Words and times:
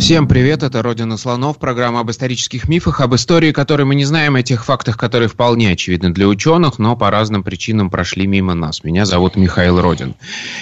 Всем 0.00 0.26
привет, 0.26 0.62
это 0.62 0.82
«Родина 0.82 1.18
слонов», 1.18 1.58
программа 1.58 2.00
об 2.00 2.10
исторических 2.10 2.68
мифах, 2.68 3.02
об 3.02 3.14
истории, 3.14 3.52
которые 3.52 3.86
мы 3.86 3.94
не 3.94 4.06
знаем, 4.06 4.34
о 4.34 4.42
тех 4.42 4.64
фактах, 4.64 4.96
которые 4.96 5.28
вполне 5.28 5.72
очевидны 5.72 6.08
для 6.08 6.26
ученых, 6.26 6.78
но 6.78 6.96
по 6.96 7.10
разным 7.10 7.42
причинам 7.42 7.90
прошли 7.90 8.26
мимо 8.26 8.54
нас. 8.54 8.82
Меня 8.82 9.04
зовут 9.04 9.36
Михаил 9.36 9.78
Родин. 9.78 10.14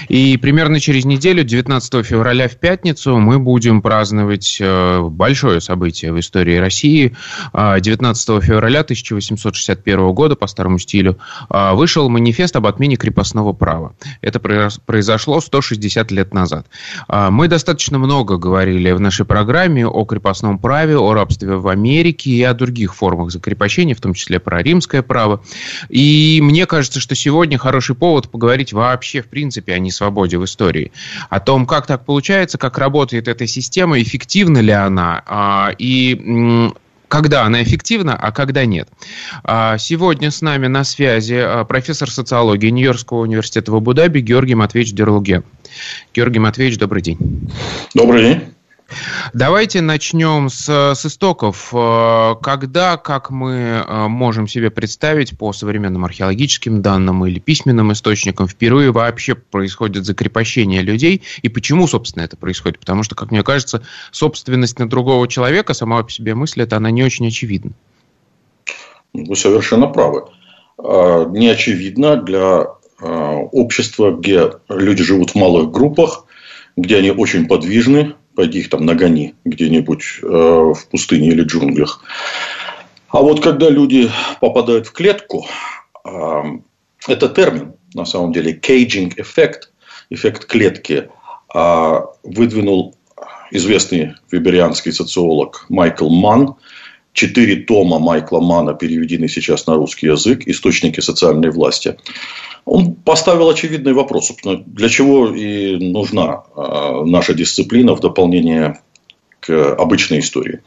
И 0.08 0.36
примерно 0.38 0.80
через 0.80 1.04
неделю, 1.04 1.44
19 1.44 2.04
февраля 2.04 2.48
в 2.48 2.56
пятницу, 2.56 3.16
мы 3.16 3.38
будем 3.38 3.80
праздновать 3.80 4.58
э, 4.60 5.02
большое 5.02 5.60
событие 5.60 6.12
в 6.12 6.18
истории 6.18 6.56
России. 6.56 7.14
19 7.54 8.28
а, 8.28 8.40
февраля 8.40 8.80
1861 8.80 10.12
года, 10.14 10.34
по 10.34 10.48
старому 10.48 10.80
стилю, 10.80 11.16
а, 11.48 11.74
вышел 11.74 12.08
манифест 12.08 12.56
об 12.56 12.66
отмене 12.66 12.96
крепостного 12.96 13.52
права. 13.52 13.94
Это 14.20 14.40
произошло 14.40 15.40
160 15.40 16.10
лет 16.10 16.34
назад. 16.34 16.66
А, 17.06 17.30
мы 17.30 17.46
достаточно 17.46 18.00
много 18.00 18.36
говорили 18.36 18.90
в 18.90 19.00
нашей 19.00 19.27
программе 19.28 19.86
о 19.86 20.04
крепостном 20.04 20.58
праве, 20.58 20.98
о 20.98 21.12
рабстве 21.12 21.54
в 21.56 21.68
Америке 21.68 22.30
и 22.30 22.42
о 22.42 22.54
других 22.54 22.96
формах 22.96 23.30
закрепощения, 23.30 23.94
в 23.94 24.00
том 24.00 24.14
числе 24.14 24.40
про 24.40 24.60
римское 24.62 25.02
право. 25.02 25.40
И 25.88 26.40
мне 26.42 26.66
кажется, 26.66 26.98
что 26.98 27.14
сегодня 27.14 27.58
хороший 27.58 27.94
повод 27.94 28.28
поговорить 28.28 28.72
вообще, 28.72 29.22
в 29.22 29.28
принципе, 29.28 29.74
о 29.74 29.78
несвободе 29.78 30.38
в 30.38 30.44
истории. 30.44 30.90
О 31.30 31.38
том, 31.38 31.66
как 31.66 31.86
так 31.86 32.04
получается, 32.04 32.58
как 32.58 32.78
работает 32.78 33.28
эта 33.28 33.46
система, 33.46 34.02
эффективна 34.02 34.58
ли 34.58 34.72
она, 34.72 35.22
а, 35.26 35.70
и 35.78 36.72
когда 37.08 37.44
она 37.44 37.62
эффективна, 37.62 38.14
а 38.14 38.30
когда 38.32 38.64
нет. 38.64 38.88
А, 39.42 39.78
сегодня 39.78 40.30
с 40.30 40.42
нами 40.42 40.66
на 40.66 40.84
связи 40.84 41.34
а, 41.34 41.64
профессор 41.64 42.10
социологии 42.10 42.68
Нью-Йоркского 42.68 43.20
университета 43.20 43.72
в 43.72 43.76
Абу-Даби 43.76 44.20
Георгий 44.20 44.54
Матвеевич 44.54 44.92
Дерлуге. 44.92 45.42
Георгий 46.14 46.38
Матвеевич, 46.38 46.78
добрый 46.78 47.02
день. 47.02 47.18
Добрый 47.94 48.22
день. 48.22 48.57
Давайте 49.34 49.82
начнем 49.82 50.48
с, 50.48 50.94
с 50.94 51.06
истоков. 51.06 51.70
Э, 51.74 52.36
когда, 52.40 52.96
как 52.96 53.30
мы 53.30 53.52
э, 53.86 54.08
можем 54.08 54.48
себе 54.48 54.70
представить 54.70 55.36
по 55.36 55.52
современным 55.52 56.04
археологическим 56.04 56.80
данным 56.80 57.26
или 57.26 57.38
письменным 57.38 57.92
источникам, 57.92 58.48
впервые 58.48 58.90
вообще 58.90 59.34
происходит 59.34 60.06
закрепощение 60.06 60.80
людей? 60.82 61.22
И 61.42 61.48
почему, 61.48 61.86
собственно, 61.86 62.22
это 62.22 62.36
происходит? 62.36 62.78
Потому 62.78 63.02
что, 63.02 63.14
как 63.14 63.30
мне 63.30 63.42
кажется, 63.42 63.82
собственность 64.10 64.78
на 64.78 64.88
другого 64.88 65.28
человека, 65.28 65.74
сама 65.74 66.02
по 66.02 66.10
себе 66.10 66.34
мысль, 66.34 66.62
это 66.62 66.76
она 66.76 66.90
не 66.90 67.02
очень 67.02 67.26
очевидна. 67.26 67.72
Вы 69.12 69.36
совершенно 69.36 69.88
правы. 69.88 70.24
А, 70.78 71.26
не 71.26 71.48
очевидно 71.48 72.16
для 72.16 72.66
общества, 73.00 74.10
где 74.10 74.50
люди 74.68 75.04
живут 75.04 75.30
в 75.30 75.34
малых 75.36 75.70
группах, 75.70 76.24
где 76.76 76.96
они 76.96 77.12
очень 77.12 77.46
подвижны, 77.46 78.16
пойди 78.38 78.60
их 78.60 78.70
там 78.70 78.86
нагони 78.86 79.34
где-нибудь 79.44 80.20
э, 80.22 80.26
в 80.28 80.86
пустыне 80.92 81.30
или 81.30 81.42
джунглях. 81.42 82.04
А 83.08 83.20
вот 83.20 83.42
когда 83.42 83.68
люди 83.68 84.08
попадают 84.40 84.86
в 84.86 84.92
клетку, 84.92 85.44
э, 86.04 86.42
это 87.08 87.28
термин, 87.30 87.74
на 87.94 88.04
самом 88.04 88.32
деле, 88.32 88.52
caging 88.52 89.12
эффект, 89.16 89.72
эффект 90.08 90.44
клетки, 90.44 91.10
э, 91.52 92.00
выдвинул 92.22 92.94
известный 93.50 94.14
виберианский 94.30 94.92
социолог 94.92 95.66
Майкл 95.68 96.08
Манн. 96.08 96.54
Четыре 97.12 97.56
тома 97.56 97.98
Майкла 97.98 98.40
Мана 98.40 98.74
переведены 98.74 99.28
сейчас 99.28 99.66
на 99.66 99.74
русский 99.74 100.06
язык 100.06 100.46
«Источники 100.46 101.00
социальной 101.00 101.50
власти». 101.50 101.96
Он 102.64 102.94
поставил 102.94 103.48
очевидный 103.48 103.94
вопрос, 103.94 104.30
для 104.44 104.88
чего 104.88 105.28
и 105.28 105.76
нужна 105.76 106.42
а, 106.54 107.02
наша 107.04 107.32
дисциплина 107.32 107.94
в 107.94 108.00
дополнение 108.00 108.80
к 109.40 109.74
обычной 109.74 110.18
истории. 110.18 110.60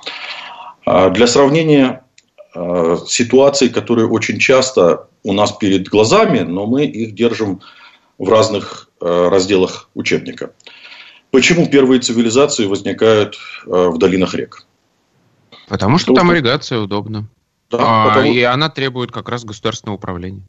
А, 0.83 1.11
для 1.11 1.27
сравнения 1.27 2.03
а, 2.55 2.97
ситуаций, 3.07 3.69
которые 3.69 4.07
очень 4.07 4.39
часто 4.39 5.07
у 5.23 5.33
нас 5.33 5.51
перед 5.51 5.87
глазами, 5.87 6.39
но 6.39 6.65
мы 6.65 6.85
их 6.85 7.13
держим 7.13 7.61
в 8.17 8.27
разных 8.29 8.89
разделах 8.99 9.89
учебника. 9.93 10.53
Почему 11.31 11.67
первые 11.67 12.01
цивилизации 12.01 12.65
возникают 12.65 13.37
в 13.65 13.97
долинах 13.97 14.35
рек? 14.35 14.67
Потому 15.71 15.97
что 15.99 16.13
Потому 16.13 16.31
там 16.31 16.37
ирригация 16.37 16.79
удобна. 16.79 17.29
Да, 17.69 17.77
а, 17.79 18.09
потому... 18.09 18.33
И 18.33 18.41
она 18.41 18.67
требует 18.69 19.13
как 19.13 19.29
раз 19.29 19.45
государственного 19.45 19.95
управления. 19.95 20.43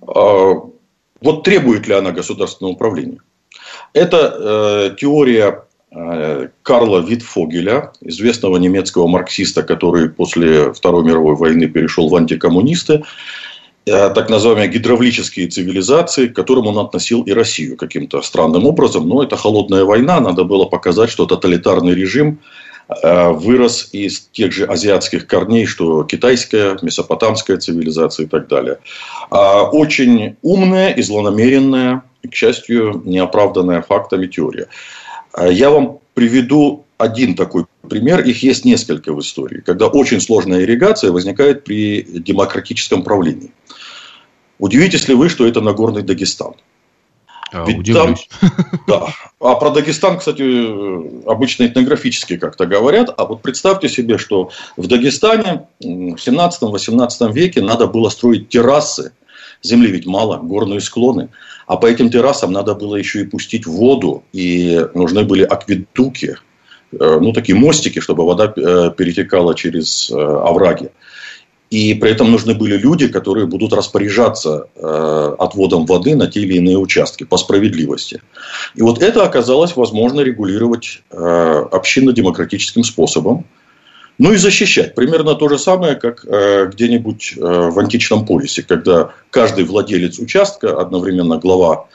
Вот 0.00 1.44
требует 1.44 1.86
ли 1.86 1.94
она 1.94 2.10
государственного 2.10 2.72
управления? 2.72 3.18
Это 3.92 4.90
э, 4.90 4.96
теория 4.96 5.64
э, 5.90 6.48
Карла 6.62 7.00
Витфогеля, 7.00 7.92
известного 8.00 8.56
немецкого 8.56 9.06
марксиста, 9.06 9.62
который 9.62 10.08
после 10.08 10.72
Второй 10.72 11.04
мировой 11.04 11.36
войны 11.36 11.68
перешел 11.68 12.08
в 12.08 12.16
антикоммунисты. 12.16 13.04
Э, 13.84 14.08
так 14.08 14.30
называемые 14.30 14.70
гидравлические 14.70 15.48
цивилизации, 15.48 16.28
к 16.28 16.34
которым 16.34 16.68
он 16.68 16.78
относил 16.78 17.22
и 17.24 17.32
Россию 17.32 17.76
каким-то 17.76 18.22
странным 18.22 18.64
образом. 18.64 19.06
Но 19.06 19.22
это 19.22 19.36
холодная 19.36 19.84
война, 19.84 20.18
надо 20.18 20.44
было 20.44 20.64
показать, 20.64 21.10
что 21.10 21.26
тоталитарный 21.26 21.94
режим 21.94 22.40
вырос 23.02 23.88
из 23.92 24.20
тех 24.32 24.52
же 24.52 24.64
азиатских 24.64 25.26
корней, 25.26 25.66
что 25.66 26.04
китайская, 26.04 26.78
месопотамская 26.82 27.56
цивилизация 27.58 28.26
и 28.26 28.28
так 28.28 28.48
далее. 28.48 28.78
А 29.30 29.64
очень 29.64 30.36
умная 30.42 30.90
и 30.90 31.02
злонамеренная, 31.02 32.02
к 32.28 32.34
счастью, 32.34 33.02
неоправданная 33.04 33.82
фактами 33.82 34.26
теория. 34.26 34.68
А 35.32 35.48
я 35.48 35.70
вам 35.70 35.98
приведу 36.14 36.84
один 36.98 37.34
такой 37.34 37.66
пример, 37.88 38.20
их 38.20 38.42
есть 38.42 38.64
несколько 38.64 39.12
в 39.12 39.20
истории, 39.20 39.60
когда 39.60 39.88
очень 39.88 40.20
сложная 40.20 40.62
ирригация 40.62 41.10
возникает 41.10 41.64
при 41.64 42.02
демократическом 42.02 43.02
правлении. 43.02 43.50
Удивитесь 44.58 45.08
ли 45.08 45.14
вы, 45.14 45.28
что 45.28 45.46
это 45.46 45.60
Нагорный 45.60 46.02
Дагестан? 46.02 46.54
А, 47.52 47.64
Ведь 47.66 47.78
удивлюсь. 47.78 48.28
Там, 48.40 48.50
да. 48.86 49.06
А 49.40 49.54
про 49.56 49.70
Дагестан, 49.70 50.18
кстати, 50.18 50.42
обычно 51.28 51.66
этнографически 51.66 52.38
как-то 52.38 52.66
говорят. 52.66 53.12
А 53.16 53.24
вот 53.26 53.42
представьте 53.42 53.88
себе, 53.88 54.18
что 54.18 54.50
в 54.76 54.86
Дагестане 54.86 55.66
в 55.80 56.14
17-18 56.16 57.32
веке 57.32 57.60
надо 57.60 57.86
было 57.86 58.08
строить 58.08 58.48
террасы. 58.48 59.12
Земли 59.62 59.90
ведь 59.90 60.06
мало, 60.06 60.38
горные 60.38 60.80
склоны. 60.80 61.28
А 61.66 61.76
по 61.76 61.86
этим 61.86 62.10
террасам 62.10 62.52
надо 62.52 62.74
было 62.74 62.96
еще 62.96 63.20
и 63.20 63.26
пустить 63.26 63.66
воду. 63.66 64.24
И 64.32 64.84
нужны 64.94 65.24
были 65.24 65.42
акведуки, 65.44 66.36
э, 66.92 67.18
ну, 67.20 67.32
такие 67.32 67.56
мостики, 67.56 68.00
чтобы 68.00 68.26
вода 68.26 68.52
э, 68.56 68.90
перетекала 68.96 69.54
через 69.54 70.10
э, 70.10 70.14
овраги. 70.14 70.90
И 71.72 71.94
при 71.94 72.10
этом 72.10 72.30
нужны 72.30 72.52
были 72.52 72.76
люди, 72.76 73.08
которые 73.08 73.46
будут 73.46 73.72
распоряжаться 73.72 74.66
э, 74.76 75.34
отводом 75.38 75.86
воды 75.86 76.14
на 76.14 76.26
те 76.26 76.40
или 76.40 76.56
иные 76.56 76.76
участки 76.76 77.24
по 77.24 77.38
справедливости. 77.38 78.20
И 78.74 78.82
вот 78.82 79.02
это 79.02 79.24
оказалось 79.24 79.74
возможно 79.74 80.20
регулировать 80.20 81.02
э, 81.10 81.64
общинно-демократическим 81.72 82.84
способом. 82.84 83.46
Ну 84.18 84.34
и 84.34 84.36
защищать. 84.36 84.94
Примерно 84.94 85.34
то 85.34 85.48
же 85.48 85.58
самое, 85.58 85.94
как 85.94 86.26
э, 86.26 86.66
где-нибудь 86.70 87.36
э, 87.38 87.40
в 87.40 87.78
античном 87.78 88.26
полисе, 88.26 88.62
когда 88.62 89.12
каждый 89.30 89.64
владелец 89.64 90.18
участка 90.18 90.78
одновременно 90.78 91.38
глава 91.38 91.86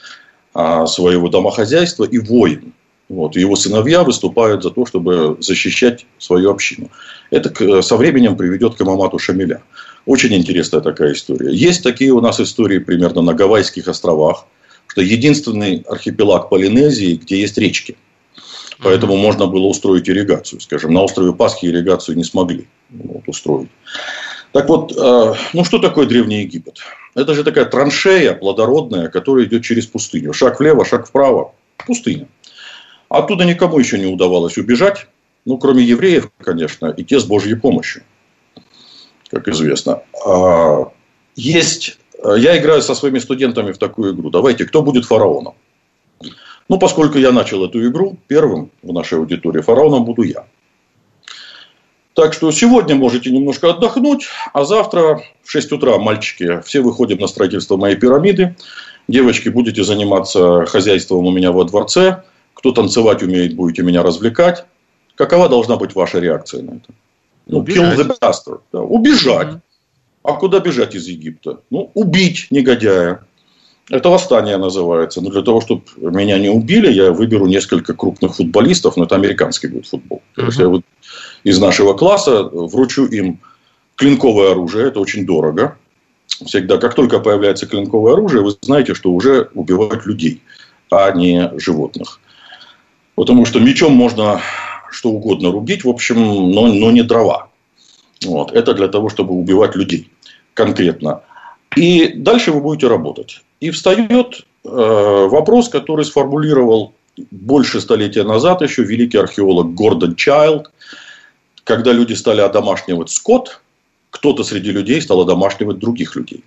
э, 0.56 0.86
своего 0.86 1.28
домохозяйства 1.28 2.02
и 2.02 2.18
воин. 2.18 2.72
Вот, 3.08 3.36
его 3.36 3.56
сыновья 3.56 4.04
выступают 4.04 4.62
за 4.62 4.70
то, 4.70 4.84
чтобы 4.84 5.38
защищать 5.40 6.04
свою 6.18 6.50
общину. 6.50 6.90
Это 7.30 7.82
со 7.82 7.96
временем 7.96 8.36
приведет 8.36 8.74
к 8.74 8.80
Амамату 8.82 9.18
Шамиля. 9.18 9.62
Очень 10.04 10.34
интересная 10.34 10.80
такая 10.80 11.12
история. 11.12 11.54
Есть 11.54 11.82
такие 11.82 12.12
у 12.12 12.20
нас 12.20 12.38
истории 12.38 12.78
примерно 12.78 13.22
на 13.22 13.32
Гавайских 13.32 13.88
островах, 13.88 14.46
что 14.86 15.00
единственный 15.00 15.84
архипелаг 15.88 16.50
Полинезии, 16.50 17.14
где 17.14 17.40
есть 17.40 17.56
речки. 17.56 17.96
Поэтому 18.80 19.14
mm-hmm. 19.14 19.22
можно 19.22 19.46
было 19.46 19.66
устроить 19.66 20.08
ирригацию. 20.08 20.60
Скажем, 20.60 20.92
на 20.92 21.02
острове 21.02 21.32
Пасхи 21.32 21.66
ирригацию 21.66 22.16
не 22.16 22.24
смогли 22.24 22.68
вот, 22.90 23.22
устроить. 23.26 23.70
Так 24.52 24.68
вот, 24.68 24.92
э, 24.96 25.34
ну 25.52 25.64
что 25.64 25.78
такое 25.78 26.06
Древний 26.06 26.42
Египет? 26.42 26.78
Это 27.14 27.34
же 27.34 27.44
такая 27.44 27.64
траншея 27.64 28.34
плодородная, 28.34 29.08
которая 29.08 29.46
идет 29.46 29.62
через 29.62 29.86
пустыню. 29.86 30.32
Шаг 30.32 30.60
влево, 30.60 30.84
шаг 30.84 31.06
вправо. 31.06 31.54
Пустыня. 31.86 32.28
Оттуда 33.08 33.44
никому 33.44 33.78
еще 33.78 33.98
не 33.98 34.06
удавалось 34.06 34.58
убежать, 34.58 35.06
ну, 35.44 35.56
кроме 35.56 35.82
евреев, 35.82 36.30
конечно, 36.38 36.88
и 36.88 37.04
те 37.04 37.18
с 37.18 37.24
Божьей 37.24 37.54
помощью, 37.54 38.02
как 39.30 39.48
известно. 39.48 40.02
А, 40.26 40.92
есть... 41.34 41.98
Э, 42.22 42.34
я 42.36 42.58
играю 42.58 42.82
со 42.82 42.94
своими 42.94 43.18
студентами 43.18 43.72
в 43.72 43.78
такую 43.78 44.14
игру. 44.14 44.28
Давайте, 44.30 44.66
кто 44.66 44.82
будет 44.82 45.06
фараоном? 45.06 45.54
Ну, 46.68 46.78
поскольку 46.78 47.18
я 47.18 47.32
начал 47.32 47.64
эту 47.64 47.86
игру 47.88 48.18
первым 48.26 48.70
в 48.82 48.92
нашей 48.92 49.18
аудитории, 49.18 49.62
фараоном 49.62 50.04
буду 50.04 50.22
я. 50.22 50.44
Так 52.12 52.34
что 52.34 52.50
сегодня 52.50 52.96
можете 52.96 53.30
немножко 53.30 53.70
отдохнуть, 53.70 54.26
а 54.52 54.64
завтра 54.64 55.22
в 55.42 55.50
6 55.50 55.72
утра, 55.72 55.96
мальчики, 55.98 56.60
все 56.62 56.80
выходим 56.80 57.18
на 57.18 57.28
строительство 57.28 57.76
моей 57.76 57.96
пирамиды. 57.96 58.56
Девочки, 59.06 59.48
будете 59.48 59.84
заниматься 59.84 60.66
хозяйством 60.66 61.24
у 61.24 61.30
меня 61.30 61.52
во 61.52 61.64
дворце. 61.64 62.24
Кто 62.58 62.72
танцевать 62.72 63.22
умеет, 63.22 63.54
будете 63.54 63.82
меня 63.82 64.02
развлекать. 64.02 64.64
Какова 65.14 65.48
должна 65.48 65.76
быть 65.76 65.94
ваша 65.94 66.18
реакция 66.18 66.62
на 66.62 66.72
это? 66.72 66.92
Ну, 67.46 67.62
kill 67.62 67.96
the 67.96 68.18
bastard. 68.20 68.60
Да, 68.72 68.80
убежать. 68.80 69.48
Mm-hmm. 69.48 69.60
А 70.24 70.32
куда 70.32 70.58
бежать 70.58 70.96
из 70.96 71.06
Египта? 71.06 71.60
Ну, 71.70 71.92
убить 71.94 72.48
негодяя. 72.50 73.24
Это 73.88 74.08
восстание 74.08 74.56
называется. 74.56 75.20
Но 75.20 75.30
для 75.30 75.42
того, 75.42 75.60
чтобы 75.60 75.84
меня 75.98 76.36
не 76.38 76.48
убили, 76.48 76.92
я 76.92 77.12
выберу 77.12 77.46
несколько 77.46 77.94
крупных 77.94 78.34
футболистов, 78.34 78.96
но 78.96 79.04
это 79.04 79.14
американский 79.14 79.68
будет 79.68 79.86
футбол. 79.86 80.20
Uh-huh. 80.36 80.40
То 80.40 80.46
есть 80.46 80.58
я 80.58 80.82
из 81.44 81.60
нашего 81.60 81.94
класса 81.94 82.42
вручу 82.42 83.06
им 83.06 83.40
клинковое 83.94 84.50
оружие, 84.50 84.88
это 84.88 84.98
очень 84.98 85.24
дорого. 85.24 85.78
Всегда, 86.26 86.78
как 86.78 86.94
только 86.94 87.20
появляется 87.20 87.66
клинковое 87.66 88.14
оружие, 88.14 88.42
вы 88.42 88.52
знаете, 88.60 88.94
что 88.94 89.12
уже 89.12 89.48
убивают 89.54 90.06
людей, 90.06 90.42
а 90.90 91.12
не 91.12 91.52
животных. 91.56 92.20
Потому 93.18 93.44
что 93.46 93.58
мечом 93.58 93.94
можно 93.94 94.40
что 94.92 95.10
угодно 95.10 95.50
рубить, 95.50 95.82
в 95.82 95.88
общем, 95.88 96.52
но, 96.52 96.68
но 96.68 96.92
не 96.92 97.02
дрова. 97.02 97.48
Вот. 98.24 98.52
Это 98.52 98.74
для 98.74 98.86
того, 98.86 99.08
чтобы 99.08 99.34
убивать 99.34 99.74
людей 99.74 100.08
конкретно. 100.54 101.22
И 101.74 102.12
дальше 102.14 102.52
вы 102.52 102.60
будете 102.60 102.86
работать. 102.86 103.42
И 103.58 103.70
встает 103.70 104.46
э, 104.64 104.68
вопрос, 104.68 105.68
который 105.68 106.04
сформулировал 106.04 106.92
больше 107.32 107.80
столетия 107.80 108.22
назад 108.22 108.62
еще 108.62 108.84
великий 108.84 109.18
археолог 109.18 109.74
Гордон 109.74 110.14
Чайлд, 110.14 110.70
когда 111.64 111.90
люди 111.90 112.12
стали 112.12 112.40
одомашнивать 112.40 113.10
скот, 113.10 113.60
кто-то 114.10 114.44
среди 114.44 114.70
людей 114.70 115.02
стал 115.02 115.22
одомашнивать 115.22 115.80
других 115.80 116.14
людей. 116.14 116.44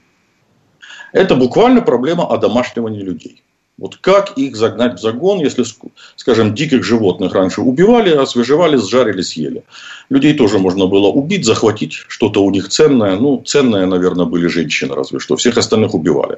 Это 1.12 1.36
буквально 1.36 1.82
проблема 1.82 2.34
одомашнивания 2.34 3.04
людей. 3.04 3.44
Вот 3.82 3.96
как 3.96 4.38
их 4.38 4.56
загнать 4.56 5.00
в 5.00 5.02
загон, 5.02 5.40
если, 5.40 5.66
скажем, 6.16 6.54
диких 6.54 6.84
животных 6.84 7.34
раньше 7.34 7.62
убивали, 7.62 8.12
освежевали, 8.12 8.78
сжарили, 8.78 9.24
съели. 9.24 9.64
Людей 10.08 10.36
тоже 10.36 10.60
можно 10.60 10.86
было 10.86 11.08
убить, 11.08 11.46
захватить 11.46 11.94
что-то 12.08 12.44
у 12.44 12.52
них 12.52 12.70
ценное. 12.70 13.16
Ну, 13.16 13.42
ценное, 13.44 13.88
наверное, 13.88 14.28
были 14.28 14.46
женщины, 14.46 14.94
разве 14.94 15.18
что. 15.18 15.36
Всех 15.36 15.58
остальных 15.58 15.96
убивали. 15.96 16.38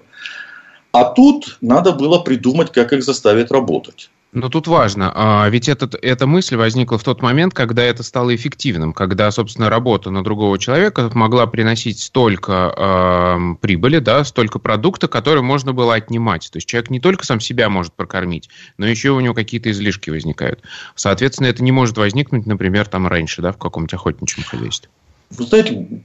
А 0.94 1.04
тут 1.04 1.58
надо 1.60 1.92
было 1.92 2.20
придумать, 2.20 2.72
как 2.72 2.94
их 2.94 3.04
заставить 3.04 3.52
работать. 3.52 4.10
Но 4.34 4.50
тут 4.50 4.66
важно, 4.66 5.12
а 5.14 5.48
ведь 5.50 5.70
этот, 5.70 5.94
эта 5.94 6.26
мысль 6.26 6.56
возникла 6.56 6.98
в 6.98 7.04
тот 7.04 7.22
момент, 7.22 7.54
когда 7.54 7.84
это 7.84 8.02
стало 8.02 8.36
эффективным, 8.36 8.92
когда, 8.92 9.30
собственно, 9.30 9.70
работа 9.70 10.10
на 10.10 10.24
другого 10.24 10.58
человека 10.58 11.12
могла 11.14 11.46
приносить 11.46 12.00
столько 12.00 12.74
э, 12.76 13.56
прибыли, 13.62 14.00
да, 14.00 14.24
столько 14.24 14.58
продукта, 14.58 15.08
который 15.08 15.44
можно 15.44 15.72
было 15.72 15.94
отнимать. 15.94 16.50
То 16.52 16.58
есть 16.58 16.68
человек 16.68 16.90
не 16.90 17.00
только 17.00 17.28
сам 17.28 17.40
себя 17.40 17.70
может 17.70 17.94
прокормить, 17.94 18.50
но 18.80 18.88
еще 18.88 19.12
у 19.12 19.20
него 19.20 19.36
какие-то 19.36 19.70
излишки 19.70 20.10
возникают. 20.10 20.64
Соответственно, 20.96 21.48
это 21.48 21.64
не 21.64 21.72
может 21.72 21.98
возникнуть, 21.98 22.48
например, 22.48 22.88
там 22.88 23.08
раньше, 23.08 23.44
да, 23.44 23.52
в 23.52 23.58
каком-нибудь 23.58 23.94
охотничьем 23.94 24.46
хозяйстве. 24.46 24.90
Вы 25.30 25.46
знаете, 25.46 26.02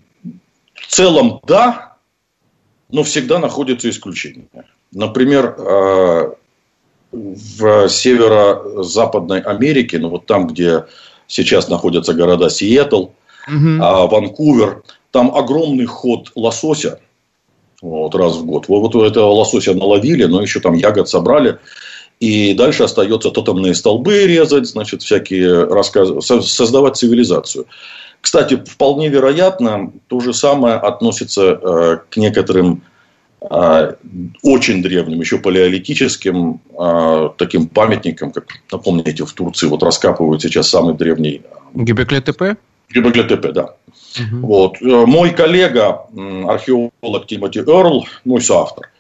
в 0.74 0.86
целом 0.86 1.40
да, 1.46 1.96
но 2.90 3.04
всегда 3.04 3.38
находятся 3.38 3.88
исключения. 3.88 4.48
Например, 4.92 5.54
э, 5.58 6.32
в 7.12 7.88
северо-западной 7.88 9.40
Америке, 9.40 9.99
ну 9.99 10.10
вот 10.10 10.26
там, 10.26 10.46
где 10.46 10.84
сейчас 11.26 11.69
находятся 11.69 12.14
города 12.14 12.50
Сиэтл, 12.50 13.02
угу. 13.46 13.78
а, 13.81 14.06
Ванкувер, 14.06 14.82
там 15.10 15.34
огромный 15.34 15.87
ход 15.87 16.32
лосося 16.34 17.00
вот, 17.81 18.14
раз 18.14 18.37
в 18.37 18.44
год. 18.44 18.69
Вот, 18.69 18.94
вот 18.94 19.06
этого 19.06 19.26
лосося 19.26 19.75
наловили, 19.75 20.25
но 20.25 20.43
еще 20.43 20.60
там 20.60 20.75
ягод 20.75 21.08
собрали. 21.08 21.58
И 22.20 22.52
дальше 22.55 22.82
остается 22.82 23.31
тотемные 23.31 23.75
столбы 23.75 24.26
резать, 24.26 24.66
значит, 24.66 25.02
всякие 25.02 25.64
рассказы, 25.64 26.20
создавать 26.20 26.96
цивилизацию. 26.96 27.66
Кстати, 28.20 28.56
вполне 28.66 29.08
вероятно, 29.08 29.93
то 30.08 30.19
же 30.19 30.34
самое 30.34 30.75
относится 30.75 31.43
э, 31.43 31.99
к 32.10 32.16
некоторым 32.16 32.82
очень 33.40 34.82
древним, 34.82 35.20
еще 35.20 35.38
палеолитическим 35.38 36.61
а, 36.76 37.29
таким 37.38 37.69
памятником, 37.69 38.32
как, 38.32 38.46
напомните, 38.73 39.25
в 39.25 39.32
Турции 39.32 39.67
вот 39.67 39.82
раскапывают 39.82 40.43
сейчас 40.43 40.69
самый 40.69 40.94
древний... 40.94 41.43
Гебекли-ТП? 41.75 42.58
Гебекли-ТП, 42.93 43.52
да. 43.52 43.75
Угу. 44.19 44.46
Вот. 44.46 44.82
Э, 44.82 45.06
мой 45.06 45.31
коллега, 45.31 46.06
археолог 46.49 47.26
Тимоти 47.26 47.61
Эрл, 47.61 48.06
мой 48.25 48.40
соавтор, 48.40 48.90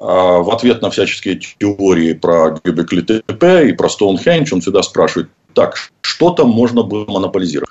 в 0.00 0.52
ответ 0.52 0.82
на 0.82 0.90
всяческие 0.90 1.38
теории 1.58 2.14
про 2.14 2.58
Гебекли-ТП 2.64 3.68
и 3.68 3.72
про 3.72 3.88
Стоунхендж, 3.88 4.52
он 4.52 4.60
всегда 4.60 4.82
спрашивает, 4.82 5.30
так, 5.54 5.76
что 6.00 6.30
там 6.30 6.48
можно 6.50 6.82
было 6.82 7.06
монополизировать? 7.06 7.70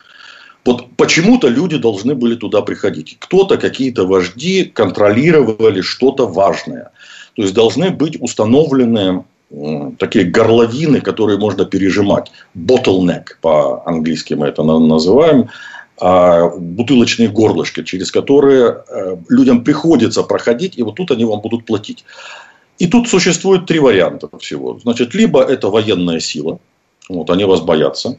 Вот 0.66 0.88
почему-то 0.96 1.50
люди 1.50 1.78
должны 1.78 2.16
были 2.16 2.36
туда 2.36 2.62
приходить. 2.62 3.18
Кто-то, 3.20 3.58
какие-то 3.58 4.06
вожди 4.06 4.64
контролировали 4.64 5.82
что-то 5.82 6.28
важное. 6.28 6.92
То 7.36 7.42
есть 7.42 7.54
должны 7.54 7.90
быть 7.90 8.22
установлены 8.22 9.24
такие 10.00 10.26
горловины, 10.26 11.02
которые 11.02 11.38
можно 11.38 11.66
пережимать. 11.66 12.32
Bottleneck 12.56 13.36
по-английски 13.42 14.34
мы 14.34 14.48
это 14.48 14.64
называем. 14.64 15.50
А, 16.00 16.50
бутылочные 16.50 17.30
горлышки, 17.30 17.84
через 17.84 18.12
которые 18.12 18.84
э, 18.90 19.18
людям 19.30 19.64
приходится 19.64 20.24
проходить, 20.24 20.78
и 20.78 20.84
вот 20.84 20.96
тут 20.96 21.12
они 21.12 21.24
вам 21.24 21.40
будут 21.40 21.66
платить. 21.66 22.04
И 22.80 22.88
тут 22.88 23.08
существует 23.08 23.68
три 23.68 23.80
варианта 23.80 24.28
всего. 24.40 24.80
Значит, 24.80 25.14
либо 25.14 25.44
это 25.44 25.70
военная 25.70 26.20
сила, 26.20 26.58
вот, 27.10 27.30
они 27.30 27.46
вас 27.46 27.62
боятся. 27.62 28.18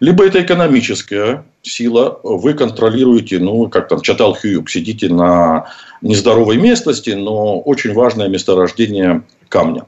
Либо 0.00 0.24
это 0.24 0.42
экономическая 0.42 1.44
сила, 1.62 2.18
вы 2.22 2.54
контролируете, 2.54 3.38
ну, 3.38 3.68
как 3.68 3.88
там 3.88 4.00
Чатал 4.00 4.34
Хьюк, 4.34 4.70
сидите 4.70 5.08
на 5.10 5.66
нездоровой 6.00 6.56
местности, 6.56 7.10
но 7.10 7.60
очень 7.60 7.92
важное 7.92 8.28
месторождение 8.28 9.22
камня. 9.50 9.84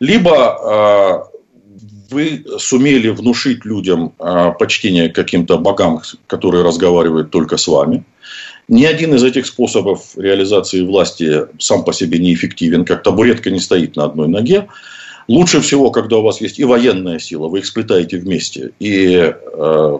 Либо 0.00 1.30
э, 1.30 1.36
вы 2.10 2.44
сумели 2.58 3.08
внушить 3.08 3.64
людям 3.64 4.12
э, 4.18 4.52
почтение 4.58 5.08
к 5.08 5.14
каким-то 5.14 5.56
богам, 5.56 6.02
которые 6.26 6.62
разговаривают 6.62 7.30
только 7.30 7.56
с 7.56 7.66
вами. 7.66 8.04
Ни 8.68 8.84
один 8.84 9.14
из 9.14 9.22
этих 9.22 9.46
способов 9.46 10.16
реализации 10.16 10.82
власти 10.82 11.46
сам 11.58 11.84
по 11.84 11.92
себе 11.92 12.18
не 12.18 12.34
эффективен, 12.34 12.84
как 12.84 13.02
табуретка 13.02 13.50
не 13.50 13.60
стоит 13.60 13.96
на 13.96 14.04
одной 14.04 14.28
ноге. 14.28 14.68
Лучше 15.28 15.60
всего, 15.60 15.90
когда 15.90 16.18
у 16.18 16.22
вас 16.22 16.40
есть 16.40 16.58
и 16.58 16.64
военная 16.64 17.18
сила, 17.18 17.48
вы 17.48 17.58
их 17.58 17.66
сплетаете 17.66 18.18
вместе, 18.18 18.70
и 18.78 19.32
э, 19.34 19.98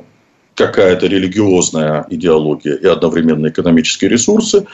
какая-то 0.55 1.07
религиозная 1.07 2.07
идеология, 2.11 2.75
и 2.75 2.87
одновременно 2.87 3.49
экономические 3.49 4.11
ресурсы. 4.11 4.67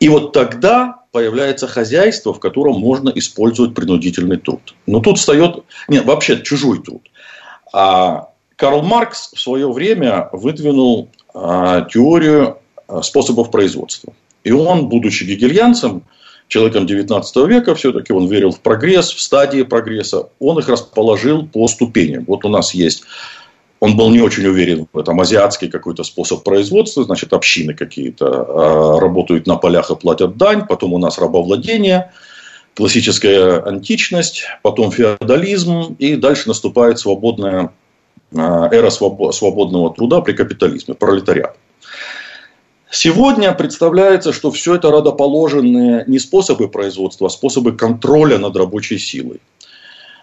И 0.00 0.08
вот 0.08 0.32
тогда 0.32 1.02
появляется 1.12 1.68
хозяйство, 1.68 2.32
в 2.32 2.40
котором 2.40 2.80
можно 2.80 3.10
использовать 3.10 3.74
принудительный 3.74 4.38
труд. 4.38 4.74
Но 4.86 5.00
тут 5.00 5.18
встает, 5.18 5.64
нет, 5.88 6.04
вообще 6.06 6.42
чужой 6.42 6.82
труд. 6.82 7.02
А 7.72 8.30
Карл 8.56 8.82
Маркс 8.82 9.30
в 9.32 9.40
свое 9.40 9.70
время 9.70 10.28
выдвинул 10.32 11.10
а, 11.34 11.82
теорию 11.82 12.58
а, 12.88 13.02
способов 13.02 13.50
производства. 13.50 14.12
И 14.42 14.50
он, 14.50 14.88
будучи 14.88 15.24
гегельянцем, 15.24 16.02
человеком 16.52 16.86
19 16.86 17.36
века, 17.48 17.74
все-таки 17.74 18.12
он 18.12 18.26
верил 18.26 18.50
в 18.50 18.60
прогресс, 18.60 19.10
в 19.10 19.20
стадии 19.20 19.62
прогресса, 19.62 20.28
он 20.38 20.58
их 20.58 20.68
расположил 20.68 21.46
по 21.46 21.66
ступеням. 21.66 22.24
Вот 22.26 22.44
у 22.44 22.50
нас 22.50 22.74
есть 22.74 23.04
он 23.80 23.96
был 23.96 24.10
не 24.10 24.20
очень 24.20 24.46
уверен 24.46 24.86
в 24.92 24.98
этом. 24.98 25.18
Азиатский 25.20 25.68
какой-то 25.68 26.04
способ 26.04 26.44
производства, 26.44 27.02
значит, 27.02 27.32
общины 27.32 27.74
какие-то 27.74 28.26
э, 28.26 29.00
работают 29.00 29.48
на 29.48 29.56
полях 29.56 29.90
и 29.90 29.96
платят 29.96 30.36
дань, 30.36 30.66
потом 30.68 30.92
у 30.92 30.98
нас 30.98 31.18
рабовладение, 31.18 32.12
классическая 32.76 33.60
античность, 33.60 34.44
потом 34.62 34.92
феодализм, 34.92 35.96
и 35.98 36.14
дальше 36.14 36.48
наступает 36.48 37.00
свободная 37.00 37.72
э, 38.30 38.36
эра 38.36 38.90
свободного 38.90 39.92
труда 39.92 40.20
при 40.20 40.34
капитализме, 40.34 40.94
пролетариат. 40.94 41.56
Сегодня 42.94 43.54
представляется, 43.54 44.34
что 44.34 44.50
все 44.50 44.74
это 44.74 44.90
родоположенные 44.90 46.04
не 46.06 46.18
способы 46.18 46.68
производства, 46.68 47.28
а 47.28 47.30
способы 47.30 47.72
контроля 47.72 48.36
над 48.36 48.54
рабочей 48.54 48.98
силой. 48.98 49.40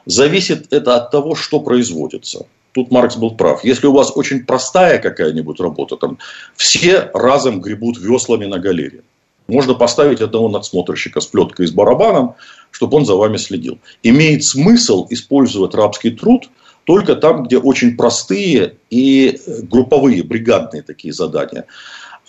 Зависит 0.05 0.71
это 0.71 0.95
от 0.95 1.09
того, 1.09 1.33
что 1.33 1.61
производится. 1.61 2.45
Тут 2.73 2.91
Маркс 2.91 3.15
был 3.15 3.31
прав. 3.31 3.63
Если 3.63 3.87
у 3.87 3.91
вас 3.91 4.11
очень 4.15 4.45
простая 4.45 4.99
какая-нибудь 4.99 5.59
работа, 5.59 5.97
там 5.97 6.19
все 6.55 7.09
разом 7.15 7.59
гребут 7.59 7.97
веслами 7.97 8.45
на 8.45 8.59
галере. 8.59 9.01
Можно 9.47 9.73
поставить 9.73 10.21
одного 10.21 10.47
надсмотрщика 10.47 11.21
с 11.21 11.25
плеткой 11.25 11.65
и 11.65 11.67
с 11.67 11.71
барабаном, 11.71 12.35
чтобы 12.69 12.97
он 12.97 13.05
за 13.07 13.15
вами 13.15 13.37
следил. 13.37 13.79
Имеет 14.03 14.43
смысл 14.43 15.07
использовать 15.09 15.73
рабский 15.73 16.11
труд 16.11 16.51
только 16.83 17.15
там, 17.15 17.43
где 17.43 17.57
очень 17.57 17.97
простые 17.97 18.75
и 18.91 19.39
групповые, 19.63 20.21
бригадные 20.21 20.83
такие 20.83 21.13
задания. 21.13 21.65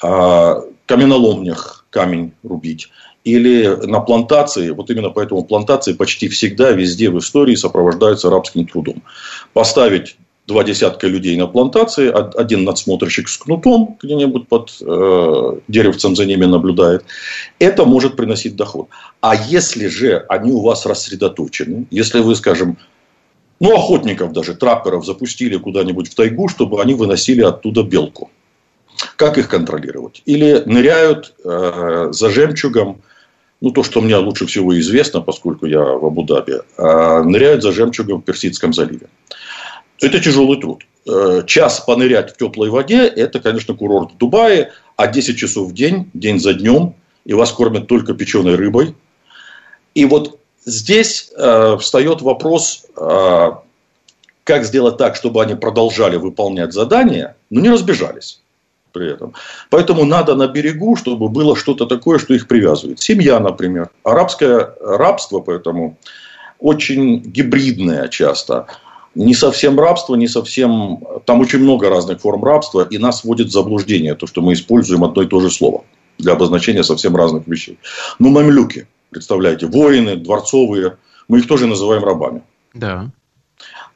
А, 0.03 0.63
каменоломнях 0.87 1.85
камень 1.91 2.33
рубить. 2.43 2.89
Или 3.25 3.67
на 3.67 4.01
плантации, 4.01 4.71
вот 4.71 4.91
именно 4.91 5.11
поэтому 5.11 5.45
плантации 5.45 5.93
почти 5.93 6.29
всегда 6.29 6.71
везде 6.71 7.11
в 7.11 7.19
истории 7.19 7.55
сопровождаются 7.55 8.31
рабским 8.31 8.67
трудом. 8.67 9.03
Поставить 9.53 10.17
два 10.47 10.65
десятка 10.65 11.07
людей 11.07 11.37
на 11.37 11.47
плантации, 11.47 12.11
один 12.11 12.65
надсмотрщик 12.65 13.29
с 13.29 13.37
кнутом 13.37 13.99
где-нибудь 14.03 14.49
под 14.49 14.77
э, 14.81 15.61
деревцем 15.69 16.17
за 16.17 16.25
ними 16.25 16.47
наблюдает, 16.47 17.05
это 17.59 17.85
может 17.85 18.17
приносить 18.17 18.57
доход. 18.57 18.89
А 19.21 19.35
если 19.37 19.87
же 19.87 20.25
они 20.29 20.51
у 20.51 20.61
вас 20.61 20.87
рассредоточены, 20.87 21.87
если 21.91 22.21
вы, 22.21 22.35
скажем, 22.35 22.79
ну, 23.61 23.75
охотников 23.75 24.33
даже, 24.33 24.55
трапперов 24.55 25.05
запустили 25.05 25.59
куда-нибудь 25.59 26.11
в 26.11 26.15
тайгу, 26.15 26.49
чтобы 26.49 26.83
они 26.83 26.95
выносили 26.95 27.43
оттуда 27.43 27.83
белку. 27.83 28.31
Как 29.17 29.39
их 29.39 29.49
контролировать? 29.49 30.23
Или 30.27 30.63
ныряют 30.67 31.35
э, 31.45 32.09
за 32.13 32.31
жемчугом, 32.31 33.01
ну, 33.61 33.71
то, 33.71 33.83
что 33.83 34.01
мне 34.01 34.17
лучше 34.17 34.47
всего 34.47 34.79
известно, 34.79 35.21
поскольку 35.21 35.67
я 35.67 35.83
в 35.83 36.05
Абу-Даби, 36.07 36.61
э, 36.77 37.23
ныряют 37.23 37.63
за 37.63 37.73
жемчугом 37.73 38.21
в 38.21 38.25
Персидском 38.25 38.73
заливе. 38.73 39.09
Это 40.01 40.19
тяжелый 40.19 40.61
труд. 40.61 40.85
Э, 41.07 41.43
час 41.47 41.81
понырять 41.81 42.33
в 42.33 42.37
теплой 42.37 42.71
воде– 42.71 43.07
это, 43.17 43.41
конечно, 43.41 43.75
курорт 43.75 44.13
в 44.13 44.17
Дубае, 44.19 44.73
а 44.97 45.07
10 45.07 45.39
часов 45.39 45.69
в 45.69 45.75
день, 45.75 46.11
день 46.15 46.41
за 46.41 46.55
днем, 46.55 46.95
и 47.25 47.35
вас 47.35 47.53
кормят 47.53 47.87
только 47.87 48.15
печеной 48.15 48.57
рыбой. 48.57 48.95
И 49.95 50.05
вот 50.05 50.39
здесь 50.65 51.31
э, 51.37 51.77
встает 51.79 52.23
вопрос, 52.23 52.87
э, 52.97 53.51
как 54.45 54.65
сделать 54.65 54.97
так, 54.97 55.17
чтобы 55.17 55.43
они 55.43 55.55
продолжали 55.55 56.17
выполнять 56.17 56.73
задания, 56.73 57.37
но 57.51 57.61
не 57.61 57.71
разбежались 57.71 58.40
при 58.93 59.13
этом. 59.13 59.35
Поэтому 59.71 60.05
надо 60.05 60.35
на 60.35 60.47
берегу, 60.47 60.97
чтобы 60.97 61.29
было 61.29 61.57
что-то 61.57 61.87
такое, 61.87 62.19
что 62.19 62.35
их 62.35 62.49
привязывает. 62.49 63.01
Семья, 63.01 63.41
например. 63.41 63.91
Арабское 64.03 64.75
рабство, 64.81 65.41
поэтому 65.41 65.97
очень 66.59 67.21
гибридное 67.21 68.09
часто 68.09 68.67
не 69.15 69.35
совсем 69.35 69.79
рабство, 69.79 70.15
не 70.15 70.29
совсем... 70.29 71.03
Там 71.25 71.41
очень 71.41 71.59
много 71.59 71.89
разных 71.89 72.21
форм 72.21 72.45
рабства, 72.45 72.87
и 72.89 72.99
нас 72.99 73.25
вводит 73.25 73.49
в 73.49 73.53
заблуждение 73.53 74.15
то, 74.15 74.27
что 74.27 74.41
мы 74.41 74.53
используем 74.53 75.05
одно 75.05 75.23
и 75.23 75.27
то 75.27 75.41
же 75.41 75.51
слово 75.51 75.85
для 76.19 76.35
обозначения 76.35 76.85
совсем 76.85 77.17
разных 77.17 77.47
вещей. 77.47 77.79
Ну, 78.19 78.31
мамлюки, 78.31 78.87
представляете, 79.11 79.67
воины, 79.67 80.17
дворцовые, 80.17 80.99
мы 81.29 81.39
их 81.39 81.49
тоже 81.49 81.67
называем 81.67 82.05
рабами. 82.05 82.43
Да. 82.75 83.11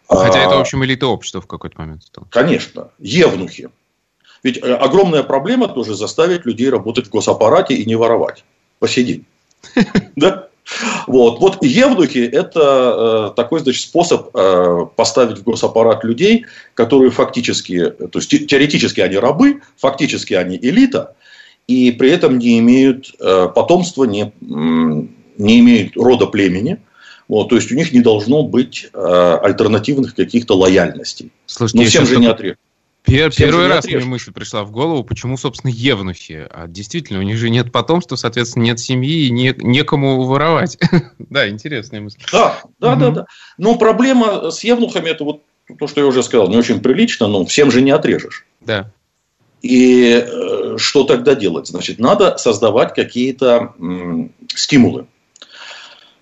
Хотя 0.08 0.42
а, 0.42 0.46
это, 0.46 0.56
в 0.56 0.60
общем, 0.60 0.84
элита 0.84 1.06
общества 1.06 1.40
в 1.40 1.46
какой-то 1.46 1.80
момент 1.80 2.02
стала. 2.04 2.26
Конечно. 2.30 2.90
Евнухи. 2.98 3.70
Ведь 4.44 4.58
э, 4.58 4.74
огромная 4.74 5.24
проблема 5.24 5.66
тоже 5.66 5.96
заставить 5.96 6.44
людей 6.44 6.68
работать 6.68 7.06
в 7.06 7.10
госаппарате 7.10 7.74
и 7.74 7.84
не 7.84 7.96
воровать. 7.96 8.44
Посидеть. 8.78 9.24
Да? 10.16 10.48
Вот. 11.06 11.40
вот 11.40 11.62
евнухи– 11.62 12.18
это 12.32 13.30
э, 13.32 13.36
такой 13.36 13.60
значит, 13.60 13.82
способ 13.82 14.30
э, 14.34 14.86
поставить 14.96 15.38
в 15.38 15.42
госаппарат 15.42 16.04
людей, 16.04 16.46
которые 16.74 17.10
фактически, 17.10 17.90
то 17.90 18.18
есть 18.18 18.30
теоретически 18.46 19.00
они 19.00 19.16
рабы, 19.16 19.60
фактически 19.76 20.34
они 20.34 20.56
элита, 20.56 21.16
и 21.66 21.90
при 21.92 22.10
этом 22.10 22.38
не 22.38 22.58
имеют 22.60 23.14
э, 23.20 23.48
потомства, 23.54 24.04
не, 24.04 24.32
не 24.40 25.60
имеют 25.60 25.96
рода 25.96 26.26
племени. 26.26 26.78
Вот, 27.28 27.48
то 27.48 27.56
есть 27.56 27.72
у 27.72 27.74
них 27.74 27.92
не 27.92 28.00
должно 28.00 28.42
быть 28.42 28.88
э, 28.92 29.38
альтернативных 29.42 30.14
каких-то 30.14 30.56
лояльностей. 30.56 31.32
Слушайте, 31.46 31.84
Но 31.84 31.88
всем 31.88 32.06
же 32.06 32.16
не 32.18 32.26
отрежут. 32.26 32.58
Пер, 33.04 33.30
первый 33.34 33.68
раз 33.68 33.84
мне 33.84 33.98
мысль 33.98 34.32
пришла 34.32 34.64
в 34.64 34.70
голову, 34.70 35.04
почему, 35.04 35.36
собственно, 35.36 35.70
евнухи. 35.70 36.46
А 36.50 36.66
действительно, 36.66 37.18
у 37.18 37.22
них 37.22 37.36
же 37.36 37.50
нет 37.50 37.70
потомства, 37.70 38.16
соответственно, 38.16 38.64
нет 38.64 38.80
семьи 38.80 39.26
и 39.26 39.30
не, 39.30 39.54
некому 39.58 40.22
воровать. 40.22 40.78
да, 41.18 41.46
интересная 41.46 42.00
мысль. 42.00 42.20
Да, 42.32 42.62
да, 42.78 42.94
да, 42.96 43.10
да. 43.10 43.26
Но 43.58 43.76
проблема 43.76 44.50
с 44.50 44.64
евнухами, 44.64 45.10
это 45.10 45.24
вот 45.24 45.42
то, 45.78 45.86
что 45.86 46.00
я 46.00 46.06
уже 46.06 46.22
сказал, 46.22 46.48
не 46.48 46.56
очень 46.56 46.80
прилично, 46.80 47.26
но 47.26 47.44
всем 47.44 47.70
же 47.70 47.82
не 47.82 47.90
отрежешь. 47.90 48.46
Да. 48.62 48.90
И 49.60 50.26
э, 50.26 50.76
что 50.78 51.04
тогда 51.04 51.34
делать? 51.34 51.66
Значит, 51.66 51.98
надо 51.98 52.38
создавать 52.38 52.94
какие-то 52.94 53.74
м, 53.78 54.32
стимулы. 54.48 55.06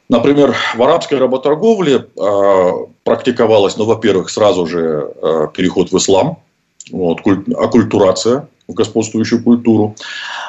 Например, 0.09 0.57
в 0.75 0.83
арабской 0.83 1.19
работорговле 1.19 2.09
э, 2.17 2.71
практиковалось, 3.05 3.77
ну, 3.77 3.85
во-первых, 3.85 4.31
сразу 4.31 4.67
же 4.67 5.13
э, 5.23 5.47
переход 5.55 5.93
в 5.93 5.97
ислам– 5.97 6.43
вот, 6.93 7.21
оккультурация 7.57 8.49
в 8.69 8.75
господствующую 8.75 9.43
культуру. 9.43 9.97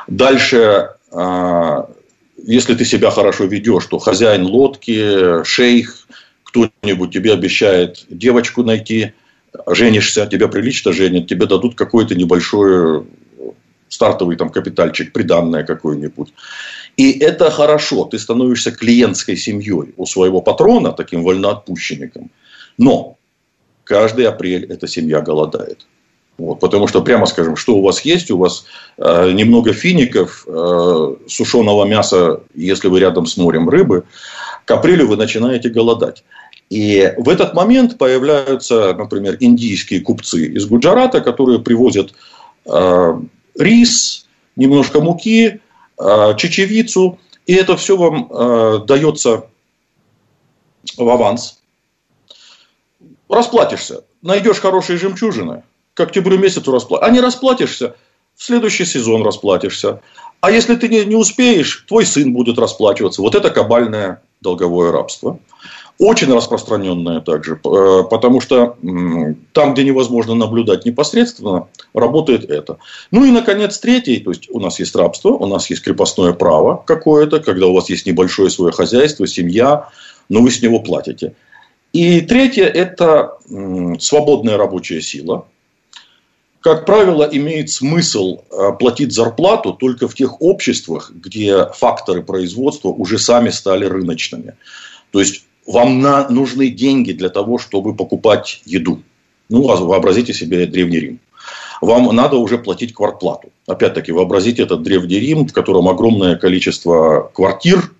Дальше, 0.08 0.90
а, 1.12 1.90
если 2.38 2.76
ты 2.76 2.86
себя 2.86 3.10
хорошо 3.10 3.46
ведешь, 3.46 3.86
то 3.86 3.98
хозяин 3.98 4.46
лодки, 4.46 5.44
шейх, 5.44 6.08
кто-нибудь 6.44 7.12
тебе 7.12 7.34
обещает 7.34 8.06
девочку 8.10 8.64
найти, 8.64 9.14
женишься, 9.68 10.28
тебя 10.28 10.48
прилично 10.48 10.94
женят, 10.94 11.28
тебе 11.28 11.46
дадут 11.46 11.76
какой-то 11.76 12.16
небольшой 12.16 13.06
стартовый 13.88 14.36
там 14.36 14.50
капитальчик, 14.50 15.14
приданное 15.14 15.64
какое-нибудь. 15.64 16.34
И 16.98 17.12
это 17.20 17.50
хорошо, 17.50 18.06
ты 18.06 18.20
становишься 18.20 18.72
клиентской 18.72 19.36
семьей 19.36 19.94
у 19.98 20.06
своего 20.06 20.42
патрона, 20.42 20.92
таким 20.92 21.24
вольноотпущенником. 21.24 22.32
Но 22.78 23.18
каждый 23.84 24.28
апрель 24.28 24.66
эта 24.66 24.88
семья 24.88 25.22
голодает. 25.22 25.86
Вот, 26.38 26.60
потому 26.60 26.88
что, 26.88 27.02
прямо 27.02 27.26
скажем, 27.28 27.56
что 27.56 27.76
у 27.76 27.84
вас 27.84 28.02
есть? 28.02 28.32
У 28.32 28.38
вас 28.38 28.66
э, 28.98 29.32
немного 29.34 29.72
фиников, 29.72 30.46
э, 30.48 31.16
сушеного 31.28 31.86
мяса, 31.86 32.42
если 32.56 32.88
вы 32.88 33.00
рядом 33.00 33.28
с 33.28 33.38
морем, 33.38 33.70
рыбы. 33.70 34.04
К 34.66 34.72
апрелю 34.72 35.08
вы 35.08 35.16
начинаете 35.16 35.70
голодать. 35.70 36.24
И 36.72 37.14
в 37.18 37.30
этот 37.30 37.54
момент 37.54 38.00
появляются, 38.00 38.96
например, 38.96 39.38
индийские 39.40 40.02
купцы 40.02 40.48
из 40.48 40.66
Гуджарата, 40.66 41.22
которые 41.22 41.60
привозят 41.60 42.16
э, 42.66 43.20
рис, 43.60 44.26
немножко 44.56 45.02
муки, 45.02 45.62
э, 46.00 46.34
чечевицу. 46.38 47.20
И 47.46 47.54
это 47.54 47.78
все 47.78 47.96
вам 47.96 48.28
э, 48.32 48.80
дается 48.88 49.46
в 50.98 51.08
аванс. 51.08 51.60
Расплатишься. 53.30 54.04
Найдешь 54.24 54.60
хорошие 54.60 54.98
жемчужины– 54.98 55.62
к 55.94 56.00
октябрю 56.00 56.38
месяцу 56.38 56.72
расплатишься. 56.72 57.10
А 57.10 57.14
не 57.14 57.22
расплатишься, 57.22 57.96
в 58.36 58.44
следующий 58.44 58.86
сезон 58.86 59.24
расплатишься. 59.24 60.02
А 60.42 60.52
если 60.52 60.76
ты 60.76 60.90
не, 60.90 61.06
не 61.06 61.16
успеешь, 61.16 61.86
твой 61.88 62.06
сын 62.06 62.34
будет 62.34 62.58
расплачиваться. 62.60 63.22
Вот 63.22 63.36
это 63.36 63.50
кабальное 63.50 64.22
долговое 64.42 64.92
рабство. 64.92 65.40
Очень 66.00 66.34
распространенное 66.34 67.22
также, 67.22 67.54
э, 67.64 68.04
потому 68.10 68.42
что 68.42 68.76
там, 69.54 69.74
где 69.74 69.84
невозможно 69.84 70.34
наблюдать 70.34 70.86
непосредственно, 70.86 71.68
работает 71.94 72.50
это. 72.50 72.80
Ну 73.12 73.24
и, 73.26 73.32
наконец, 73.32 73.78
третий, 73.78 74.20
то 74.20 74.32
есть 74.32 74.50
у 74.50 74.60
нас 74.60 74.80
есть 74.80 74.96
рабство, 74.96 75.30
у 75.30 75.46
нас 75.46 75.70
есть 75.70 75.84
крепостное 75.84 76.34
право 76.34 76.84
какое-то, 76.86 77.40
когда 77.40 77.68
у 77.68 77.74
вас 77.74 77.90
есть 77.90 78.08
небольшое 78.08 78.50
свое 78.50 78.74
хозяйство, 78.74 79.28
семья, 79.28 79.90
но 80.30 80.42
вы 80.42 80.50
с 80.50 80.62
него 80.64 80.80
платите. 80.80 81.36
И 81.94 82.22
третье– 82.22 82.66
это 82.66 83.38
свободная 84.00 84.58
рабочая 84.58 85.00
сила, 85.00 85.46
как 86.64 86.86
правило, 86.86 87.28
имеет 87.30 87.70
смысл 87.70 88.40
э, 88.50 88.72
платить 88.80 89.12
зарплату 89.12 89.74
только 89.74 90.08
в 90.08 90.16
тех 90.16 90.42
обществах, 90.42 91.12
где 91.14 91.66
факторы 91.74 92.24
производства 92.24 92.88
уже 92.88 93.20
сами 93.20 93.50
стали 93.50 93.86
рыночными. 93.86 94.54
То 95.12 95.20
есть 95.20 95.46
вам 95.68 96.00
на, 96.00 96.30
нужны 96.30 96.70
деньги 96.70 97.12
для 97.12 97.28
того, 97.28 97.58
чтобы 97.58 97.94
покупать 97.94 98.62
еду. 98.66 99.04
Ну, 99.50 99.64
вообразите 99.64 100.34
себе 100.34 100.66
Древний 100.66 101.00
Рим. 101.00 101.20
Вам 101.82 102.16
надо 102.16 102.38
уже 102.38 102.58
платить 102.58 102.94
квартплату. 102.94 103.50
Опять-таки, 103.68 104.14
вообразите 104.14 104.64
этот 104.64 104.84
Древний 104.84 105.20
Рим, 105.20 105.46
в 105.46 105.52
котором 105.52 105.90
огромное 105.90 106.38
количество 106.38 107.30
квартир, 107.34 107.92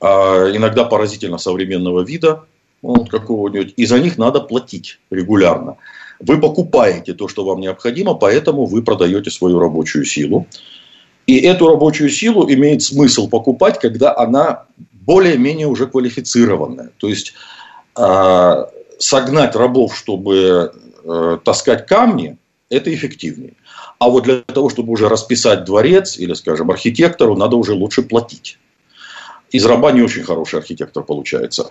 а 0.00 0.50
иногда 0.52 0.84
поразительно 0.84 1.38
современного 1.38 2.00
вида, 2.00 2.42
вот 2.82 3.08
какого-нибудь, 3.08 3.74
и 3.76 3.86
за 3.86 4.00
них 4.00 4.18
надо 4.18 4.40
платить 4.40 4.98
регулярно. 5.10 5.76
Вы 6.20 6.40
покупаете 6.40 7.14
то, 7.14 7.28
что 7.28 7.44
вам 7.44 7.60
необходимо, 7.60 8.14
поэтому 8.14 8.64
вы 8.66 8.82
продаете 8.82 9.30
свою 9.30 9.58
рабочую 9.58 10.04
силу. 10.04 10.46
И 11.26 11.38
эту 11.38 11.68
рабочую 11.68 12.08
силу 12.08 12.48
имеет 12.50 12.82
смысл 12.82 13.28
покупать, 13.28 13.78
когда 13.78 14.16
она 14.16 14.64
более-менее 14.92 15.66
уже 15.66 15.86
квалифицированная. 15.86 16.90
То 16.98 17.08
есть 17.08 17.34
э, 17.98 18.64
согнать 18.98 19.56
рабов, 19.56 19.96
чтобы 19.96 20.72
э, 21.04 21.38
таскать 21.44 21.86
камни, 21.86 22.38
это 22.70 22.92
эффективнее. 22.94 23.54
А 23.98 24.08
вот 24.08 24.24
для 24.24 24.40
того, 24.40 24.68
чтобы 24.68 24.92
уже 24.92 25.08
расписать 25.08 25.64
дворец 25.64 26.18
или, 26.18 26.34
скажем, 26.34 26.70
архитектору, 26.70 27.36
надо 27.36 27.56
уже 27.56 27.72
лучше 27.72 28.02
платить. 28.02 28.58
Из 29.50 29.64
раба 29.64 29.92
не 29.92 30.02
очень 30.02 30.24
хороший 30.24 30.58
архитектор 30.58 31.02
получается. 31.02 31.70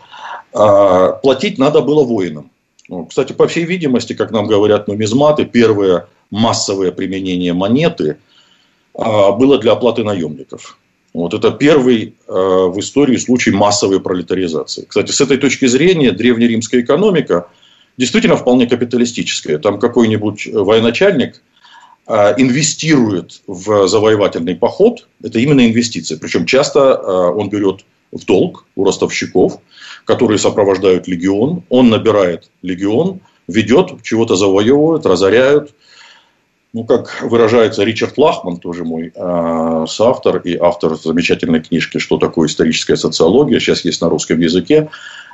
А, 0.54 1.12
платить 1.12 1.58
надо 1.58 1.82
было 1.82 2.04
воинам. 2.04 2.52
Ну, 2.89 3.06
кстати, 3.06 3.34
по 3.34 3.48
всей 3.48 3.65
видимости, 3.65 4.13
как 4.13 4.32
нам 4.32 4.48
говорят 4.48 4.88
нумизматы, 4.88 5.46
первое 5.46 6.08
массовое 6.30 6.92
применение 6.92 7.54
монеты 7.54 8.18
а, 8.94 9.32
было 9.32 9.58
для 9.58 9.74
оплаты 9.74 10.04
наемников. 10.04 10.77
Вот 11.13 11.34
это 11.34 11.51
первый 11.51 12.13
э, 12.27 12.34
в 12.34 12.77
истории 12.77 13.15
случай 13.15 13.51
массовой 13.51 14.01
пролетаризации. 14.01 14.84
Кстати, 14.86 15.12
с 15.12 15.22
этой 15.22 15.38
точки 15.38 15.65
зрения 15.65 16.12
древнеримская 16.12 16.82
экономика 16.82 17.48
действительно 17.98 18.36
вполне 18.36 18.68
капиталистическая. 18.68 19.58
Там 19.58 19.80
какой-нибудь 19.80 20.48
военачальник 20.51 21.42
э, 22.08 22.34
инвестирует 22.38 23.42
в 23.48 23.88
завоевательный 23.88 24.56
поход. 24.56 25.08
Это 25.24 25.39
именно 25.39 25.65
инвестиция. 25.65 26.18
Причем 26.18 26.46
часто 26.46 26.80
э, 26.80 27.10
он 27.10 27.48
берет 27.50 27.86
в 28.12 28.25
долг 28.25 28.65
у 28.75 28.84
ростовщиков, 28.84 29.62
которые 30.06 30.38
сопровождают 30.38 31.08
легион. 31.08 31.64
Он 31.70 31.90
набирает 31.90 32.50
легион, 32.62 33.20
ведет, 33.48 34.02
чего-то 34.04 34.36
завоевывают, 34.36 35.06
разоряют– 35.06 35.74
ну, 36.76 36.84
как 36.84 37.22
выражается 37.22 37.86
Ричард 37.86 38.18
Лахман, 38.18 38.58
тоже 38.58 38.84
мой 38.84 39.14
э, 39.16 39.86
соавтор 39.88 40.40
и 40.40 40.58
автор 40.58 40.98
замечательной 40.98 41.62
книжки 41.62 42.00
«Что 42.00 42.18
такое 42.18 42.50
историческая 42.50 42.98
социология», 42.98 43.62
сейчас 43.62 43.86
есть 43.86 44.02
на 44.02 44.10
русском 44.10 44.42
языке, 44.42 44.90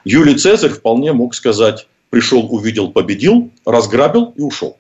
Юлий 0.06 0.36
Цезарь 0.36 0.70
вполне 0.70 1.14
мог 1.14 1.34
сказать, 1.34 1.88
пришел, 2.12 2.46
увидел, 2.48 2.92
победил, 2.92 3.50
разграбил 3.66 4.36
и 4.36 4.42
ушел. 4.42 4.78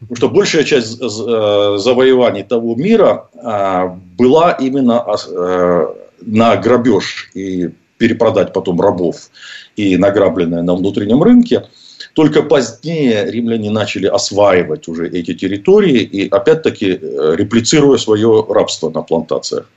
Потому 0.00 0.16
что 0.16 0.28
большая 0.30 0.64
часть 0.64 0.98
э, 0.98 1.76
завоеваний 1.76 2.42
того 2.42 2.74
мира 2.74 3.28
э, 3.34 3.88
была 4.16 4.52
именно 4.52 5.04
э, 5.28 5.86
на 6.22 6.56
грабеж 6.56 7.28
и 7.34 7.68
перепродать 7.98 8.52
потом 8.52 8.80
рабов 8.80 9.30
и 9.76 9.96
награбленное 9.96 10.62
на 10.62 10.74
внутреннем 10.74 11.22
рынке– 11.22 11.66
только 12.16 12.42
позднее 12.42 13.30
римляне 13.30 13.70
начали 13.70 14.06
осваивать 14.06 14.88
уже 14.88 15.06
эти 15.06 15.34
территории 15.34 16.00
и 16.00 16.26
опять-таки 16.28 16.98
э, 17.00 17.34
реплицируя 17.36 17.98
свое 17.98 18.46
рабство 18.48 18.88
на 18.88 19.02
плантациях, 19.02 19.68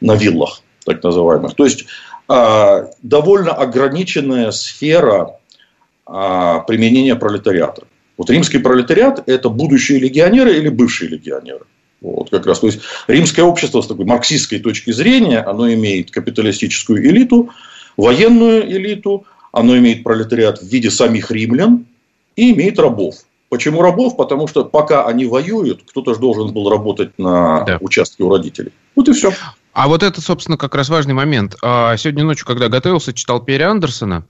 на 0.00 0.14
виллах 0.14 0.62
так 0.86 1.02
называемых. 1.02 1.54
То 1.54 1.64
есть 1.64 1.84
а, 2.28 2.88
довольно 3.02 3.52
ограниченная 3.52 4.52
сфера 4.52 5.36
а, 6.06 6.60
применения 6.60 7.14
пролетариата. 7.14 7.82
Вот 8.16 8.30
римский 8.30 8.58
пролетариат– 8.58 9.22
это 9.28 9.50
будущие 9.50 9.98
легионеры 9.98 10.56
или 10.56 10.70
бывшие 10.70 11.10
легионеры. 11.10 11.66
Вот, 12.02 12.30
как 12.30 12.46
раз. 12.46 12.58
То 12.58 12.66
есть, 12.66 12.80
римское 13.06 13.44
общество 13.44 13.80
с 13.80 13.86
такой 13.86 14.04
марксистской 14.04 14.58
точки 14.58 14.90
зрения, 14.90 15.38
оно 15.38 15.72
имеет 15.72 16.10
капиталистическую 16.10 17.04
элиту, 17.06 17.50
военную 17.96 18.70
элиту, 18.70 19.24
оно 19.52 19.78
имеет 19.78 20.02
пролетариат 20.02 20.58
в 20.60 20.66
виде 20.66 20.90
самих 20.90 21.30
римлян 21.30 21.86
и 22.34 22.52
имеет 22.52 22.78
рабов. 22.78 23.16
Почему 23.48 23.82
рабов? 23.82 24.16
Потому 24.16 24.48
что 24.48 24.64
пока 24.64 25.06
они 25.06 25.26
воюют, 25.26 25.82
кто-то 25.86 26.14
же 26.14 26.20
должен 26.20 26.52
был 26.52 26.70
работать 26.70 27.18
на 27.18 27.64
да. 27.64 27.78
участке 27.80 28.24
у 28.24 28.30
родителей. 28.30 28.72
Вот 28.96 29.08
и 29.08 29.12
все. 29.12 29.32
А 29.72 29.88
вот 29.88 30.02
это, 30.02 30.20
собственно, 30.20 30.58
как 30.58 30.74
раз 30.74 30.88
важный 30.88 31.14
момент. 31.14 31.56
А, 31.62 31.96
сегодня 31.96 32.24
ночью, 32.24 32.46
когда 32.46 32.68
готовился, 32.68 33.12
читал 33.14 33.40
Перри 33.40 33.64
Андерсона, 33.64 34.26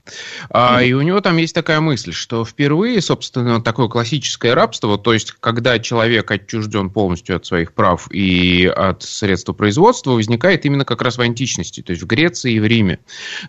mm-hmm. 0.49 0.87
и 0.87 0.93
у 0.93 1.01
него 1.01 1.19
там 1.19 1.37
есть 1.37 1.53
такая 1.53 1.81
мысль, 1.81 2.13
что 2.13 2.45
впервые, 2.45 3.01
собственно, 3.01 3.61
такое 3.61 3.89
классическое 3.89 4.55
рабство, 4.55 4.97
то 4.97 5.13
есть, 5.13 5.33
когда 5.33 5.79
человек 5.79 6.31
отчужден 6.31 6.89
полностью 6.89 7.35
от 7.35 7.45
своих 7.45 7.73
прав 7.73 8.07
и 8.11 8.65
от 8.65 9.03
средства 9.03 9.53
производства, 9.53 10.11
возникает 10.11 10.65
именно 10.65 10.85
как 10.85 11.01
раз 11.01 11.17
в 11.17 11.21
античности, 11.21 11.81
то 11.81 11.91
есть 11.91 12.03
в 12.03 12.07
Греции 12.07 12.53
и 12.53 12.59
в 12.59 12.65
Риме. 12.65 12.99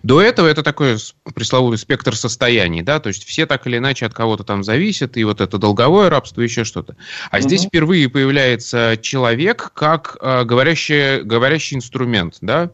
До 0.02 0.20
этого 0.20 0.48
это 0.48 0.62
такой 0.62 0.96
пресловутый 1.34 1.78
спектр 1.78 2.16
состояний, 2.16 2.82
да, 2.82 2.98
то 2.98 3.08
есть 3.08 3.24
все 3.24 3.46
так 3.46 3.66
или 3.66 3.76
иначе 3.76 4.06
от 4.06 4.14
кого-то 4.14 4.42
там 4.42 4.64
зависят, 4.64 5.16
и 5.16 5.22
вот 5.22 5.40
это 5.40 5.58
долговое 5.58 6.10
рабство, 6.10 6.40
еще 6.40 6.64
что-то. 6.64 6.96
А 7.30 7.38
mm-hmm. 7.38 7.42
здесь 7.42 7.64
впервые 7.66 8.08
появляется 8.08 8.98
человек 9.00 9.70
как 9.74 10.16
э, 10.20 10.44
говорящий, 10.44 11.22
говорящий 11.22 11.83
инструмент, 11.84 12.38
да, 12.40 12.70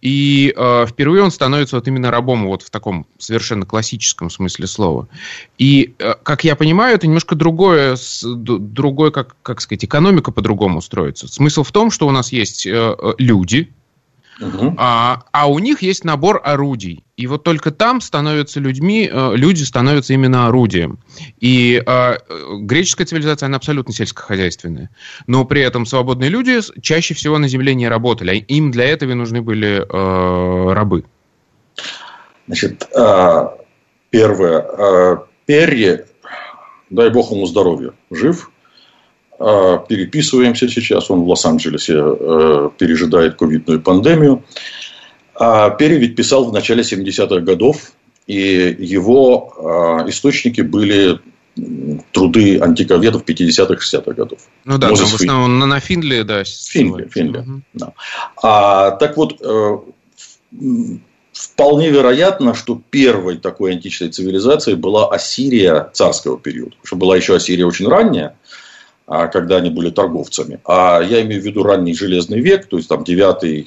и 0.00 0.52
э, 0.56 0.86
впервые 0.86 1.22
он 1.22 1.30
становится 1.30 1.76
вот 1.76 1.88
именно 1.88 2.10
рабом 2.10 2.46
вот 2.46 2.62
в 2.62 2.70
таком 2.70 3.06
совершенно 3.18 3.66
классическом 3.66 4.30
смысле 4.30 4.66
слова. 4.66 5.08
И, 5.58 5.94
э, 5.98 6.14
как 6.22 6.44
я 6.44 6.54
понимаю, 6.54 6.94
это 6.94 7.06
немножко 7.06 7.34
другое, 7.34 7.96
другое 8.22 9.10
как, 9.10 9.36
как 9.42 9.60
сказать, 9.60 9.84
экономика 9.84 10.30
по-другому 10.30 10.80
строится. 10.80 11.28
Смысл 11.28 11.62
в 11.62 11.72
том, 11.72 11.90
что 11.90 12.06
у 12.06 12.10
нас 12.10 12.32
есть 12.32 12.66
э, 12.66 12.70
э 12.72 13.14
люди, 13.18 13.72
Угу. 14.40 14.74
А, 14.78 15.24
а 15.32 15.50
у 15.50 15.58
них 15.58 15.82
есть 15.82 16.04
набор 16.04 16.40
орудий. 16.42 17.04
И 17.16 17.26
вот 17.26 17.44
только 17.44 17.70
там 17.70 18.00
становятся 18.00 18.60
людьми, 18.60 19.08
э, 19.12 19.32
люди 19.36 19.62
становятся 19.62 20.14
именно 20.14 20.48
орудием. 20.48 20.98
И 21.40 21.82
э, 21.84 22.16
греческая 22.60 23.06
цивилизация, 23.06 23.46
она 23.46 23.58
абсолютно 23.58 23.92
сельскохозяйственная. 23.92 24.90
Но 25.26 25.44
при 25.44 25.62
этом 25.62 25.86
свободные 25.86 26.30
люди 26.30 26.60
чаще 26.80 27.14
всего 27.14 27.38
на 27.38 27.48
земле 27.48 27.74
не 27.74 27.88
работали. 27.88 28.30
А 28.30 28.34
им 28.34 28.70
для 28.70 28.86
этого 28.86 29.14
нужны 29.14 29.42
были 29.42 29.84
э, 29.88 30.72
рабы. 30.72 31.04
Значит, 32.46 32.88
э, 32.94 33.48
первое. 34.10 34.60
Э, 34.60 35.16
Перри, 35.46 36.00
дай 36.90 37.10
бог 37.10 37.30
ему 37.30 37.46
здоровья, 37.46 37.92
жив. 38.10 38.50
А, 39.42 39.78
переписываемся 39.78 40.68
сейчас. 40.68 41.10
Он 41.10 41.22
в 41.22 41.28
Лос-Анджелесе 41.28 41.94
э, 41.96 42.70
пережидает 42.78 43.34
ковидную 43.34 43.80
пандемию. 43.80 44.44
А 45.34 45.70
Перри 45.70 45.98
ведь 45.98 46.14
писал 46.14 46.44
в 46.44 46.52
начале 46.52 46.82
70-х 46.82 47.40
годов, 47.40 47.92
и 48.28 48.76
его 48.78 49.52
а, 49.58 50.08
источники 50.08 50.60
были 50.60 51.18
труды 52.12 52.60
антиковедов 52.60 53.24
50-х, 53.24 53.74
60-х 53.74 54.12
годов. 54.12 54.38
Ну 54.64 54.78
да, 54.78 54.88
там 54.88 54.96
в 54.96 55.14
основном 55.14 55.58
на, 55.58 55.66
на 55.66 55.80
Финле, 55.80 56.22
да. 56.22 56.44
Финле, 56.44 57.08
Финле, 57.08 57.40
угу. 57.40 57.62
да. 57.74 57.92
А, 58.42 58.92
так 58.92 59.16
вот, 59.16 59.38
э, 59.42 59.78
вполне 61.32 61.90
вероятно, 61.90 62.54
что 62.54 62.80
первой 62.90 63.38
такой 63.38 63.72
античной 63.72 64.10
цивилизацией 64.10 64.76
была 64.76 65.10
Ассирия 65.10 65.90
царского 65.92 66.38
периода. 66.38 66.70
Потому 66.70 66.86
что 66.86 66.96
была 66.96 67.16
еще 67.16 67.34
Ассирия 67.34 67.66
очень 67.66 67.88
ранняя, 67.88 68.36
когда 69.28 69.56
они 69.56 69.70
были 69.70 69.90
торговцами. 69.90 70.60
А 70.64 71.00
я 71.00 71.22
имею 71.22 71.42
в 71.42 71.44
виду 71.44 71.62
ранний 71.62 71.94
железный 71.94 72.40
век, 72.40 72.66
то 72.66 72.76
есть 72.76 72.88
там 72.88 73.02
9-8 73.02 73.66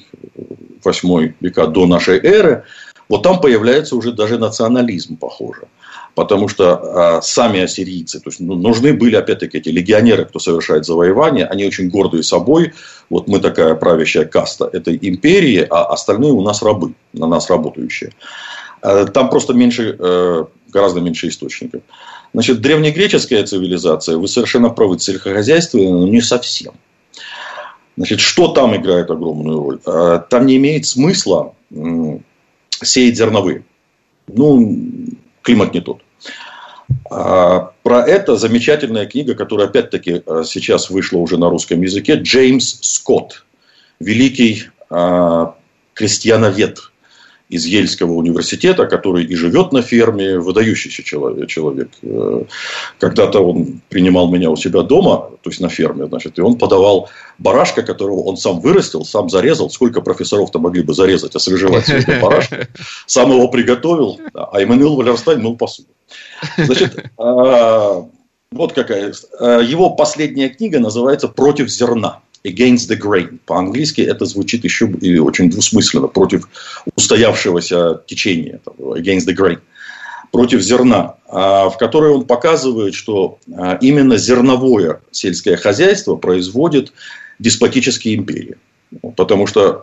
века 1.40 1.66
до 1.66 1.86
нашей 1.86 2.18
эры, 2.18 2.64
вот 3.08 3.22
там 3.22 3.40
появляется 3.40 3.96
уже 3.96 4.12
даже 4.12 4.38
национализм, 4.38 5.16
похоже. 5.16 5.68
Потому 6.16 6.48
что 6.48 7.16
а, 7.18 7.22
сами 7.22 7.60
ассирийцы, 7.60 8.20
то 8.20 8.30
есть 8.30 8.40
ну, 8.40 8.54
нужны 8.54 8.94
были 8.94 9.16
опять-таки 9.16 9.58
эти 9.58 9.68
легионеры, 9.68 10.24
кто 10.24 10.38
совершает 10.38 10.86
завоевание, 10.86 11.46
они 11.46 11.66
очень 11.66 11.90
гордые 11.90 12.22
собой. 12.22 12.72
Вот 13.10 13.28
мы 13.28 13.38
такая 13.38 13.74
правящая 13.74 14.24
каста 14.24 14.68
этой 14.72 14.98
империи, 15.00 15.66
а 15.68 15.84
остальные 15.84 16.32
у 16.32 16.40
нас 16.42 16.62
рабы, 16.62 16.94
на 17.12 17.26
нас 17.26 17.50
работающие. 17.50 18.12
А, 18.86 19.04
там 19.04 19.30
просто 19.30 19.52
меньше, 19.52 19.96
э, 19.98 20.44
гораздо 20.68 21.00
меньше 21.00 21.26
источников. 21.26 21.82
Значит, 22.32 22.60
древнегреческая 22.60 23.44
цивилизация, 23.44 24.16
вы 24.16 24.28
совершенно 24.28 24.70
правы, 24.70 25.00
сельскохозяйственная, 25.00 25.90
но 25.90 26.06
не 26.06 26.20
совсем. 26.20 26.74
Значит, 27.96 28.20
что 28.20 28.48
там 28.48 28.76
играет 28.76 29.10
огромную 29.10 29.58
роль? 29.58 29.80
А, 29.86 30.18
там 30.20 30.46
не 30.46 30.56
имеет 30.56 30.86
смысла 30.86 31.52
сеять 32.70 33.16
зерновые. 33.16 33.64
Ну, 34.28 34.78
климат 35.42 35.74
не 35.74 35.80
тот. 35.80 36.02
А, 37.10 37.72
про 37.82 38.06
это 38.06 38.36
замечательная 38.36 39.06
книга, 39.06 39.34
которая 39.34 39.66
опять-таки 39.66 40.22
а, 40.26 40.44
сейчас 40.44 40.90
вышла 40.90 41.18
уже 41.18 41.38
на 41.38 41.50
русском 41.50 41.82
языке, 41.82 42.14
Джеймс 42.14 42.78
Скотт, 42.82 43.44
великий 43.98 44.66
крестьяновед, 45.94 46.78
из 47.48 47.64
Ельского 47.64 48.12
университета, 48.12 48.86
который 48.86 49.24
и 49.24 49.34
живет 49.36 49.72
на 49.72 49.82
ферме, 49.82 50.38
выдающийся 50.38 51.02
человек. 51.04 51.90
Э, 52.02 52.42
когда-то 52.98 53.40
он 53.40 53.80
принимал 53.88 54.28
меня 54.28 54.50
у 54.50 54.56
себя 54.56 54.82
дома, 54.82 55.30
то 55.42 55.50
есть 55.50 55.60
на 55.60 55.68
ферме, 55.68 56.06
значит, 56.06 56.38
и 56.38 56.42
он 56.42 56.58
подавал 56.58 57.08
барашка, 57.38 57.82
которого 57.82 58.22
он 58.22 58.36
сам 58.36 58.60
вырастил, 58.60 59.04
сам 59.04 59.30
зарезал. 59.30 59.70
Сколько 59.70 60.00
профессоров-то 60.00 60.58
могли 60.58 60.82
бы 60.82 60.92
зарезать, 60.92 61.36
освежевать 61.36 61.86
себе 61.86 62.18
барашка. 62.22 62.68
Сам 63.06 63.30
его 63.30 63.46
приготовил, 63.48 64.18
а 64.34 64.60
Эммануил 64.60 64.96
Валерстайн 64.96 65.40
мыл 65.40 65.56
посуду. 65.56 65.88
Значит, 66.56 67.10
а, 67.16 68.06
вот 68.50 68.72
какая. 68.72 69.12
Э, 69.38 69.60
его 69.64 69.90
последняя 69.90 70.48
книга 70.48 70.80
называется 70.80 71.28
«Против 71.28 71.68
зерна» 71.68 72.20
against 72.44 72.88
the 72.88 72.98
grain. 72.98 73.38
По-английски 73.46 74.00
это 74.00 74.24
звучит 74.24 74.64
еще 74.64 74.88
и 75.00 75.18
очень 75.18 75.50
двусмысленно, 75.50 76.08
против 76.08 76.48
устоявшегося 76.94 78.02
течения, 78.06 78.60
against 78.78 79.26
the 79.26 79.34
grain. 79.34 79.58
против 80.32 80.60
зерна, 80.60 81.16
а, 81.28 81.70
в 81.70 81.78
которой 81.78 82.10
он 82.10 82.24
показывает, 82.24 82.94
что 82.94 83.38
а, 83.56 83.78
именно 83.80 84.16
зерновое 84.18 85.00
сельское 85.10 85.56
хозяйство 85.56 86.16
производит 86.16 86.92
деспотические 87.38 88.16
империи. 88.16 88.56
Потому 89.16 89.46
что 89.46 89.82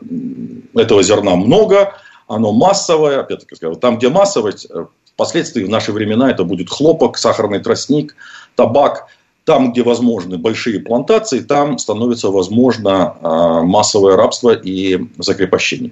этого 0.76 1.04
зерна 1.04 1.36
много, 1.36 1.96
оно 2.28 2.52
массовое, 2.52 3.20
опять-таки 3.20 3.56
сказал, 3.56 3.76
там, 3.76 3.98
где 3.98 4.10
массовость, 4.10 4.68
э, 4.70 4.86
впоследствии 5.14 5.64
в 5.64 5.70
наши 5.70 5.92
времена 5.92 6.32
это 6.32 6.44
будет 6.44 6.70
хлопок, 6.70 7.18
сахарный 7.18 7.60
тростник, 7.60 8.16
табак. 8.56 9.08
Там, 9.46 9.74
где 9.74 9.84
возможны 9.84 10.38
большие 10.38 10.80
плантации, 10.80 11.40
там 11.40 11.78
становится 11.78 12.30
возможно 12.30 13.18
а, 13.22 13.62
массовое 13.64 14.16
рабство 14.16 14.52
и 14.52 15.00
закрепощение. 15.18 15.92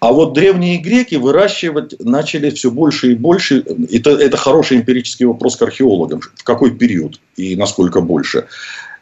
А 0.00 0.12
вот 0.12 0.32
древние 0.32 0.78
греки 0.78 1.16
выращивать 1.16 1.98
начали 1.98 2.50
все 2.50 2.70
больше 2.70 3.12
и 3.12 3.14
больше. 3.14 3.64
Это, 3.90 4.10
это 4.10 4.36
хороший 4.36 4.76
эмпирический 4.76 5.26
вопрос 5.26 5.56
к 5.56 5.62
археологам. 5.62 6.20
В 6.20 6.44
какой 6.44 6.70
период 6.70 7.20
и 7.36 7.56
насколько 7.56 8.00
больше? 8.00 8.46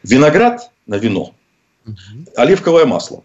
Виноград 0.03 0.71
на 0.87 0.95
вино, 0.95 1.33
оливковое 2.35 2.87
масло. 2.87 3.25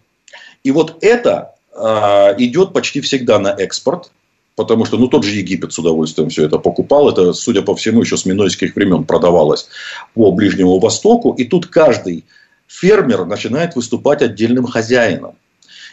И 0.64 0.72
вот 0.72 0.98
это 1.02 1.56
э, 1.74 2.36
идет 2.40 2.74
почти 2.74 3.00
всегда 3.02 3.40
на 3.40 3.50
экспорт. 3.50 4.12
Потому 4.62 4.86
что, 4.86 4.97
ну, 5.00 5.08
тот 5.08 5.24
же 5.24 5.32
Египет 5.32 5.74
с 5.74 5.80
удовольствием 5.80 6.30
все 6.30 6.45
это 6.45 6.60
покупал. 6.60 7.10
Это, 7.10 7.34
судя 7.34 7.63
по 7.63 7.76
всему, 7.76 8.02
еще 8.02 8.15
с 8.15 8.28
минойских 8.28 8.76
времен 8.76 9.06
продавалось 9.06 9.67
по 10.13 10.32
Ближнему 10.32 10.78
Востоку. 10.78 11.34
И 11.34 11.45
тут 11.45 11.65
каждый 11.65 12.26
фермер 12.67 13.26
начинает 13.26 13.76
выступать 13.76 14.21
отдельным 14.21 14.67
хозяином. 14.67 15.34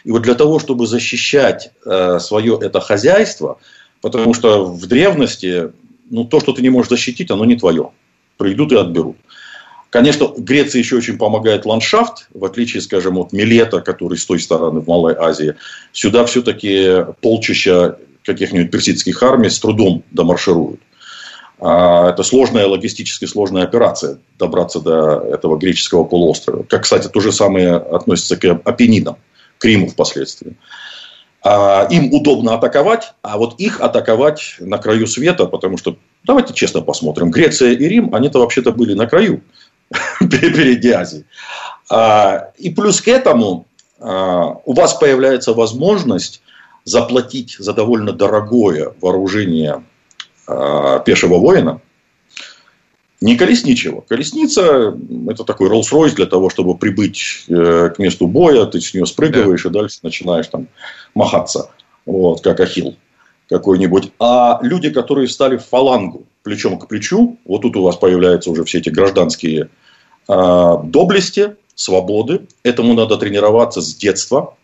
И 0.03 0.11
вот 0.11 0.21
для 0.21 0.35
того, 0.35 0.59
чтобы 0.59 0.85
защищать 0.85 1.71
э, 1.83 2.19
свое 2.19 2.59
это 2.61 2.79
хозяйство, 2.79 3.57
потому 4.01 4.35
что 4.35 4.65
в 4.65 4.85
древности, 4.85 5.71
ну, 6.11 6.25
то, 6.25 6.39
что 6.39 6.53
ты 6.53 6.61
не 6.61 6.69
можешь 6.69 6.91
защитить, 6.91 7.31
оно 7.31 7.45
не 7.45 7.55
твое. 7.55 7.89
Придут 8.37 8.71
и 8.71 8.75
отберут. 8.75 9.17
Конечно, 9.89 10.31
Греции 10.37 10.77
еще 10.77 10.97
очень 10.97 11.17
помогает 11.17 11.65
ландшафт, 11.65 12.27
в 12.35 12.45
отличие, 12.45 12.81
скажем, 12.81 13.17
от 13.17 13.33
Милета, 13.33 13.81
который 13.81 14.19
с 14.19 14.25
той 14.27 14.39
стороны 14.39 14.81
в 14.81 14.87
Малой 14.87 15.15
Азии. 15.15 15.55
Сюда 15.91 16.25
все-таки 16.25 17.05
полчища 17.21 17.97
каких-нибудь 18.33 18.71
персидских 18.71 19.23
армий 19.23 19.49
с 19.49 19.59
трудом 19.59 20.03
домаршируют. 20.11 20.79
А, 21.59 22.11
это 22.11 22.23
сложная, 22.23 22.67
логистически 22.67 23.25
сложная 23.25 23.63
операция 23.63 24.19
добраться 24.37 24.79
до 24.79 25.19
этого 25.19 25.57
греческого 25.57 26.03
полуострова. 26.03 26.63
Как, 26.63 26.83
кстати, 26.83 27.07
то 27.07 27.19
же 27.19 27.31
самое 27.31 27.75
относится 27.75 28.37
к 28.37 28.45
Апеннинам. 28.65 29.17
Криму 29.57 29.87
впоследствии. 29.87 30.55
А 31.43 31.87
им 31.89 32.13
удобно 32.13 32.53
атаковать, 32.53 33.13
а 33.21 33.37
вот 33.37 33.59
их 33.59 33.81
атаковать 33.81 34.55
на 34.59 34.77
краю 34.77 35.07
света, 35.07 35.45
потому 35.45 35.77
что, 35.77 35.97
давайте 36.23 36.53
честно 36.53 36.81
посмотрим, 36.81 37.31
Греция 37.31 37.71
и 37.71 37.87
Рим, 37.87 38.13
они-то 38.13 38.39
вообще-то 38.39 38.71
были 38.71 38.93
на 38.93 39.07
краю 39.07 39.41
впереди 40.21 40.91
Азии. 40.91 41.25
А, 41.89 42.51
и 42.57 42.69
плюс 42.69 43.01
к 43.01 43.07
этому 43.07 43.65
у 44.01 44.73
вас 44.73 44.93
появляется 44.93 45.53
возможность 45.53 46.41
заплатить 46.85 47.55
за 47.59 47.73
довольно 47.73 48.13
дорогое 48.13 48.93
вооружение 49.01 49.83
а, 50.47 50.99
пешего 50.99 51.37
воина– 51.37 51.81
не 53.21 53.35
колесничего. 53.35 54.01
Колесница– 54.01 54.97
это 55.29 55.43
такой 55.43 55.69
Rolls-Royce 55.69 56.15
для 56.15 56.25
того, 56.25 56.49
чтобы 56.49 56.77
прибыть 56.77 57.45
э, 57.49 57.89
к 57.93 57.99
месту 57.99 58.27
боя. 58.27 58.65
Ты 58.65 58.79
с 58.79 58.93
нее 58.93 59.05
спрыгиваешь 59.05 59.63
да. 59.63 59.69
и 59.69 59.73
дальше 59.73 59.99
начинаешь 60.03 60.47
там 60.47 60.67
махаться, 61.13 61.69
вот, 62.05 62.41
как 62.41 62.61
ахилл 62.61 62.95
какой-нибудь. 63.49 64.13
А 64.19 64.59
люди, 64.61 64.89
которые 64.89 65.27
встали 65.27 65.57
в 65.57 65.65
фалангу 65.65 66.27
плечом 66.43 66.79
к 66.79 66.87
плечу, 66.87 67.37
вот 67.45 67.61
тут 67.63 67.75
у 67.75 67.83
вас 67.83 67.97
появляются 67.97 68.51
уже 68.51 68.63
все 68.63 68.77
эти 68.77 68.89
гражданские 68.89 69.69
э, 70.29 70.73
доблести, 70.85 71.57
свободы. 71.75 72.47
Этому 72.63 72.93
надо 72.93 73.17
тренироваться 73.17 73.81
с 73.81 73.95
детства. 73.95 74.55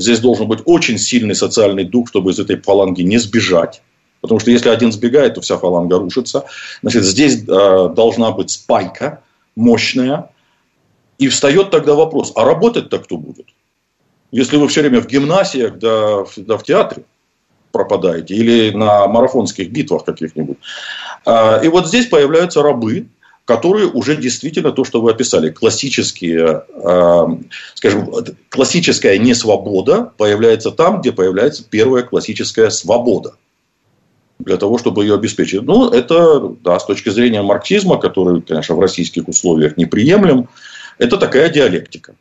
Здесь 0.00 0.20
должен 0.20 0.48
быть 0.48 0.60
очень 0.64 0.98
сильный 0.98 1.34
социальный 1.34 1.84
дух, 1.84 2.08
чтобы 2.08 2.30
из 2.30 2.38
этой 2.38 2.56
фаланги 2.60 3.02
не 3.02 3.18
сбежать. 3.18 3.82
Потому 4.20 4.40
что 4.40 4.50
если 4.50 4.68
один 4.68 4.92
сбегает, 4.92 5.34
то 5.34 5.40
вся 5.40 5.56
фаланга 5.56 5.98
рушится. 5.98 6.44
Значит, 6.82 7.04
здесь 7.04 7.42
э, 7.42 7.88
должна 7.94 8.32
быть 8.32 8.50
спайка 8.50 9.22
мощная. 9.56 10.30
И 11.18 11.28
встает 11.28 11.70
тогда 11.70 11.94
вопрос, 11.94 12.32
а 12.34 12.44
работать-то 12.44 12.98
кто 12.98 13.16
будет? 13.18 13.46
Если 14.32 14.56
вы 14.56 14.68
все 14.68 14.80
время 14.80 15.00
в 15.02 15.06
гимнасиях, 15.06 15.78
да, 15.78 16.24
да 16.36 16.56
в 16.56 16.62
театре 16.62 17.04
пропадаете, 17.72 18.34
или 18.34 18.70
на 18.70 19.06
марафонских 19.06 19.70
битвах 19.70 20.04
каких-нибудь. 20.04 20.56
А, 21.26 21.60
и 21.62 21.68
вот 21.68 21.86
здесь 21.86 22.06
появляются 22.06 22.62
рабы, 22.62 23.06
которые 23.50 23.88
уже 23.88 24.14
действительно 24.14 24.70
то, 24.70 24.84
что 24.84 25.00
вы 25.00 25.10
описали, 25.10 25.50
классические, 25.50 26.62
э, 26.72 27.26
скажем, 27.74 28.08
классическая 28.48 29.18
несвобода 29.18 30.12
появляется 30.16 30.70
там, 30.70 31.00
где 31.00 31.10
появляется 31.10 31.64
первая 31.68 32.04
классическая 32.04 32.70
свобода 32.70 33.34
для 34.38 34.56
того, 34.56 34.78
чтобы 34.78 35.02
ее 35.02 35.16
обеспечить. 35.16 35.62
Ну, 35.62 35.90
это, 35.90 36.54
да, 36.62 36.78
с 36.78 36.86
точки 36.86 37.08
зрения 37.08 37.42
марксизма, 37.42 37.98
который, 37.98 38.40
конечно, 38.40 38.76
в 38.76 38.80
российских 38.80 39.26
условиях 39.26 39.76
неприемлем, 39.76 40.48
это 40.98 41.16
такая 41.16 41.48
диалектика. 41.48 42.14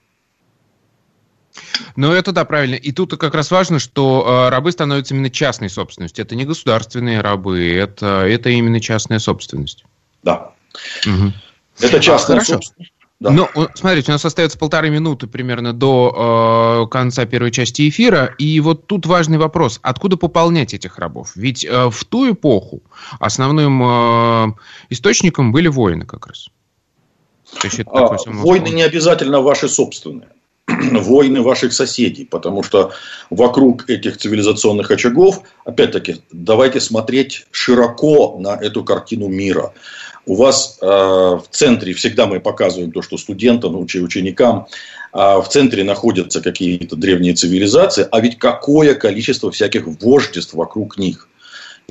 Ну, 1.95 2.11
это 2.11 2.31
да, 2.31 2.43
правильно. 2.43 2.73
И 2.73 2.91
тут 2.91 3.15
как 3.17 3.35
раз 3.35 3.51
важно, 3.51 3.77
что 3.77 4.47
э, 4.47 4.49
рабы 4.49 4.71
становятся 4.71 5.13
именно 5.13 5.29
частной 5.29 5.69
собственностью. 5.69 6.25
Это 6.25 6.33
не 6.33 6.45
государственные 6.45 7.21
рабы, 7.21 7.71
это, 7.71 8.25
это 8.27 8.49
именно 8.49 8.79
частная 8.79 9.19
собственность. 9.19 9.85
Да. 10.23 10.53
Угу. 11.05 11.33
Это 11.81 11.99
частная 11.99 12.37
а, 12.37 12.41
собственность. 12.41 12.93
Да. 13.19 13.31
Ну, 13.31 13.49
смотрите, 13.75 14.11
у 14.11 14.13
нас 14.13 14.23
остается 14.23 14.57
полторы 14.57 14.89
минуты 14.89 15.27
примерно 15.27 15.73
до 15.73 16.85
э, 16.85 16.89
конца 16.89 17.25
первой 17.25 17.51
части 17.51 17.89
эфира, 17.89 18.33
и 18.37 18.61
вот 18.61 18.87
тут 18.87 19.05
важный 19.05 19.37
вопрос: 19.37 19.79
откуда 19.81 20.15
пополнять 20.15 20.73
этих 20.73 20.97
рабов? 20.97 21.33
Ведь 21.35 21.65
э, 21.65 21.89
в 21.89 22.05
ту 22.05 22.31
эпоху 22.31 22.81
основным 23.19 23.83
э, 23.83 24.53
источником 24.89 25.51
были 25.51 25.67
воины 25.67 26.05
как 26.05 26.27
раз. 26.27 26.47
А, 27.87 28.15
войны 28.25 28.69
не 28.69 28.83
обязательно 28.83 29.41
ваши 29.41 29.67
собственные 29.67 30.29
войны 30.67 31.41
ваших 31.41 31.73
соседей, 31.73 32.25
потому 32.25 32.63
что 32.63 32.93
вокруг 33.29 33.89
этих 33.89 34.17
цивилизационных 34.17 34.91
очагов, 34.91 35.41
опять-таки, 35.65 36.21
давайте 36.31 36.79
смотреть 36.79 37.47
широко 37.51 38.37
на 38.39 38.55
эту 38.55 38.83
картину 38.83 39.27
мира 39.27 39.73
у 40.25 40.35
вас 40.35 40.77
э, 40.81 40.85
в 40.85 41.43
центре, 41.51 41.93
всегда 41.93 42.27
мы 42.27 42.39
показываем 42.39 42.91
то, 42.91 43.01
что 43.01 43.17
студентам, 43.17 43.77
ученикам, 43.77 44.67
э, 45.13 45.17
в 45.17 45.45
центре 45.49 45.83
находятся 45.83 46.41
какие-то 46.41 46.95
древние 46.95 47.33
цивилизации, 47.33 48.07
а 48.11 48.19
ведь 48.19 48.37
какое 48.37 48.95
количество 48.95 49.51
всяких 49.51 49.87
вождеств 49.87 50.53
вокруг 50.53 50.97
них 50.97 51.29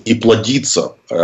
и 0.04 0.14
плодится, 0.14 0.92
э, 1.10 1.14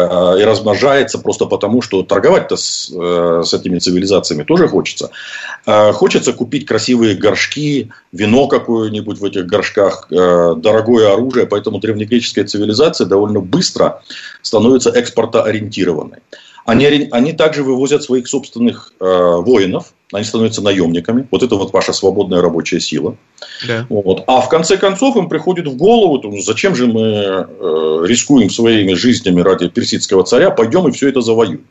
и 0.40 0.45
размножается 0.45 1.19
просто 1.19 1.47
потому, 1.47 1.83
что 1.83 2.03
торговать-то 2.03 2.57
с, 2.57 2.90
э, 2.95 3.43
с 3.45 3.55
этими 3.55 3.79
цивилизациями 3.79 4.43
тоже 4.43 4.69
хочется. 4.69 5.11
Э, 5.67 5.93
хочется 5.93 6.33
купить 6.33 6.67
красивые 6.67 7.14
горшки, 7.14 7.90
вино 8.12 8.49
какое-нибудь 8.49 9.19
в 9.19 9.25
этих 9.25 9.47
горшках, 9.47 10.09
э, 10.11 10.55
дорогое 10.57 11.12
оружие, 11.12 11.47
поэтому 11.47 11.79
древнегреческая 11.79 12.45
цивилизация 12.45 13.07
довольно 13.07 13.40
быстро 13.40 14.03
становится 14.43 14.90
экспортоориентированной. 14.90 16.19
Они, 16.64 17.09
они 17.11 17.33
также 17.33 17.62
вывозят 17.62 18.03
своих 18.03 18.27
собственных 18.27 18.92
э, 18.98 19.05
воинов, 19.05 19.92
они 20.12 20.24
становятся 20.24 20.62
наемниками. 20.62 21.29
Вот 21.31 21.42
это 21.42 21.57
вот 21.57 21.72
ваша 21.72 21.92
свободная 21.92 22.40
рабочая 22.40 22.81
сила. 22.81 23.16
Да. 23.66 23.87
Вот. 23.90 24.24
А 24.27 24.40
в 24.40 24.48
конце 24.48 24.79
концов 24.79 25.16
им 25.16 25.29
приходит 25.29 25.66
в 25.66 25.77
голову, 25.77 26.20
ну, 26.22 26.40
зачем 26.40 26.74
же 26.74 26.87
мы 26.87 27.03
э, 27.03 28.05
рискуем 28.07 28.48
своими 28.48 28.94
жизнями 28.94 29.42
ради 29.42 29.68
персидского 29.68 30.24
царя, 30.24 30.50
пойдем 30.50 30.88
и 30.88 30.92
все 30.92 31.09
это 31.09 31.20
завоюем. 31.20 31.66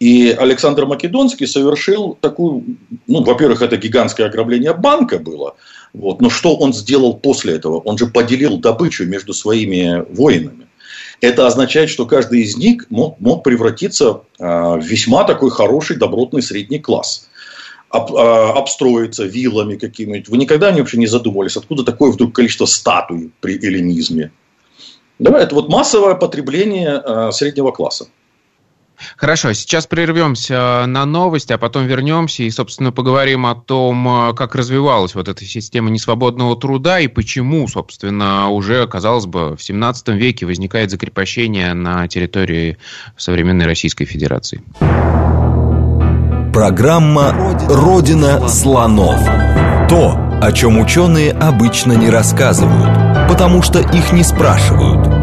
И 0.00 0.30
Александр 0.30 0.86
Македонский 0.86 1.46
совершил 1.46 2.16
такую, 2.20 2.64
ну, 3.08 3.24
во-первых, 3.24 3.62
это 3.62 3.76
гигантское 3.76 4.28
ограбление 4.28 4.72
банка 4.72 5.18
было, 5.18 5.56
вот, 5.92 6.20
но 6.20 6.30
что 6.30 6.56
он 6.56 6.72
сделал 6.72 7.14
после 7.14 7.54
этого? 7.54 7.78
Он 7.80 7.98
же 7.98 8.06
поделил 8.06 8.58
добычу 8.58 9.04
между 9.06 9.34
своими 9.34 10.04
воинами. 10.14 10.67
Это 11.20 11.46
означает, 11.46 11.90
что 11.90 12.06
каждый 12.06 12.42
из 12.42 12.56
них 12.56 12.86
мог, 12.90 13.18
мог 13.18 13.42
превратиться 13.42 14.22
а, 14.38 14.76
в 14.76 14.84
весьма 14.84 15.24
такой 15.24 15.50
хороший, 15.50 15.96
добротный 15.96 16.42
средний 16.42 16.78
класс 16.78 17.28
об, 17.90 18.14
а, 18.14 18.52
обстроиться 18.52 19.24
виллами 19.24 19.76
какими-нибудь. 19.76 20.28
Вы 20.28 20.36
никогда 20.36 20.70
вообще 20.70 20.96
не 20.96 21.06
задумывались, 21.06 21.56
откуда 21.56 21.82
такое 21.82 22.12
вдруг 22.12 22.34
количество 22.34 22.66
статуй 22.66 23.32
при 23.40 23.54
эллинизме? 23.54 24.30
Да, 25.18 25.36
это 25.36 25.54
вот 25.54 25.68
массовое 25.68 26.14
потребление 26.14 27.02
э, 27.04 27.32
среднего 27.32 27.72
класса. 27.72 28.06
Хорошо, 29.16 29.52
сейчас 29.52 29.86
прервемся 29.86 30.84
на 30.86 31.04
новость, 31.04 31.50
а 31.50 31.58
потом 31.58 31.86
вернемся 31.86 32.42
и, 32.42 32.50
собственно, 32.50 32.92
поговорим 32.92 33.46
о 33.46 33.54
том, 33.54 34.34
как 34.36 34.54
развивалась 34.54 35.14
вот 35.14 35.28
эта 35.28 35.44
система 35.44 35.90
несвободного 35.90 36.56
труда 36.56 37.00
и 37.00 37.08
почему, 37.08 37.66
собственно, 37.68 38.48
уже, 38.48 38.86
казалось 38.86 39.26
бы, 39.26 39.56
в 39.56 39.62
17 39.62 40.08
веке 40.08 40.46
возникает 40.46 40.90
закрепощение 40.90 41.74
на 41.74 42.06
территории 42.08 42.78
современной 43.16 43.66
Российской 43.66 44.04
Федерации. 44.04 44.62
Программа 46.52 47.56
«Родина 47.68 48.48
слонов». 48.48 49.20
То, 49.88 50.18
о 50.42 50.52
чем 50.52 50.78
ученые 50.78 51.32
обычно 51.32 51.92
не 51.92 52.10
рассказывают, 52.10 53.28
потому 53.28 53.62
что 53.62 53.80
их 53.80 54.12
не 54.12 54.24
спрашивают– 54.24 55.08